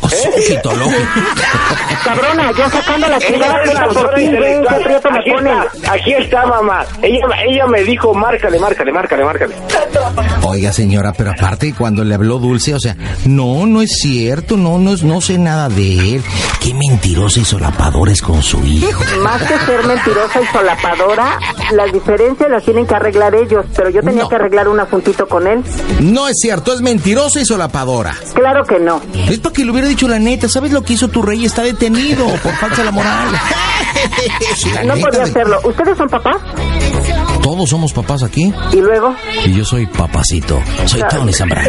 [0.02, 0.90] Oh, loco.
[2.04, 3.86] Cabrona, yo sacando la chingada es puta
[5.10, 6.84] la Aquí está, aquí está, mamá.
[7.02, 9.54] Ella, ella me dijo, márcale, márcale, márcale, márcale.
[10.42, 14.78] Oiga, señora, pero aparte cuando le habló Dulce, o sea, no, no es cierto, no,
[14.78, 16.22] no, es- no sé nada de él.
[16.60, 19.00] Qué mentirosa y solapadores con su hijo.
[19.22, 21.38] Más que ser mentirosa y solapadora,
[21.72, 24.28] las diferencias las tienen que arreglar ellos, pero yo tenía No.
[24.28, 25.62] que arreglar un asuntito con él.
[26.00, 28.14] No es cierto, es mentirosa y solapadora.
[28.34, 29.00] Claro que no.
[29.28, 31.44] Es para que le hubiera dicho la neta, ¿sabes lo que hizo tu rey?
[31.46, 33.28] Está detenido por falsa la moral.
[34.74, 35.58] La No podía hacerlo.
[35.64, 36.36] ¿Ustedes son papás?
[37.42, 39.14] Todos somos papás aquí Y luego,
[39.44, 40.60] y yo soy papacito.
[40.86, 41.68] Soy Tony Zambrano.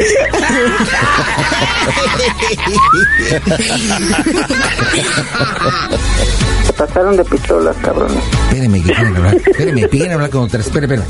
[6.66, 8.24] se pasaron de pistolas, cabrones.
[8.50, 9.36] Espéreme, que quieren hablar.
[9.36, 10.60] Espéreme, piden hablar con otra.
[10.60, 11.04] Espere, espere.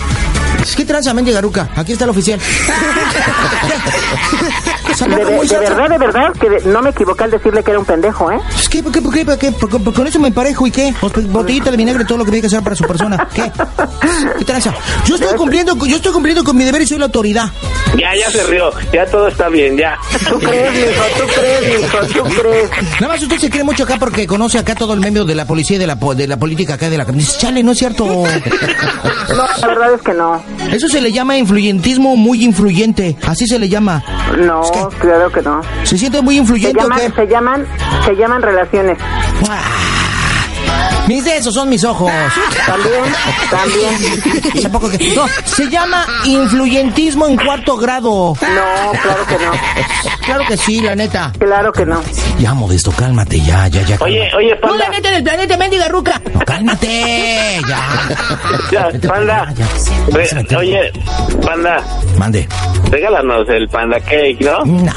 [0.75, 1.69] ¿Qué tranza, Mendy Garuca?
[1.75, 2.39] Aquí está el oficial.
[4.99, 7.79] De, de- de verdad, de verdad, que de- no me equivoqué al decirle que era
[7.79, 8.39] un pendejo, ¿eh?
[8.59, 9.51] Es que, ¿por qué, por qué, por qué?
[9.51, 10.93] Por- por- con eso me emparejo y qué?
[11.01, 13.27] Bot- Botellita de vinagre, todo lo que tiene que hacer para su persona.
[13.33, 13.51] ¿Qué?
[14.37, 14.45] ¿Qué
[15.05, 17.49] Yo estoy cumpliendo, con- yo estoy cumpliendo con mi deber y soy la autoridad.
[17.97, 18.71] Ya, ya se rió.
[18.93, 19.97] Ya todo está bien, ya.
[20.29, 21.03] ¿Tú crees, mijo?
[21.17, 21.97] ¿Tú crees, mijo?
[22.23, 22.69] ¿Tú crees?
[23.01, 25.45] Nada más usted se cree mucho acá porque conoce acá todo el medio de la
[25.45, 27.05] policía y de la, po- de la política acá de la...
[27.05, 28.05] Dice, chale, no es cierto.
[28.05, 28.23] No,
[29.61, 30.41] la verdad es que no.
[30.71, 33.17] Eso se le llama influyentismo muy influyente.
[33.27, 34.03] Así se le llama.
[34.37, 35.61] No, Es que- claro que no.
[35.83, 37.11] ¿Se siente muy Se influyente o llaman, qué?
[37.21, 37.67] se llaman,
[38.05, 38.97] se llaman relaciones.
[39.49, 39.59] Ah,
[41.11, 42.09] Mis de esos son mis ojos.
[42.65, 43.03] También,
[43.49, 44.61] también.
[44.63, 48.33] Tampoco que- No, se llama influyentismo en cuarto grado.
[48.41, 49.51] No, claro que no.
[50.25, 51.33] Claro que sí, la neta.
[51.37, 52.01] Claro que no.
[52.39, 53.97] Ya, Modesto, cálmate, ya, ya, ya.
[53.99, 54.89] Oye, oye, No, la panda.
[54.97, 56.21] neta del planeta, mendiga ruca.
[56.33, 58.09] No, cálmate, ya.
[58.71, 59.53] Ya, panda.
[59.57, 59.65] ya.
[60.13, 60.91] Re- Vas a meter- Oye,
[61.45, 61.83] panda,
[62.17, 62.47] Mande.
[62.89, 64.63] regálanos el panda cake, ¿no?
[64.65, 64.93] No,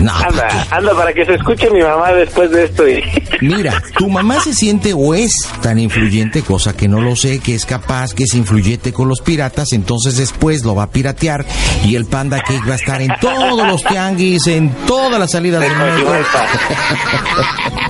[0.00, 0.12] no.
[0.14, 3.02] Anda, anda para que se escuche mi mamá después de esto y...
[3.40, 7.54] Mira, tu mamá se siente o es tan influyente, cosa que no lo sé, que
[7.54, 11.44] es capaz, que es influyente con los piratas, entonces después lo va a piratear
[11.84, 15.60] y el Panda Cake va a estar en todos los tianguis, en todas las salidas
[15.60, 16.12] del metro.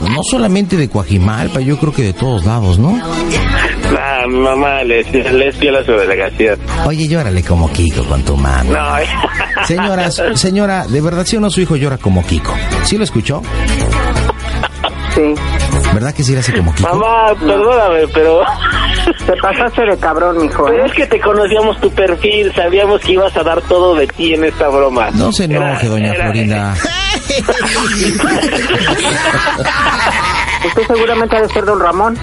[0.09, 3.01] No solamente de Coajimalpa, yo creo que de todos lados, ¿no?
[4.29, 6.59] Mamá le, le es fiel a su delegación.
[6.87, 8.71] Oye, llórale como Kiko con tu mami.
[8.71, 8.97] No,
[9.67, 12.55] Señora, señora, de verdad, si o no su hijo llora como Kiko.
[12.85, 13.43] ¿Sí lo escuchó?
[15.15, 15.35] Sí.
[15.95, 16.95] ¿Verdad que sí le hace como Kiko?
[16.97, 18.43] mamá, perdóname, pero...
[19.27, 20.65] Te pasaste de cabrón, mijo.
[20.67, 20.87] Pero ¿eh?
[20.87, 24.45] es que te conocíamos tu perfil, sabíamos que ibas a dar todo de ti en
[24.45, 25.11] esta broma.
[25.13, 26.75] No se Era- enoje, doña era- Florinda.
[30.67, 32.19] Usted seguramente ha de ser don Ramón.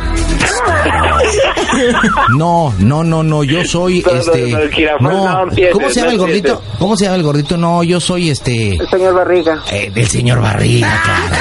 [2.37, 4.51] No, no, no, no, yo soy No, este.
[4.99, 6.61] no, no No, ¿cómo se llama no el gordito?
[6.79, 7.57] ¿Cómo se llama el gordito?
[7.57, 8.75] No, yo soy este.
[8.75, 9.61] El señor Barriga.
[9.71, 11.35] eh, del señor Barriga, claro.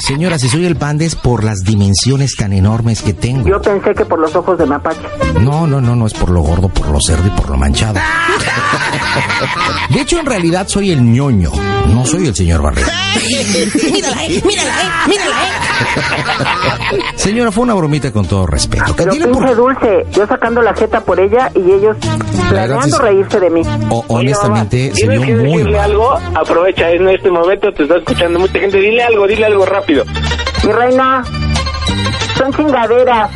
[0.06, 3.48] Señora, si soy el panda es por las dimensiones tan enormes que tengo.
[3.48, 5.00] Yo pensé que por los ojos de Mapache.
[5.40, 8.00] No, no, no, no es por lo gordo, por lo cerdo y por lo manchado.
[9.90, 11.50] De hecho, en realidad soy el ñoño,
[11.88, 12.88] no soy el señor Barriga.
[13.92, 15.51] mírala, eh, mírala, eh, mírala, eh.
[17.16, 18.94] Señora, fue una bromita con todo respeto.
[18.96, 21.96] Pero Dile por- dulce, yo sacando la jeta por ella y ellos
[22.48, 23.02] planeando sí.
[23.02, 23.62] reírse de mí.
[23.90, 25.80] O- honestamente, se vio muy decirle mal.
[25.90, 30.04] algo, aprovecha en este momento, te está escuchando mucha gente, dile algo, dile algo rápido.
[30.64, 31.22] Mi reina,
[32.36, 33.30] son chingaderas.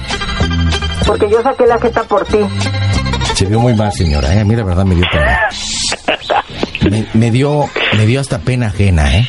[1.07, 2.39] Porque yo saqué la jeta por ti.
[3.35, 4.41] Se vio muy mal, señora, ¿eh?
[4.41, 5.39] A mí la verdad me dio pena.
[6.91, 7.65] Me, me dio,
[7.97, 9.27] me dio hasta pena ajena, ¿eh?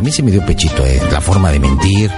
[0.00, 0.98] A mí sí me dio pechito, ¿eh?
[1.12, 2.10] La forma de mentir,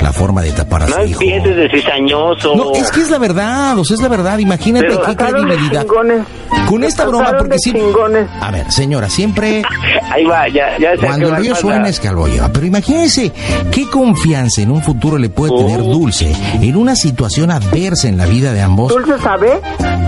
[0.00, 1.20] la forma de tapar a No su hijo.
[1.20, 2.56] empieces de cizañoso.
[2.56, 4.38] No, es que es la verdad, o sea, es la verdad.
[4.38, 5.82] Imagínate Pero qué credibilidad.
[5.82, 6.22] chingones.
[6.66, 7.74] Con esta broma, porque sí.
[7.74, 8.30] chingones.
[8.40, 9.62] A ver, señora, siempre
[10.10, 12.48] Ahí va, ya, ya se cuando el río suena es que algo lleva.
[12.50, 13.30] Pero imagínese
[13.70, 15.92] qué confianza en un futuro le puede tener Oh.
[15.92, 18.88] Dulce en una situación adversa en la vida de ambos.
[18.90, 19.60] Dulce sabe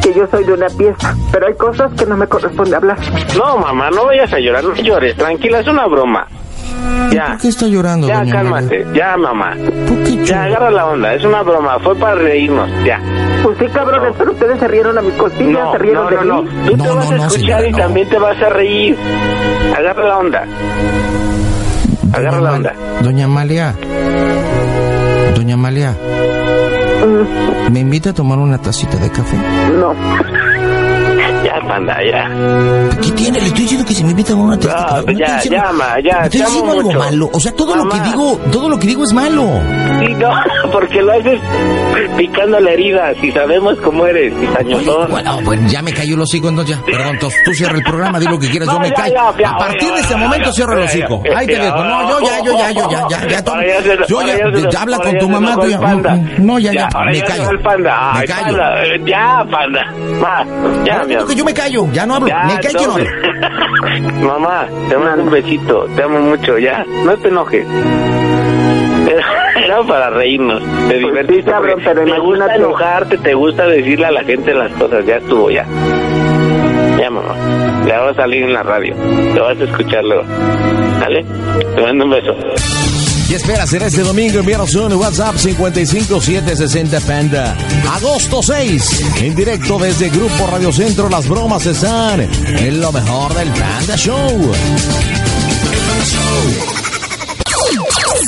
[0.03, 2.97] que yo soy de una pieza, pero hay cosas que no me corresponde hablar.
[3.37, 6.27] No, mamá, no vayas a llorar, no llores, tranquila, es una broma.
[7.13, 9.57] Ya, ¿Por qué está llorando, ya, doña cálmate, ya, mamá.
[9.89, 13.01] ¿Por qué Ya, agarra la onda, es una broma, fue para reírnos, ya.
[13.43, 16.17] Pues sí, cabrones, pero ustedes se rieron a mis costillas, No, se rieron no, de
[16.17, 16.51] no, no, mí.
[16.69, 17.79] tú No, te vas no, a no, escuchar señora, y no.
[17.79, 18.97] también te vas a reír.
[19.77, 20.45] Agarra la onda.
[22.13, 22.73] Agarra Doña la onda.
[23.03, 23.75] Doña Amalia.
[25.35, 25.95] Doña Amalia.
[27.07, 29.37] Mm, ¿Me invita a tomar una tacita de café?
[29.79, 29.95] No.
[31.71, 32.29] Panda, ya.
[33.01, 33.39] ¿Qué tiene?
[33.41, 35.13] Le estoy diciendo que se me invita a una Ah, café.
[35.13, 36.99] No ya, estoy diciendo- llama, ya, ¿Me estoy diciendo algo mucho.
[36.99, 37.31] malo?
[37.33, 39.45] O sea, todo lo que digo, todo lo que digo es malo.
[40.01, 40.31] Sí, no,
[40.73, 41.41] porque lo haces
[42.17, 45.11] picando la herida, si sabemos cómo eres, cizañosón.
[45.13, 46.85] Bueno, bueno, ya me cayó el hocico, entonces ya.
[46.85, 49.15] Perdón, entonces tú cierra el programa, di lo que quieras, yo me ya, callo.
[49.39, 51.23] ya, a partir de este momento cierro el hocico.
[51.37, 51.85] Ahí te dejo.
[51.85, 53.39] No, yo ya, yo ya, yo ya, ya, ya.
[53.39, 55.79] Se- Yo ya, ya habla con tu mamá, tú ya.
[55.79, 56.17] panda.
[56.39, 57.45] No, ya, ya, me callo.
[57.53, 58.59] Me callo.
[59.07, 59.95] Ya, panda.
[60.85, 61.35] Ya, mi amor.
[61.35, 62.29] yo me callo, ya no hablo.
[62.29, 63.07] Ya, me callo, no hablo.
[64.27, 67.67] Mamá, te mando un besito, te amo mucho, ya, no te enojes.
[69.09, 69.27] Era-
[69.65, 71.43] Era para reírnos, te divertiste.
[71.43, 75.17] Pues cabrón, pero te gusta enojarte, te gusta decirle a la gente las cosas, ya
[75.17, 75.65] estuvo, ya.
[76.99, 77.35] Ya, mamá,
[77.87, 78.95] ya va a salir en la radio,
[79.35, 80.25] te vas a escuchar luego.
[81.01, 81.25] ¿Vale?
[81.75, 82.35] Te mando un beso.
[83.31, 84.41] Y espera, será este domingo.
[84.41, 87.57] Envíanos un WhatsApp 55760 Panda.
[87.95, 89.05] Agosto 6.
[89.19, 91.09] En directo desde Grupo Radio Centro.
[91.09, 94.51] Las bromas están en lo mejor del Panda Show.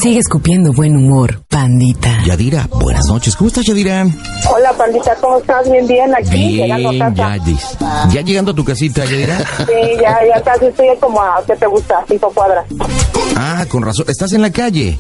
[0.03, 2.24] Sigue escupiendo buen humor, pandita.
[2.27, 3.37] Yadira, buenas noches.
[3.37, 4.05] ¿Cómo estás, Yadira?
[4.53, 5.70] Hola, pandita, ¿cómo estás?
[5.70, 7.37] Bien, bien, aquí, llegando a casa.
[7.37, 7.79] Yadis.
[8.11, 9.39] ¿Ya llegando a tu casita, Yadira?
[9.39, 12.05] Sí, ya, ya casi estoy como a, ¿qué te gusta?
[12.09, 12.66] Cinco cuadras.
[13.37, 14.07] Ah, con razón.
[14.09, 14.99] ¿Estás en la calle?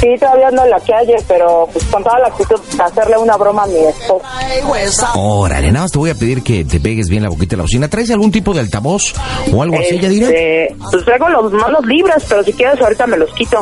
[0.00, 3.36] Sí, todavía ando en la calle, pero pues, con toda la actitud de hacerle una
[3.36, 5.10] broma a mi esposa.
[5.16, 7.62] Órale, nada más te voy a pedir que te pegues bien la boquita de la
[7.64, 7.88] bocina.
[7.88, 9.14] ¿Traes algún tipo de altavoz
[9.52, 10.28] o algo así, Yadira?
[10.28, 13.58] Este, pues traigo los manos libres, pero si quieres ahorita me los quito.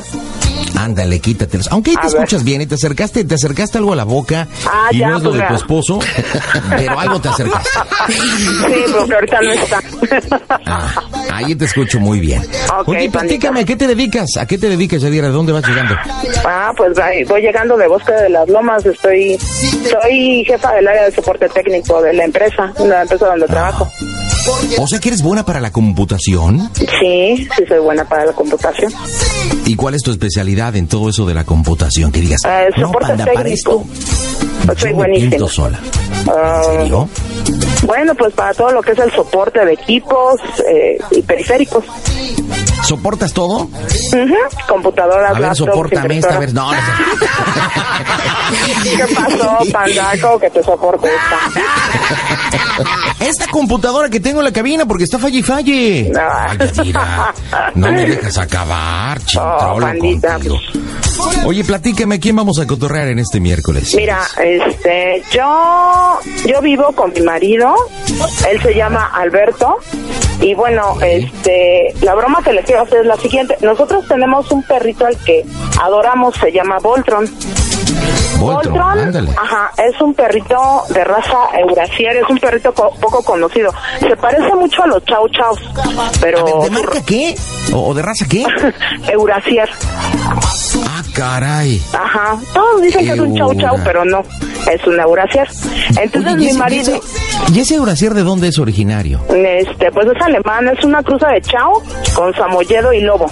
[0.77, 1.69] Ándale, quítatelos.
[1.71, 2.15] Aunque ahí te A ver.
[2.15, 5.17] escuchas bien y te acercaste, te acercaste algo a la boca Ah, y ya, no
[5.19, 5.57] es lo pues de tu ya.
[5.59, 5.99] esposo,
[6.77, 7.69] pero algo te acercaste.
[8.09, 8.19] Sí,
[8.99, 9.83] porque ahorita no está.
[11.33, 12.43] Ahí te escucho muy bien.
[12.79, 14.27] Ok, Oye, platícame, ¿a qué te dedicas?
[14.39, 15.29] ¿A qué te dedicas, Yadira?
[15.29, 15.95] ¿De dónde vas llegando?
[16.45, 16.93] Ah, pues
[17.29, 18.85] voy llegando de Bosque de las Lomas.
[18.85, 23.91] Estoy, soy jefa del área de soporte técnico de la empresa, la empresa donde trabajo.
[24.79, 26.71] O sea que eres buena para la computación.
[26.75, 28.93] Sí, sí soy buena para la computación.
[29.67, 32.11] ¿Y cuál es tu especialidad en todo eso de la computación?
[32.13, 34.81] Que digas, Eh, no, panda, para esto técnico.
[34.81, 35.49] Soy buenísima.
[35.49, 35.81] sola.
[36.29, 37.09] Ah, ¿En serio?
[37.85, 40.35] bueno, pues para todo lo que es el soporte de equipos
[40.69, 41.85] eh, y periféricos.
[42.83, 43.63] ¿Soportas todo?
[43.63, 44.35] Ujú,
[44.69, 46.87] Computadoras, A ver, laptops, sopórtame esta, a ver, no, no sé.
[48.97, 50.39] ¿Qué pasó, pandaco?
[50.41, 51.39] Que te soporte esta.
[53.25, 56.13] Esta computadora que tengo en la cabina porque está falle y falle.
[56.19, 57.33] Ay, Yadira,
[57.75, 60.59] no me dejas acabar, Oh, chintrolo contigo.
[61.45, 63.95] Oye, platícame, ¿a quién vamos a cotorrear en este miércoles?
[63.95, 67.75] Mira, este, yo, yo vivo con mi marido,
[68.51, 69.77] él se llama Alberto,
[70.41, 75.17] y bueno, este, la broma que le es la siguiente, nosotros tenemos un perrito al
[75.19, 75.45] que
[75.81, 77.29] adoramos, se llama Voltron.
[78.39, 79.31] Voltron, ándale.
[79.37, 80.57] ajá, es un perrito
[80.89, 85.29] de raza eurasier, es un perrito co- poco conocido, se parece mucho a los chau
[85.29, 85.59] chaus,
[86.21, 86.45] pero...
[86.65, 87.35] ¿De marca qué?
[87.73, 88.45] ¿O, o de raza qué?
[89.13, 89.69] eurasier.
[90.85, 91.81] Ah, caray.
[91.93, 94.21] Ajá, todos dicen que es un chau chau, pero no,
[94.71, 95.49] es un eurasier.
[96.01, 97.01] Entonces Oye, ¿y mi ese- marido...
[97.53, 99.21] ¿Y ese, Eurasier de dónde es originario?
[99.29, 101.83] Este, pues es alemán, es una cruza de chao
[102.15, 103.27] con samoyedo y lobo.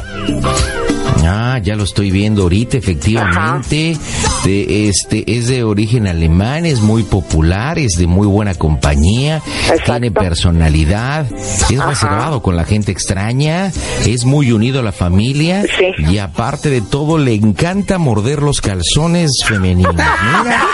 [1.24, 3.96] Ah, ya lo estoy viendo ahorita, efectivamente.
[4.44, 9.42] De, este es de origen alemán, es muy popular, es de muy buena compañía,
[9.84, 11.26] tiene personalidad,
[11.70, 13.70] es reservado con la gente extraña,
[14.06, 15.64] es muy unido a la familia
[15.98, 19.94] y aparte de todo le encanta morder los calzones femeninos.
[19.94, 20.62] Mira.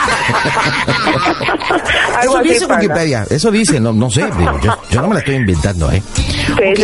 [2.22, 2.66] Eso dice.
[2.66, 6.02] Wikipedia, eso dice, no, no sé, digo, yo, yo no me la estoy inventando, ¿eh?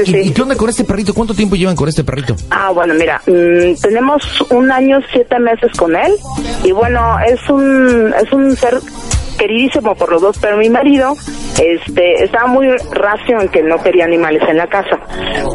[0.07, 1.15] ¿y, y qué onda con este perrito?
[1.15, 2.37] ¿Cuánto tiempo llevan con este perrito?
[2.51, 6.13] Ah, bueno, mira, mm, tenemos un año, siete meses con él.
[6.65, 8.79] Y bueno, es un, es un ser
[9.39, 11.17] queridísimo por los dos, pero mi marido
[11.61, 14.99] este estaba muy racio en que no quería animales en la casa,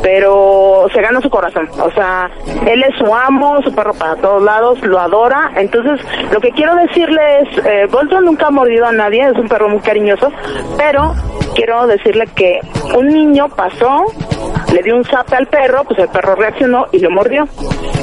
[0.02, 2.30] pero se ganó su corazón, o sea,
[2.66, 6.00] él es su amo, su perro para todos lados, lo adora, entonces
[6.32, 9.70] lo que quiero decirle es, eh, Bolton nunca ha mordido a nadie, es un perro
[9.70, 10.32] muy cariñoso,
[10.78, 11.14] pero
[11.56, 12.60] quiero decirle que
[12.96, 14.06] un niño pasó,
[14.74, 17.48] le dio un zape al perro, pues el perro reaccionó y lo mordió.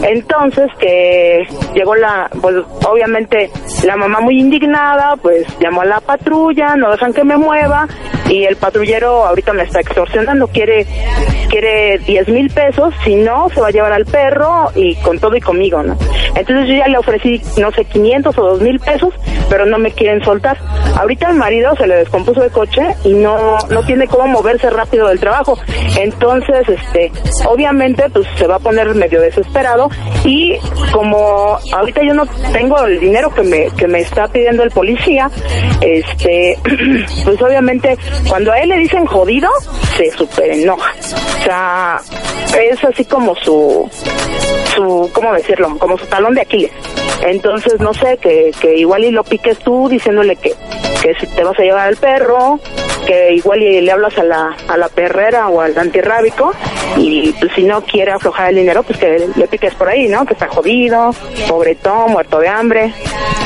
[0.03, 2.57] Entonces que llegó la, pues
[2.87, 3.51] obviamente
[3.85, 8.23] la mamá muy indignada, pues llamó a la patrulla, no dejan que me mueva Fox
[8.28, 10.86] y el patrullero ahorita me está extorsionando, quiere
[11.48, 15.36] quiere 10 mil pesos, si no se va a llevar al perro y con todo
[15.36, 15.96] y conmigo, ¿no?
[16.34, 19.14] Entonces yo ya le ofrecí, no sé, 500 o 2 mil pesos,
[19.48, 20.59] pero no me quieren soltar.
[20.96, 25.06] Ahorita el marido se le descompuso el coche y no, no tiene cómo moverse rápido
[25.06, 25.56] del trabajo.
[25.96, 27.12] Entonces, este,
[27.46, 29.88] obviamente, pues se va a poner medio desesperado
[30.24, 30.56] y
[30.92, 35.30] como ahorita yo no tengo el dinero que me, que me está pidiendo el policía,
[35.80, 36.59] este,
[37.24, 37.96] pues obviamente
[38.28, 39.48] cuando a él le dicen jodido,
[39.96, 40.92] se super enoja.
[41.40, 42.01] O sea,
[42.59, 43.88] es así como su,
[44.74, 45.76] su, ¿cómo decirlo?
[45.78, 46.72] Como su talón de Aquiles.
[47.22, 50.52] Entonces, no sé, que, que igual y lo piques tú diciéndole que,
[51.02, 52.60] que si te vas a llevar al perro,
[53.06, 56.52] que igual y le hablas a la, a la perrera o al antirrábico
[56.97, 60.24] y pues si no quiere aflojar el dinero, pues que le piques por ahí, ¿no?
[60.24, 61.10] Que está jodido,
[61.48, 62.94] pobretón, muerto de hambre.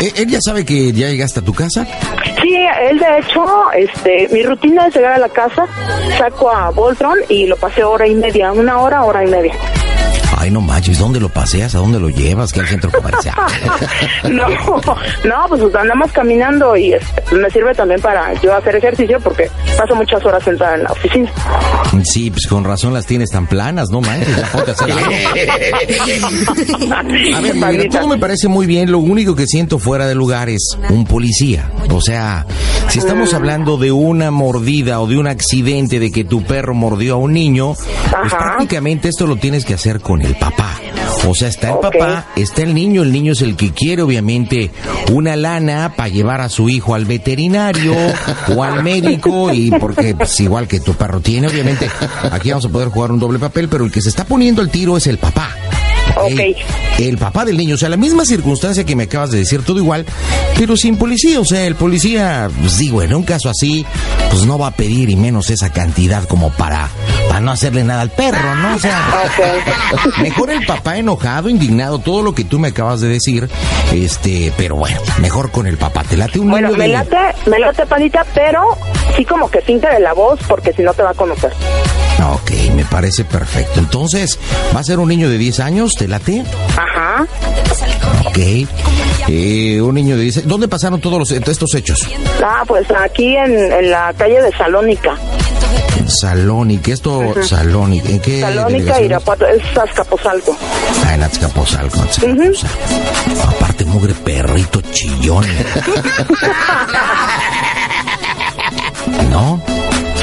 [0.00, 1.86] ¿E- ¿Él ya sabe que ya llegaste a tu casa?
[2.42, 2.54] Sí,
[2.88, 3.44] él de hecho,
[3.74, 5.66] este, mi rutina es llegar a la casa,
[6.16, 9.52] saco a Voltron y lo paseo hora y media, una hora, hora y media.
[10.48, 11.74] Ay, no manches, ¿dónde lo paseas?
[11.74, 12.54] ¿A dónde lo llevas?
[12.54, 13.34] ¿Qué al centro comercial?
[14.30, 19.50] No, no, pues andamos caminando y este, me sirve también para yo hacer ejercicio porque
[19.76, 21.30] paso muchas horas sentada en la oficina.
[22.04, 25.10] Sí, pues con razón las tienes tan planas, no manches, ya ponte a hacer algo.
[27.36, 30.48] A ver, mira, todo me parece muy bien, lo único que siento fuera de lugar
[30.48, 31.70] es un policía.
[31.90, 32.46] O sea,
[32.88, 37.14] si estamos hablando de una mordida o de un accidente de que tu perro mordió
[37.14, 40.76] a un niño, pues prácticamente esto lo tienes que hacer con el papá.
[41.26, 44.70] O sea, está el papá, está el niño, el niño es el que quiere obviamente
[45.12, 47.94] una lana para llevar a su hijo al veterinario
[48.54, 51.90] o al médico y porque pues, igual que tu perro tiene, obviamente
[52.30, 54.70] aquí vamos a poder jugar un doble papel, pero el que se está poniendo el
[54.70, 55.54] tiro es el papá.
[56.24, 56.56] Ok.
[56.98, 57.74] el papá del niño.
[57.74, 60.04] O sea, la misma circunstancia que me acabas de decir, todo igual,
[60.58, 61.40] pero sin policía.
[61.40, 63.84] O sea, el policía, pues digo, en un caso así,
[64.30, 66.88] pues no va a pedir y menos esa cantidad como para,
[67.28, 68.74] para no hacerle nada al perro, ¿no?
[68.76, 69.00] O sea,
[70.22, 73.48] mejor el papá enojado, indignado, todo lo que tú me acabas de decir,
[73.92, 76.04] este, pero bueno, mejor con el papá.
[76.04, 77.16] Te late un Bueno, me de- late,
[77.46, 78.60] me late, pandita, pero
[79.16, 81.52] sí como que finta de la voz, porque si no te va a conocer.
[82.32, 83.78] Ok, me parece perfecto.
[83.78, 84.38] Entonces,
[84.74, 85.92] ¿va a ser un niño de 10 años?
[85.96, 86.42] ¿Te late?
[86.76, 87.26] Ajá.
[88.26, 88.38] Ok.
[89.28, 92.06] Eh, un niño 10 ¿Dónde pasaron todos los, estos hechos?
[92.42, 95.14] Ah, pues aquí en, en la calle de Salónica.
[96.08, 96.92] Salónica.
[96.92, 97.34] Esto.
[97.42, 98.08] Salónica.
[98.08, 99.00] ¿En qué Salónica?
[99.00, 100.56] Irapuato, es Azcapotzalco.
[101.06, 102.00] Ah, en Azcapotzalco.
[102.00, 102.66] Azcapotzalco.
[103.46, 105.44] Aparte, mugre perrito chillón.
[109.30, 109.62] ¿No?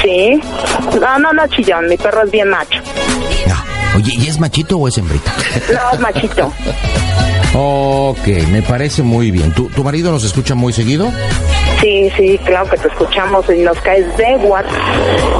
[0.02, 0.40] Sí.
[1.00, 2.80] No, no, no, chillón, mi perro es bien macho.
[3.96, 5.32] Oye, ¿y es machito o es hembrita?
[5.72, 6.52] No, es machito.
[7.54, 9.52] Ok, me parece muy bien.
[9.52, 11.10] ¿Tu, tu marido nos escucha muy seguido?
[11.80, 14.64] Sí, sí, claro que te escuchamos y nos caes de guat.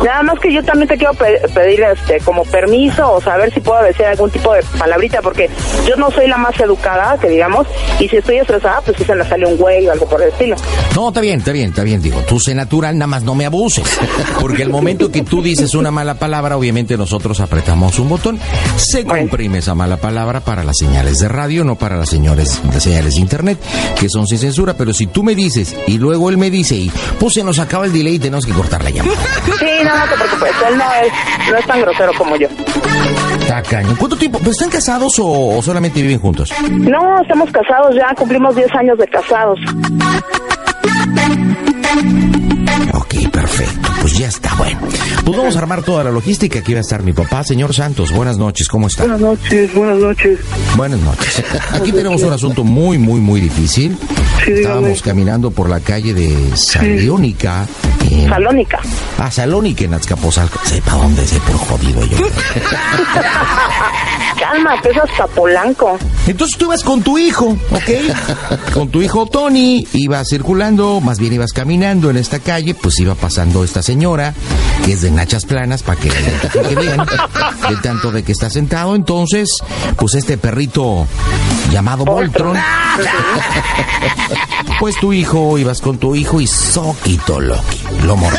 [0.05, 3.61] Nada más que yo también te quiero pe- pedir este como permiso o saber si
[3.61, 5.49] puedo decir algún tipo de palabrita porque
[5.89, 7.67] yo no soy la más educada, que digamos,
[7.99, 10.29] y si estoy estresada, pues si se me sale un güey o algo por el
[10.29, 10.57] estilo.
[10.95, 12.03] No, está bien, está bien, está bien.
[12.03, 13.85] Digo, tú sé natural, nada más no me abuses.
[14.41, 18.39] Porque el momento que tú dices una mala palabra, obviamente nosotros apretamos un botón.
[18.77, 22.83] Se comprime esa mala palabra para las señales de radio, no para las señales, las
[22.83, 23.59] señales de internet,
[23.99, 24.75] que son sin censura.
[24.75, 27.85] Pero si tú me dices y luego él me dice y pues se nos acaba
[27.87, 29.17] el delay y tenemos que cortar la llamada.
[29.59, 32.49] Sí, no, no te preocupes, él no es, no es tan grosero como yo.
[33.41, 33.97] Está cañón.
[33.97, 34.39] ¿Cuánto tiempo?
[34.39, 36.53] ¿Pero están casados o, o solamente viven juntos?
[36.71, 39.59] No, estamos casados ya, cumplimos 10 años de casados.
[42.95, 43.89] Ok, perfecto.
[44.01, 44.81] Pues ya está, bueno.
[45.27, 46.61] Pues vamos a armar toda la logística.
[46.61, 48.13] Aquí va a estar mi papá, señor Santos.
[48.13, 49.03] Buenas noches, ¿cómo está?
[49.03, 50.39] Buenas noches, buenas noches.
[50.77, 51.43] Buenas noches.
[51.73, 53.99] Aquí tenemos un asunto muy, muy, muy difícil.
[54.47, 57.67] Estábamos caminando por la calle de Salónica.
[58.09, 58.79] en- Salónica.
[59.19, 60.61] Ah, Salónica en Azcapotzalco.
[60.65, 62.19] Sepa dónde sé, pero jodido yo.
[64.47, 65.99] Cálmate, es hasta Polanco.
[66.29, 67.91] Entonces tú ibas con tu hijo, ¿ok?
[68.73, 73.15] Con tu hijo Tony, ibas circulando, más bien ibas caminando en esta calle, pues iba
[73.15, 74.35] pasando esta señora,
[74.85, 77.01] que es de Nachas Planas, para que bien,
[77.69, 78.95] de tanto de que está sentado.
[78.95, 79.49] Entonces,
[79.97, 81.07] pues este perrito
[81.71, 82.57] llamado Voltron,
[84.79, 88.39] pues tu hijo, ibas con tu hijo y Soquito Loki, lo mordió.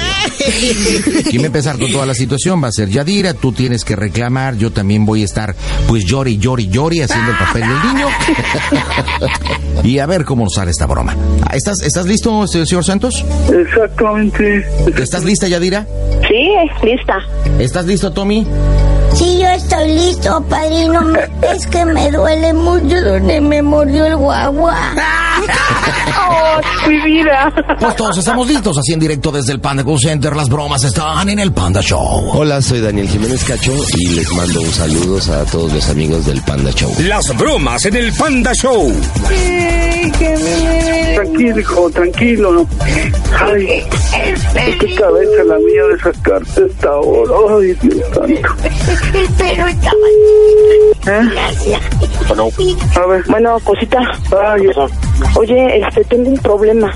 [1.29, 2.63] ¿Quién va a empezar con toda la situación?
[2.63, 5.55] Va a ser Yadira, tú tienes que reclamar, yo también voy a estar,
[5.87, 8.07] pues llori, llori, llori, haciendo el papel del niño.
[9.83, 11.15] Y a ver cómo nos sale esta broma.
[11.43, 13.23] Ah, ¿Estás, ¿estás listo, este, señor Santos?
[13.51, 14.65] Exactamente.
[15.01, 15.85] ¿Estás lista, Yadira?
[16.27, 16.49] Sí,
[16.83, 17.19] lista.
[17.59, 18.45] ¿Estás listo, Tommy?
[19.13, 21.01] Sí, yo estoy listo, padrino.
[21.55, 24.75] Es que me duele mucho donde me mordió el guagua.
[26.29, 26.59] ¡Oh,
[26.89, 27.51] mi vida!
[27.79, 30.35] Pues todos estamos listos, así en directo desde el Panda Cool Center.
[30.35, 32.31] Las bromas están en el Panda Show.
[32.33, 36.41] Hola, soy Daniel Jiménez Cacho y les mando un saludos a todos los amigos del
[36.41, 36.91] Panda Show.
[36.99, 38.91] Las bromas en el Panda Show.
[41.15, 42.67] Tranquilo, hijo, tranquilo.
[43.39, 43.83] Ay,
[44.79, 47.57] qué cabeza la mía de sacarte esta hora.
[47.59, 48.49] Ay, Dios santo.
[49.13, 49.97] El perro estaba...
[52.27, 52.49] Bueno,
[52.95, 53.23] a ver.
[53.29, 53.99] Bueno, cosita.
[55.35, 56.91] Oye, este, tengo un problema.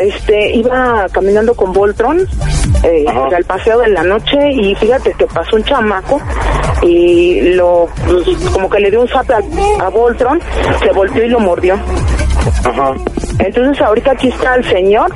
[0.00, 2.26] Este, iba caminando con Voltron
[2.82, 6.20] eh, al paseo de la noche y fíjate que pasó un chamaco
[6.82, 9.40] y lo, pues, como que le dio un zap a,
[9.84, 10.40] a Voltron,
[10.82, 11.78] se volteó y lo mordió.
[13.38, 15.12] Entonces ahorita aquí está el señor,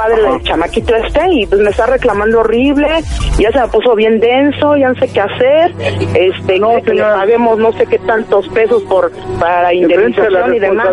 [0.00, 2.88] padre del chamaquito este, y pues me está reclamando horrible,
[3.38, 5.72] ya se me puso bien denso, ya no sé qué hacer,
[6.14, 10.88] este, no, que le paguemos no sé qué tantos pesos por para indemnización y demás.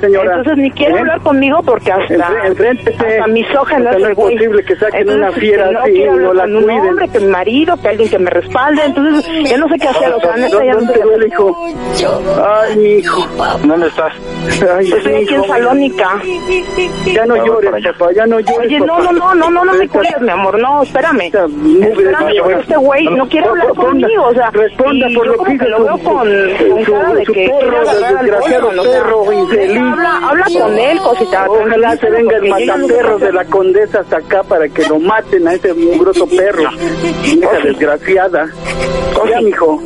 [0.00, 0.36] señora.
[0.36, 0.98] Entonces ni quiere ¿Eh?
[1.00, 2.96] hablar conmigo porque hasta, enfréntese.
[2.96, 3.26] hasta
[3.76, 4.34] es no el es güey.
[4.36, 6.80] posible que saquen Entonces, una fiera no así quiere y no la con un cuiden.
[6.80, 10.12] hombre, que mi marido, que alguien que me respalde, entonces ya no sé qué hacer,
[10.14, 11.32] o sea, neta, ya no sé ¿Dónde qué te duele, hacer.
[11.32, 11.66] hijo?
[12.46, 13.26] Ay, mi hijo.
[13.64, 14.12] ¿Dónde estás?
[14.76, 15.44] Ay, Estoy aquí en.
[15.46, 16.08] Salónica.
[17.14, 19.88] Ya no llores, papá, ya no llores, Oye, no, no, no, no, no, no me
[19.88, 21.22] cuelgues, mi amor, no, espérame.
[21.22, 25.58] Espérame, este güey no quiere hablar conmigo, o sea, Responda y por yo lo como
[25.58, 27.52] que lo veo con, cara de que
[28.20, 29.78] desgraciado perro infeliz.
[29.78, 31.46] Habla, habla con él, cosita.
[31.48, 35.54] Ojalá se venga el mataperros de la condesa hasta acá para que lo maten a
[35.54, 36.70] ese mugroso perro.
[37.24, 38.46] Hija desgraciada.
[39.28, 39.80] Ya, mijo.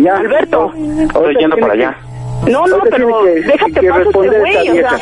[0.00, 0.16] Ya.
[0.16, 0.72] Alberto.
[0.74, 1.96] Estoy yendo para allá.
[2.46, 4.96] No, no, pero que- déjate que paso este responder güey, o sea, vieja.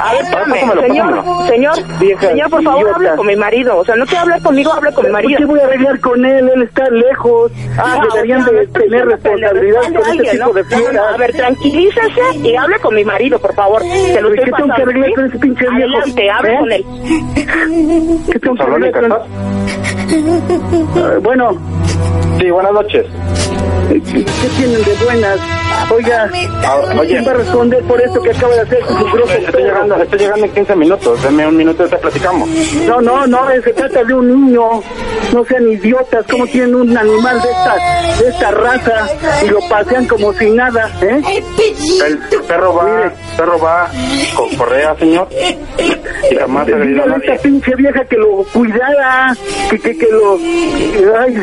[0.00, 1.46] a ver, Pásamelo, señor, pásamelo.
[1.46, 2.96] señor, Vieja señor, por favor, idiota.
[2.96, 5.38] hable con mi marido, o sea, no quiero hablar conmigo, hable con mi ¿Por marido.
[5.38, 6.50] qué voy a arreglar con él?
[6.54, 7.52] Él está lejos.
[7.78, 10.68] Ah, Deberían o sea, de tener responsabilidad con este alguien, tipo de ¿no?
[10.68, 11.14] No, no, fieras.
[11.14, 13.82] A ver, tranquilícese y hable con mi marido, por favor.
[13.82, 15.14] Se lo ¿Qué estoy tengo que arreglar ¿sí?
[15.14, 15.96] con ese pinche viejo?
[15.96, 16.58] Adelante, hable ¿Eh?
[16.58, 16.84] con él.
[18.32, 19.18] ¿Qué tengo que arreglar con Ah,
[21.22, 21.50] Bueno.
[22.40, 23.06] Sí, buenas noches.
[23.88, 24.24] ¿Qué qué
[24.58, 25.38] tienen de buenas?
[25.90, 26.28] Oiga,
[26.98, 27.08] oye.
[27.08, 30.18] ¿quién va a responder por esto que acaba de hacer su grosso Estoy llegando, estoy
[30.18, 31.22] llegando en 15 minutos.
[31.22, 32.48] Deme un minuto y te platicamos.
[32.86, 34.82] No, no, no, se trata de un niño.
[35.32, 39.08] No sean idiotas, ¿cómo tienen un animal de esta, de esta raza
[39.44, 41.20] y lo pasean como si nada, eh?
[42.06, 43.90] El perro va, perro va
[44.34, 45.28] con correa, señor.
[46.30, 47.32] Y jamás agredió a nadie.
[47.32, 49.36] esta pinche vieja que lo cuidara,
[49.70, 50.38] que, que, que lo...
[51.18, 51.42] Ay,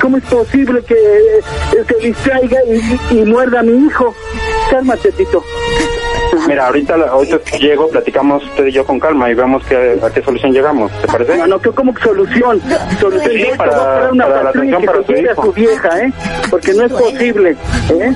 [0.00, 4.14] ¿Cómo es posible que eh, se distraiga y, y- muerda a mi hijo?
[4.70, 5.42] Cálmate, Tito.
[6.46, 10.22] Mira, ahorita, ahorita llego, platicamos usted y yo con calma y vemos que, a qué
[10.22, 10.90] solución llegamos.
[11.00, 11.36] ¿Te parece?
[11.36, 12.60] No, no, que como solución.
[13.00, 13.30] Solución.
[13.32, 15.52] Sí, para- voy a parar una para la atención que para se su a su
[15.52, 16.12] vieja, ¿eh?
[16.48, 17.50] Porque no es posible,
[17.90, 18.12] ¿eh?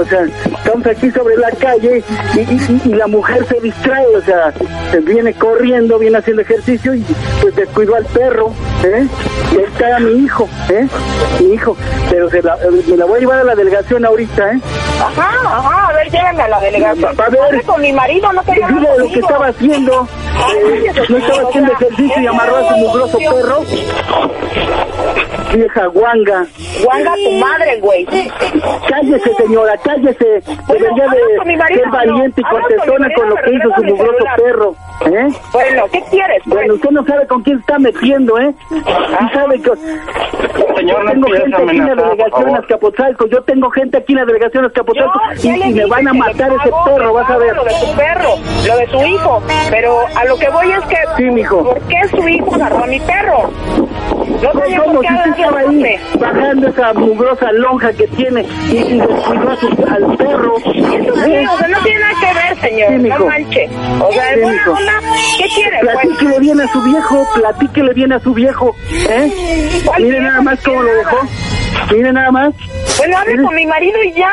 [0.00, 0.20] O sea,
[0.56, 2.04] estamos aquí sobre la calle
[2.34, 4.52] y, y- y la mujer se distrae, o sea,
[4.92, 7.04] se viene corriendo, viene haciendo ejercicio y
[7.42, 8.52] pues descuidó al perro,
[8.84, 9.04] ¿eh?
[9.52, 10.86] Y ahí está mi hijo, ¿eh?
[11.40, 11.76] Mi hijo.
[12.08, 12.56] Pero se la,
[12.86, 14.60] me la voy a llevar a la delegación ahorita, ¿eh?
[15.00, 17.20] Ajá, ajá, a ver, llévenme a la delegación.
[17.20, 17.62] A ver.
[17.64, 20.08] Con mi marido, no te Dile lo que estaba haciendo.
[20.54, 23.60] Eh, no estaba haciendo ejercicio y amarró a su mugroso perro.
[25.54, 26.46] Vieja guanga.
[26.84, 28.06] Guanga tu madre, güey.
[28.88, 30.42] Cállese, señora, cállese.
[30.68, 31.06] Debería
[31.44, 32.44] mi de marido, ser valiente y.
[32.90, 34.74] Habla con lo que hizo su mugroso perro.
[35.06, 35.28] ¿Eh?
[35.52, 36.42] Bueno, ¿qué quieres?
[36.44, 36.54] pues?
[36.54, 38.52] Bueno, usted no sabe con quién está metiendo, ¿eh?
[38.70, 39.70] Y sabe que...
[40.76, 42.56] Señor, yo tengo gente aquí en la delegación.
[42.56, 43.26] Azcapotzalco.
[43.28, 46.50] Yo tengo gente aquí en la delegación Azcapotzalco Yo y, y me van a matar
[46.52, 47.54] ese perro, vas a ver.
[47.56, 48.34] Lo de su perro,
[48.66, 49.42] lo de su hijo.
[49.70, 50.96] Pero a lo que voy es que.
[51.16, 51.64] Sí, mijo.
[51.64, 53.50] ¿Por qué su hijo agarró a mi perro?
[54.42, 58.46] No Pues como por qué si usted estaba ahí bajando esa mugrosa lonja que tiene
[58.70, 60.54] y, y descuidó a su- al perro.
[60.62, 62.88] Sí, o sea, no tiene nada que ver, señor.
[62.90, 63.68] Sí, no manche.
[64.00, 64.92] O sea, Sí, en buena onda,
[65.38, 65.92] ¿qué quiere, pues?
[65.96, 68.76] Platíquele bien a su viejo, platíquele bien a su viejo,
[69.08, 69.80] ¿eh?
[69.84, 71.16] ¿Cuál Mire nada más cómo lo dejó.
[71.90, 72.54] Mire nada más.
[72.98, 73.44] Bueno, hable Mire.
[73.44, 74.32] con mi marido y ya.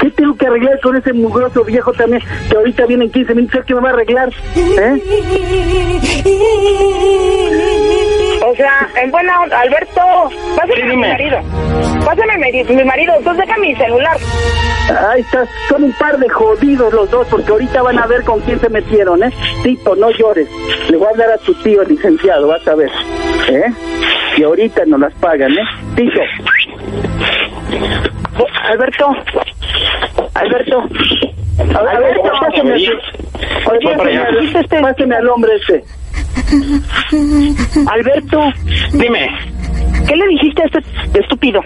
[0.00, 2.22] ¿Qué tengo que arreglar con ese mugroso viejo también?
[2.50, 4.28] Que ahorita viene en 15 minutos, ¿qué me va a arreglar?
[4.56, 5.02] ¿Eh?
[8.44, 10.00] O sea, en buena onda, Alberto,
[10.56, 11.38] pásame Sí, a mi marido.
[12.04, 14.16] Pásame a mi, mi marido, entonces deja mi celular.
[15.10, 18.40] Ahí está, son un par de jodidos los dos, porque ahorita van a ver con
[18.40, 19.30] quién se metieron, ¿eh?
[19.62, 20.48] Tito, no llores.
[20.88, 22.90] Le voy a hablar a tu tío, el licenciado, vas a ver.
[23.50, 23.70] ¿Eh?
[24.38, 25.62] Y ahorita nos las pagan, ¿eh?
[25.94, 26.20] Tito.
[28.70, 29.06] Alberto,
[30.34, 30.82] Alberto,
[31.74, 32.72] Alberto, pásame,
[34.14, 34.36] a- al-
[34.82, 35.84] pásame al hombre ese.
[37.90, 38.40] Alberto,
[38.92, 39.30] Dime.
[40.08, 41.60] ¿Qué le dijiste a este estúpido?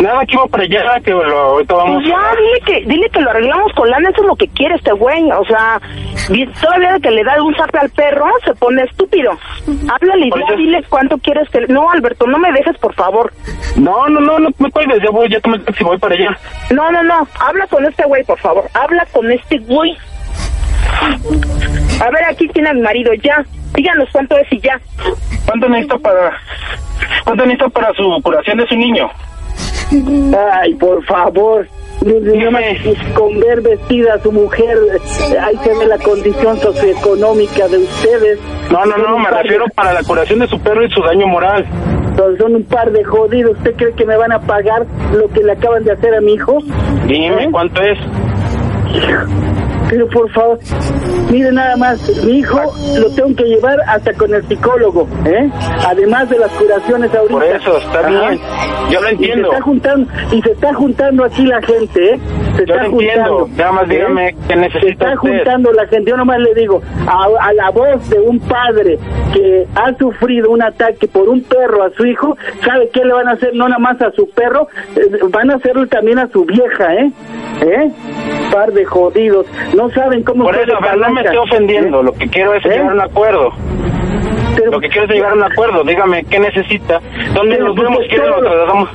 [0.00, 2.02] Nada, que iba para allá, que lo, ahorita vamos.
[2.02, 4.74] Pues ya, dile que, dile que lo arreglamos con lana, eso es lo que quiere
[4.74, 5.80] este güey, o sea,
[6.60, 9.32] todavía que le da un zape al perro, se pone estúpido.
[9.88, 11.60] Háblale y Pues ya dile cuánto quieres que...
[11.68, 13.32] No, Alberto, no me dejes, por favor.
[13.76, 16.36] No, no, no, no me cuelgues, ya voy, ya tomé el taxi, voy para allá.
[16.70, 19.96] No, no, no, habla con este güey, por favor, habla con este güey.
[22.00, 23.44] A ver, aquí tiene a mi marido, ya.
[23.74, 24.80] Díganos cuánto es y ya.
[25.46, 26.32] ¿Cuánto necesita para,
[27.24, 29.08] cuánto necesita para su curación de su niño?
[30.52, 31.66] Ay, por favor.
[32.00, 32.78] Dígame.
[33.14, 38.38] Con ver vestida a su mujer, eh, ahí se ve la condición socioeconómica de ustedes.
[38.70, 41.26] No, no, no, me de- refiero para la curación de su perro y su daño
[41.26, 41.66] moral.
[42.16, 43.56] Son, son un par de jodidos.
[43.58, 46.34] ¿Usted cree que me van a pagar lo que le acaban de hacer a mi
[46.34, 46.58] hijo?
[47.06, 47.48] Dime, ¿Eh?
[47.50, 47.98] ¿cuánto es?
[49.90, 50.58] Pero por favor,
[51.30, 52.60] mire nada más, mi hijo
[52.96, 55.50] lo tengo que llevar hasta con el psicólogo, ¿eh?
[55.86, 57.34] Además de las curaciones ahorita.
[57.34, 58.08] Por eso, está Ajá.
[58.08, 58.40] bien.
[58.90, 59.48] Yo lo Y se entiendo.
[59.52, 62.20] está juntando, y se está juntando aquí la gente, ¿eh?
[62.56, 63.38] Se Yo está lo entiendo.
[63.38, 63.56] juntando.
[63.62, 63.94] Nada más ¿eh?
[63.94, 65.30] dígame qué Se necesita está usted.
[65.36, 66.10] juntando la gente.
[66.10, 68.98] Yo nomás le digo, a, a la voz de un padre
[69.34, 73.28] que ha sufrido un ataque por un perro a su hijo, ¿sabe qué le van
[73.28, 73.54] a hacer?
[73.54, 75.00] No nada más a su perro, eh,
[75.30, 77.12] van a hacerlo también a su vieja, ¿eh?
[77.62, 77.90] ¿Eh?
[78.52, 79.46] Par de jodidos.
[79.76, 82.02] No saben cómo Por eso, pero no me estoy ofendiendo.
[82.02, 82.70] Lo que quiero es ¿Eh?
[82.70, 83.50] llegar a un acuerdo.
[84.66, 85.84] Lo que quiero es llegar a un acuerdo.
[85.84, 87.00] Dígame, ¿qué necesita?
[87.34, 87.94] ¿Dónde nos vemos?
[87.96, 88.88] porque ¿Quién nos trasladamos?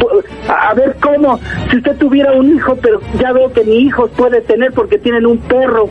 [0.00, 1.40] Por, a, ver cómo,
[1.70, 5.26] si usted tuviera un hijo, pero ya veo que ni hijos puede tener porque tienen
[5.26, 5.88] un perro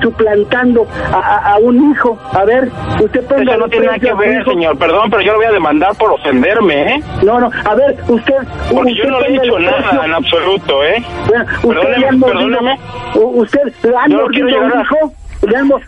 [0.00, 2.18] suplantando a, a- a un hijo.
[2.32, 2.70] A ver,
[3.00, 4.78] usted Eso no tiene nada que ver, señor.
[4.78, 7.02] Perdón, pero yo lo voy a demandar por ofenderme, ¿eh?
[7.22, 8.34] No, no, a ver, usted...
[8.72, 10.04] Porque usted yo no le he dicho nada precio.
[10.04, 11.04] en absoluto, ¿eh?
[11.28, 12.78] Bueno, usted Perdóneme, perdóneme.
[13.14, 15.12] usted le han Yo no quiero a hijo,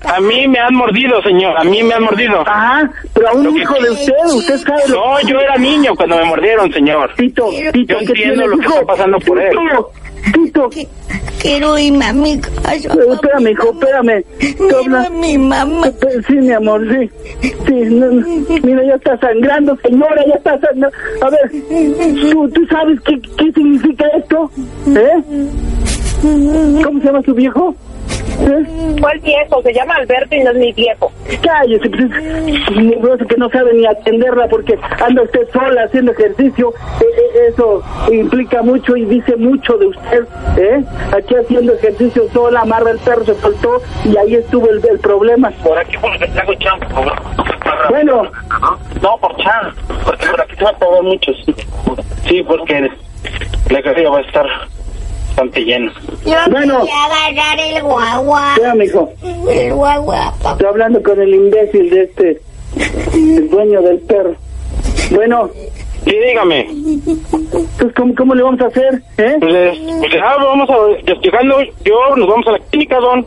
[0.04, 1.54] A mí me han mordido, señor.
[1.58, 2.40] A mí me han mordido.
[2.40, 5.56] Ajá, pero a un Lo que- hijo de usted, usted sabe lo No, yo era
[5.56, 7.10] niño cuando me mordieron, señor.
[7.16, 8.74] Tito, Tito, Yo ¿qué entiendo lo que hijo?
[8.74, 9.50] está pasando por él.
[10.32, 10.70] Tito, Tito.
[11.40, 12.70] Quiero irme a mi casa.
[12.72, 12.80] Eh,
[13.12, 14.24] Espérame, hijo, espérame.
[14.38, 15.10] ¿Qué habla?
[15.10, 15.88] mi mamá.
[16.28, 17.10] Sí, mi amor, sí.
[17.42, 18.26] Sí, no, no.
[18.62, 20.96] mira, ya está sangrando, señora, ya está sangrando.
[21.20, 21.50] A ver,
[22.30, 24.50] ¿tú, tú sabes qué, qué significa esto?
[24.86, 25.22] ¿Eh?
[26.84, 27.74] ¿Cómo se llama su viejo?
[29.00, 29.62] ¿Cuál viejo?
[29.62, 31.12] Se llama Alberto y no es mi viejo.
[31.42, 36.72] Cállese, pues que no sabe ni atenderla porque anda usted sola haciendo ejercicio.
[37.00, 40.26] Eh, eh, eso implica mucho y dice mucho de usted.
[40.56, 40.84] ¿eh?
[41.16, 45.50] Aquí haciendo ejercicio sola, amarra el perro, se soltó y ahí estuvo el, el problema.
[45.62, 46.52] Por aquí porque traigo
[46.90, 47.12] favor.
[47.90, 48.30] Bueno.
[49.02, 49.74] No, por chan.
[50.04, 51.54] Porque por aquí se va a pagar mucho, sí.
[52.28, 52.90] Sí, porque
[53.70, 54.46] la carrera va a estar
[55.32, 55.92] bastante llena.
[56.24, 56.80] Yo Bueno.
[56.80, 58.52] voy a agarrar el guagua.
[58.54, 59.12] Espérame, hijo.
[59.50, 60.52] El guagua, papá.
[60.52, 62.40] Estoy hablando con el imbécil de este,
[63.14, 64.34] el dueño del perro.
[65.10, 65.50] Bueno.
[66.04, 66.66] Sí, dígame.
[66.68, 69.00] Entonces, ¿cómo, cómo le vamos a hacer?
[69.18, 69.36] ¿Eh?
[69.38, 70.74] Pues, pues ya vamos a...
[71.06, 73.24] ya Llegando yo, nos vamos a la clínica, don.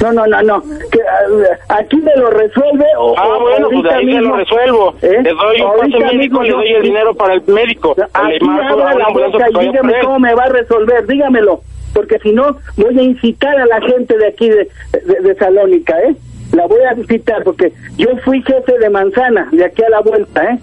[0.00, 0.62] No, no, no, no.
[0.90, 4.94] Que, ah, aquí me lo resuelve o Ah, o bueno, pues ahí se lo resuelvo.
[5.02, 5.20] ¿Eh?
[5.22, 7.94] Le doy un pase médico, le doy el dinero para el médico.
[7.96, 11.60] le Aquí marco a la boca y dígame cómo me va a resolver, dígamelo.
[11.92, 15.98] Porque si no, voy a incitar a la gente de aquí de, de, de Salónica,
[16.00, 16.14] ¿eh?
[16.52, 20.44] La voy a incitar porque yo fui jefe de manzana de aquí a la vuelta,
[20.44, 20.58] ¿eh?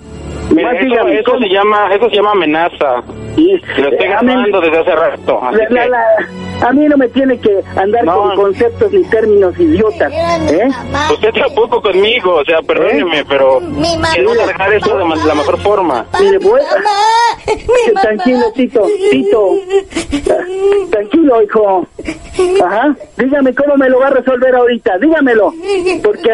[0.53, 3.03] Mira, eso, dígame, eso se llama, eso se llama amenaza.
[3.35, 5.39] Y, Lo estoy eh, grabando desde hace rato.
[5.43, 8.15] así La- la- que- la- a mí no me tiene que andar No.
[8.21, 10.67] con conceptos ni términos idiotas, ¿eh?
[11.13, 14.07] Usted tampoco conmigo, o sea, perdóneme, pero mamá.
[14.13, 16.05] quiero arreglar esto de la mejor forma.
[16.19, 16.39] Mire,
[17.85, 19.51] que tranquilo, Tito, Tito.
[20.89, 21.87] Tranquilo, hijo.
[22.63, 22.95] Ajá.
[23.17, 25.53] Dígame cómo me lo va a resolver ahorita, dígamelo.
[26.03, 26.29] Porque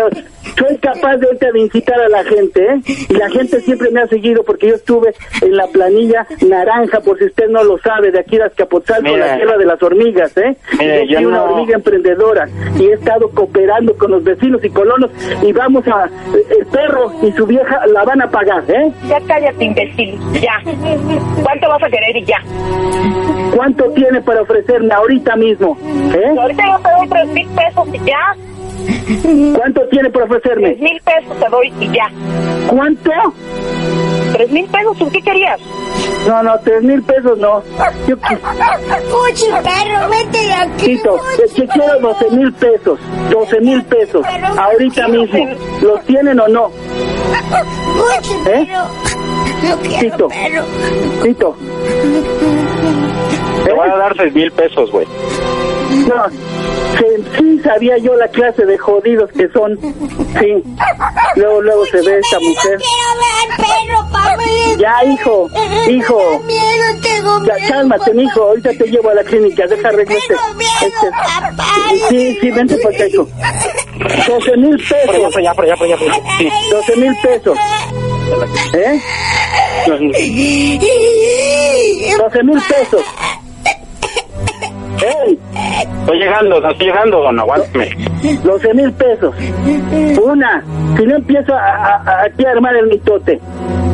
[0.58, 2.82] soy capaz de, de incitar a la gente, ¿eh?
[3.10, 7.18] Y la gente siempre me ha seguido porque yo estuve en la planilla naranja, por
[7.18, 9.28] si usted no lo sabe, de aquí de Azcapotzalco, Mira.
[9.28, 10.56] la tierra de las hormigas, ¿eh?
[10.80, 12.48] Yo yo soy una no- hormiga emprendedora
[12.80, 15.10] y he estado cooperando con los vecinos y colonos
[15.42, 16.10] y vamos a...
[16.60, 18.92] El perro y su vieja la van a pagar, ¿eh?
[19.08, 20.20] Ya cállate, imbécil.
[20.34, 20.60] Ya.
[21.44, 22.38] ¿Cuánto vas a querer y ya?
[23.56, 25.78] ¿Cuánto tiene para ofrecerme ahorita mismo?
[26.14, 26.36] ¿Eh?
[26.40, 28.36] Ahorita yo te doy tres mil pesos y ya.
[29.56, 30.70] ¿Cuánto tiene para ofrecerme?
[30.72, 32.10] Tres mil pesos te doy y ya.
[32.68, 33.12] ¿Cuánto?
[34.34, 34.98] ¿Tres mil pesos?
[34.98, 35.60] ¿Tú qué querías?
[36.28, 37.62] No, no, tres mil pesos no.
[38.08, 40.86] Yo Cuchi, perro, vete de aquí.
[40.96, 43.00] Tito, es que quiero doce mil pesos.
[43.30, 44.26] Doce mil pesos.
[44.58, 45.50] Ahorita mismo.
[45.82, 46.72] ¿Los tienen o no?
[47.96, 48.68] Cuchi, ¿Eh?
[49.70, 50.28] No quiero Tito.
[50.30, 50.64] perro.
[51.24, 51.56] Tito.
[53.66, 55.06] Te voy a dar seis mil pesos, güey.
[56.08, 56.30] No.
[56.98, 57.06] Sí,
[57.38, 59.78] sí sabía yo la clase de jodidos que son.
[60.40, 60.64] Sí.
[61.36, 62.78] Luego, luego se ve esta mujer.
[62.80, 64.38] Quiero ver al perro, papá.
[64.78, 65.50] Ya, hijo,
[65.90, 66.18] hijo.
[66.18, 68.42] Tengo miedo, tengo Ya, cálmate, mijo.
[68.44, 69.66] Ahorita te llevo a la clínica.
[69.68, 70.34] Deja arreglar este.
[70.86, 73.28] este- Sí, sí, vente por acá, hijo.
[74.28, 75.00] 12 mil pesos.
[75.06, 76.22] Por allá, por allá, por allá, por allá.
[76.38, 76.50] Sí.
[76.72, 77.58] 12 mil pesos.
[78.74, 79.02] ¿Eh?
[82.18, 83.02] 12 mil pesos.
[85.04, 85.40] ¡Ey!
[86.00, 87.90] Estoy llegando, no estoy llegando, don, aguántame.
[88.44, 89.36] 12 mil pesos.
[90.24, 90.64] Una.
[90.98, 93.40] Si no empiezo a, a- a- aquí a armar el mitote.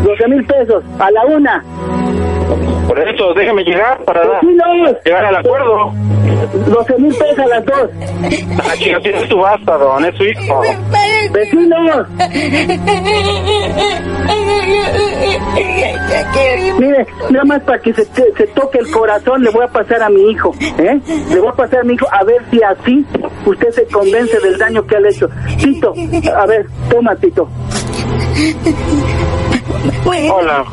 [0.04, 0.84] 12 mil pesos.
[1.00, 1.64] A la una.
[2.90, 4.98] Por eso, déjeme llegar para dar- Vecinos.
[5.06, 5.94] llegar al acuerdo.
[6.68, 7.90] 12 mil pesos a las dos.
[8.64, 10.62] Ah, chica, tiene su basta, don, es su hijo.
[11.32, 12.08] Vecinos.
[16.80, 20.02] Mire, nada más para que se, te- se toque el corazón, le voy a pasar
[20.02, 21.00] a mi hijo, ¿eh?
[21.30, 23.06] Le voy a pasar a mi hijo a ver si así
[23.46, 25.30] usted se convence del daño que ha hecho.
[25.62, 25.94] Tito,
[26.36, 27.48] a ver, toma, Tito.
[30.32, 30.64] Hola.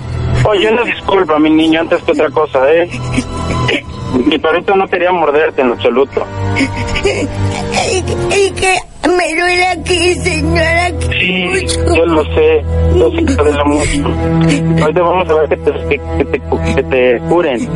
[0.45, 2.89] Oye, una disculpa, mi niño, antes que otra cosa, ¿eh?
[4.25, 6.25] Mi perrito no quería morderte en absoluto.
[6.57, 7.99] ¿Y,
[8.39, 8.77] y qué
[9.09, 10.91] Me duele aquí, señora.
[11.11, 12.65] Sí, yo lo sé.
[12.97, 14.83] Yo sé que duele mucho.
[14.83, 16.41] Ahorita vamos a ver que te, que, que te,
[16.75, 17.69] que te curen.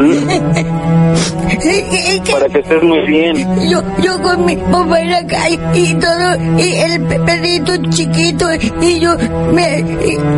[2.33, 3.37] Para que estés muy bien.
[3.69, 8.47] Yo, yo con mi papá en la calle y todo, y el pe- perrito chiquito,
[8.81, 9.11] y yo
[9.53, 9.81] me,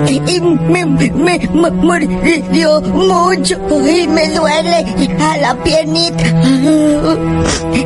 [0.08, 3.56] y, y me, me, me mordió mucho
[3.88, 4.84] y me duele
[5.20, 6.24] a la piernita.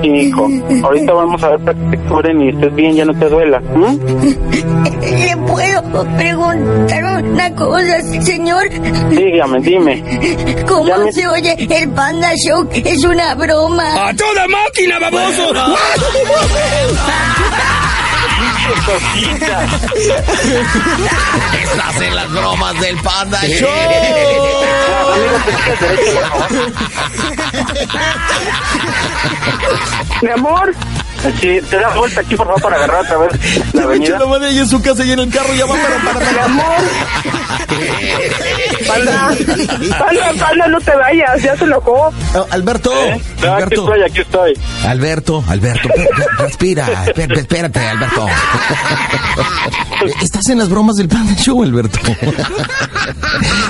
[0.02, 0.48] Hijo,
[0.84, 3.60] ahorita vamos a ver para que te curen y estés bien, ya no te duela.
[3.74, 3.86] ¿m?
[5.02, 8.68] ¿Le puedo preguntar una cosa, señor?
[9.10, 10.64] Dígame, dime.
[10.66, 12.68] ¿Cómo se oye el Panda Show?
[12.72, 14.08] Es una broma.
[14.08, 15.52] ¡A toda máquina, baboso!
[21.62, 23.68] Estás en las bromas del Panda Show.
[30.22, 30.74] Mi amor.
[31.40, 34.18] Sí, te das vuelta aquí, por favor, para agarrar otra vez la avenida.
[34.18, 36.38] la madre ahí en su casa y en el carro ya va para para Mi
[36.38, 36.66] amor.
[38.86, 39.30] Panda,
[39.98, 42.12] panda, panda, no te vayas, ya se enojó.
[42.34, 43.20] Oh, Alberto, ¿Eh?
[43.42, 44.54] No, aquí Alberto, estoy, aquí estoy.
[44.86, 45.88] Alberto, Alberto,
[46.38, 48.26] respira, espérate, Alberto.
[50.22, 51.98] Estás en las bromas del Panda Show, Alberto.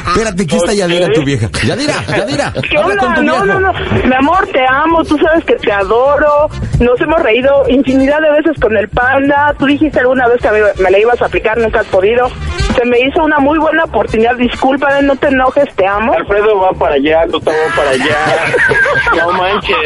[0.09, 1.49] Espérate, aquí está Yadira, tu vieja.
[1.65, 3.21] Yadira, Yadira, ¿Qué onda?
[3.23, 3.73] No, no, no.
[3.73, 5.05] Mi amor, te amo.
[5.05, 6.49] Tú sabes que te adoro.
[6.81, 9.55] Nos hemos reído infinidad de veces con el panda.
[9.59, 12.29] Tú dijiste alguna vez que me, me la ibas a aplicar, nunca has podido.
[12.77, 14.35] Se me hizo una muy buena oportunidad.
[14.37, 16.13] Disculpa, no te enojes, te amo.
[16.13, 18.17] Alfredo va para allá, Gustavo va para allá.
[19.17, 19.77] No manches.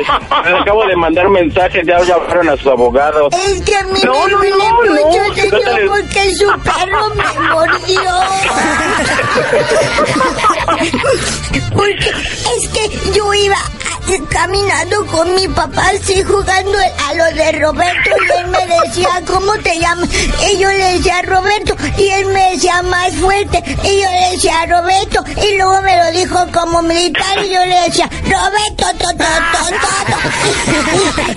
[0.45, 3.33] Les acabo de mandar mensajes, ya llamaron a sus abogados.
[3.47, 4.93] Es que a mí No, me no, duele no, no.
[4.93, 5.21] mucho,
[5.65, 5.87] Dale.
[5.87, 8.11] porque su perro me mordió.
[11.75, 17.53] Porque es que yo iba eh, caminando con mi papá así jugando a lo de
[17.53, 20.09] Roberto y él me decía, ¿cómo te llamas?
[20.51, 24.67] Y yo le decía Roberto y él me decía más fuerte y yo le decía
[24.67, 29.17] Roberto y luego me lo dijo como militar y yo le decía Roberto, to, to,
[29.17, 29.65] to, to,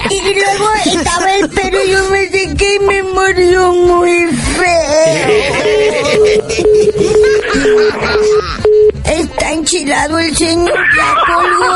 [0.09, 0.13] to".
[0.13, 4.73] y luego estaba el perro y yo me sequé y me mordió muy feo.
[9.05, 11.73] Está enchilado el señor, ya colgó.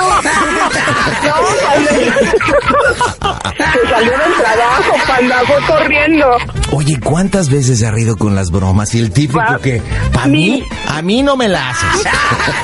[3.58, 6.38] Se salió del trabajo, panda, fue corriendo.
[6.72, 8.94] Oye, ¿cuántas veces se ha rido con las bromas?
[8.96, 9.82] Y el típico Pa- que,
[10.14, 11.88] para mí, a mí no me la haces.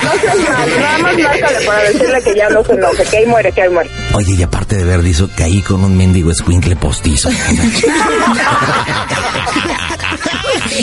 [0.03, 3.25] No seas mal, nada más márcale para decirle que ya no se enoje, que ahí
[3.25, 3.89] muere, que ahí muere.
[4.13, 7.29] Oye, y aparte de ver, dice, caí con un mendigo escuincle postizo.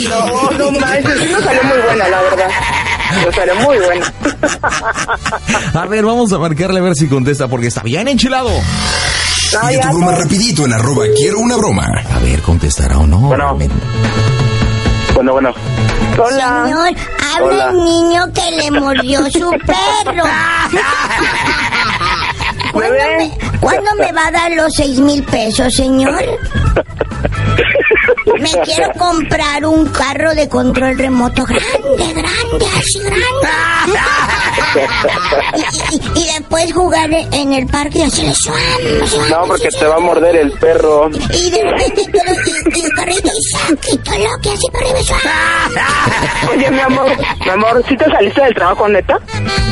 [0.09, 2.47] No, no manches, sí nos salió muy buena, la verdad.
[3.35, 4.13] Salió muy buena.
[5.81, 8.49] A ver, vamos a marcarle a ver si contesta porque está bien enchilado.
[8.49, 10.17] No, Pide tu broma no.
[10.17, 11.85] rapidito en arroba quiero una broma.
[12.13, 13.19] A ver, contestará o no.
[13.19, 13.57] Bueno.
[15.13, 15.53] Bueno, bueno.
[16.17, 16.63] Hola.
[16.65, 16.93] Señor,
[17.35, 20.23] habla el niño que le mordió su perro.
[22.71, 26.23] ¿Cuándo me, cuándo me va a dar los seis mil pesos, señor?
[28.39, 33.21] Me quiero comprar un carro de control remoto grande, grande, así grande.
[35.55, 38.33] Y, y- y después jugar en el parque y hacerle
[39.29, 41.09] No, porque te va a morder el perro.
[41.09, 44.67] Y de repente todo, y, y el carrito y saque, y todo lo que así
[44.71, 46.51] para arriba, suam.
[46.55, 47.11] Oye, mi amor,
[47.43, 49.19] mi amor, ¿sí te saliste del trabajo, neta?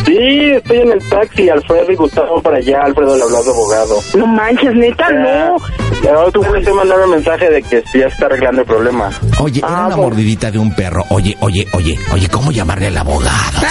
[0.05, 2.81] Sí, estoy en el taxi, Alfredo y Gustavo para allá.
[2.83, 3.99] Alfredo le habló a su abogado.
[4.15, 5.55] No manches, neta, no.
[6.09, 9.09] Ahora tú puedes mandar un mensaje de que ya está arreglando el problema.
[9.39, 11.03] Oye, era una mordidita de un perro.
[11.09, 13.59] Oye, oye, oye, oye, ¿cómo llamarle al abogado?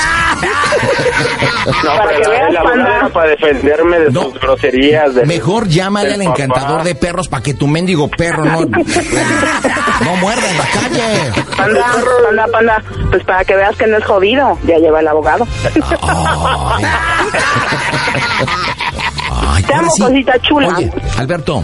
[1.84, 5.14] No, Para pero que el abogado para defenderme de sus groserías.
[5.14, 6.30] De Mejor llámale al papá.
[6.42, 11.32] encantador de perros para que tu mendigo perro no, no muerda en la calle.
[11.56, 11.84] Panda,
[12.24, 12.82] panda, panda.
[13.10, 15.46] Pues para que veas que no es jodido, ya lleva el abogado.
[15.64, 15.82] Ay,
[19.69, 20.03] Te ahora amo, sí.
[20.03, 20.69] cosita chula.
[20.77, 21.62] Oye, Alberto.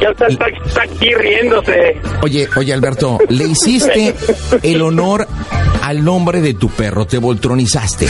[0.00, 2.00] Ya está, está- está aquí riéndose.
[2.22, 4.14] Oye, oye, Alberto, le hiciste
[4.62, 5.26] el honor
[5.82, 8.06] al nombre de tu perro, te voltronizaste.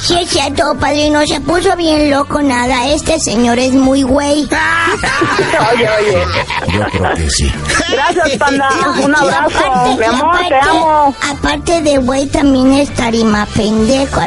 [0.00, 2.88] Sí es cierto, padrino, se puso bien loco nada.
[2.92, 4.44] Este señor es muy güey.
[5.72, 6.18] Oye, oye.
[6.72, 7.52] Yo creo que sí.
[7.92, 8.68] Gracias, panda.
[9.02, 9.58] Un abrazo.
[9.58, 11.16] aparte- Mi amor, te amo.
[11.30, 14.20] Aparte de güey, también es tarima pendejo.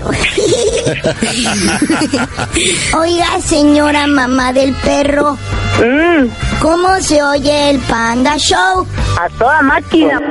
[2.98, 5.38] Oiga, señora mamá del perro.
[5.80, 6.28] Mm.
[6.62, 8.88] ¿Cómo se oye el Panda Show?
[9.20, 10.22] A toda máquina.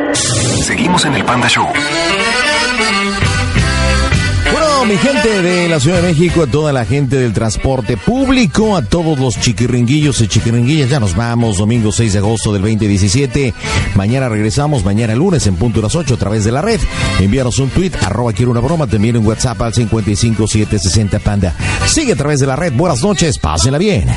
[0.65, 1.67] Seguimos en el Panda Show.
[4.87, 8.83] Mi gente de la Ciudad de México, a toda la gente del transporte público, a
[8.83, 10.91] todos los chiquiringuillos y chiquiringuillas.
[10.91, 13.55] Ya nos vamos, domingo 6 de agosto del 2017.
[13.95, 16.81] Mañana regresamos, mañana lunes en punto de las 8 a través de la red.
[17.21, 21.55] Envíanos un tweet, arroba quiero una broma, también en WhatsApp al 55760 Panda.
[21.87, 22.73] Sigue a través de la red.
[22.73, 24.09] Buenas noches, pásenla bien.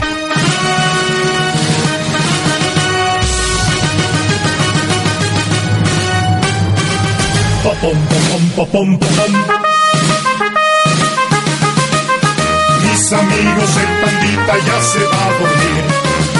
[13.19, 15.83] Amigos, el pandita ya se va a dormir.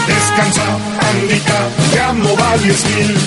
[0.08, 0.68] Descansa,
[1.00, 1.58] pandita,
[1.92, 3.18] te amo varios mil.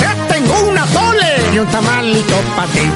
[0.00, 2.86] Ya tengo una tole y un tamalito para ti.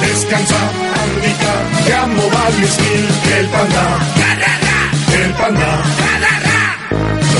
[0.00, 0.60] Descansa,
[0.94, 1.52] pandita,
[1.84, 3.04] te amo varios mil.
[3.38, 3.84] El panda,
[5.22, 5.82] el panda,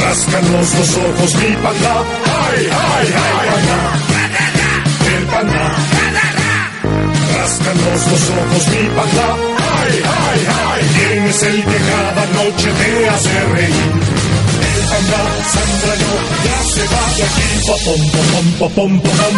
[0.00, 1.94] Ráscanos los ojos, mi panda.
[2.46, 3.78] Ay, ay, ay, panda.
[5.16, 5.64] El panda.
[7.34, 9.26] Ráscanos los ojos, mi panda.
[9.78, 10.65] Ay, ay, ay.
[11.26, 13.74] ¿Quién es el que cada noche te hace reír?
[14.76, 15.22] El panda,
[15.52, 16.12] Sandra, yo,
[16.44, 17.48] ya se va de aquí.
[17.66, 19.34] Popom, popom, popom, popom.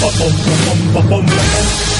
[0.00, 1.99] Popom, popom, popom, popom.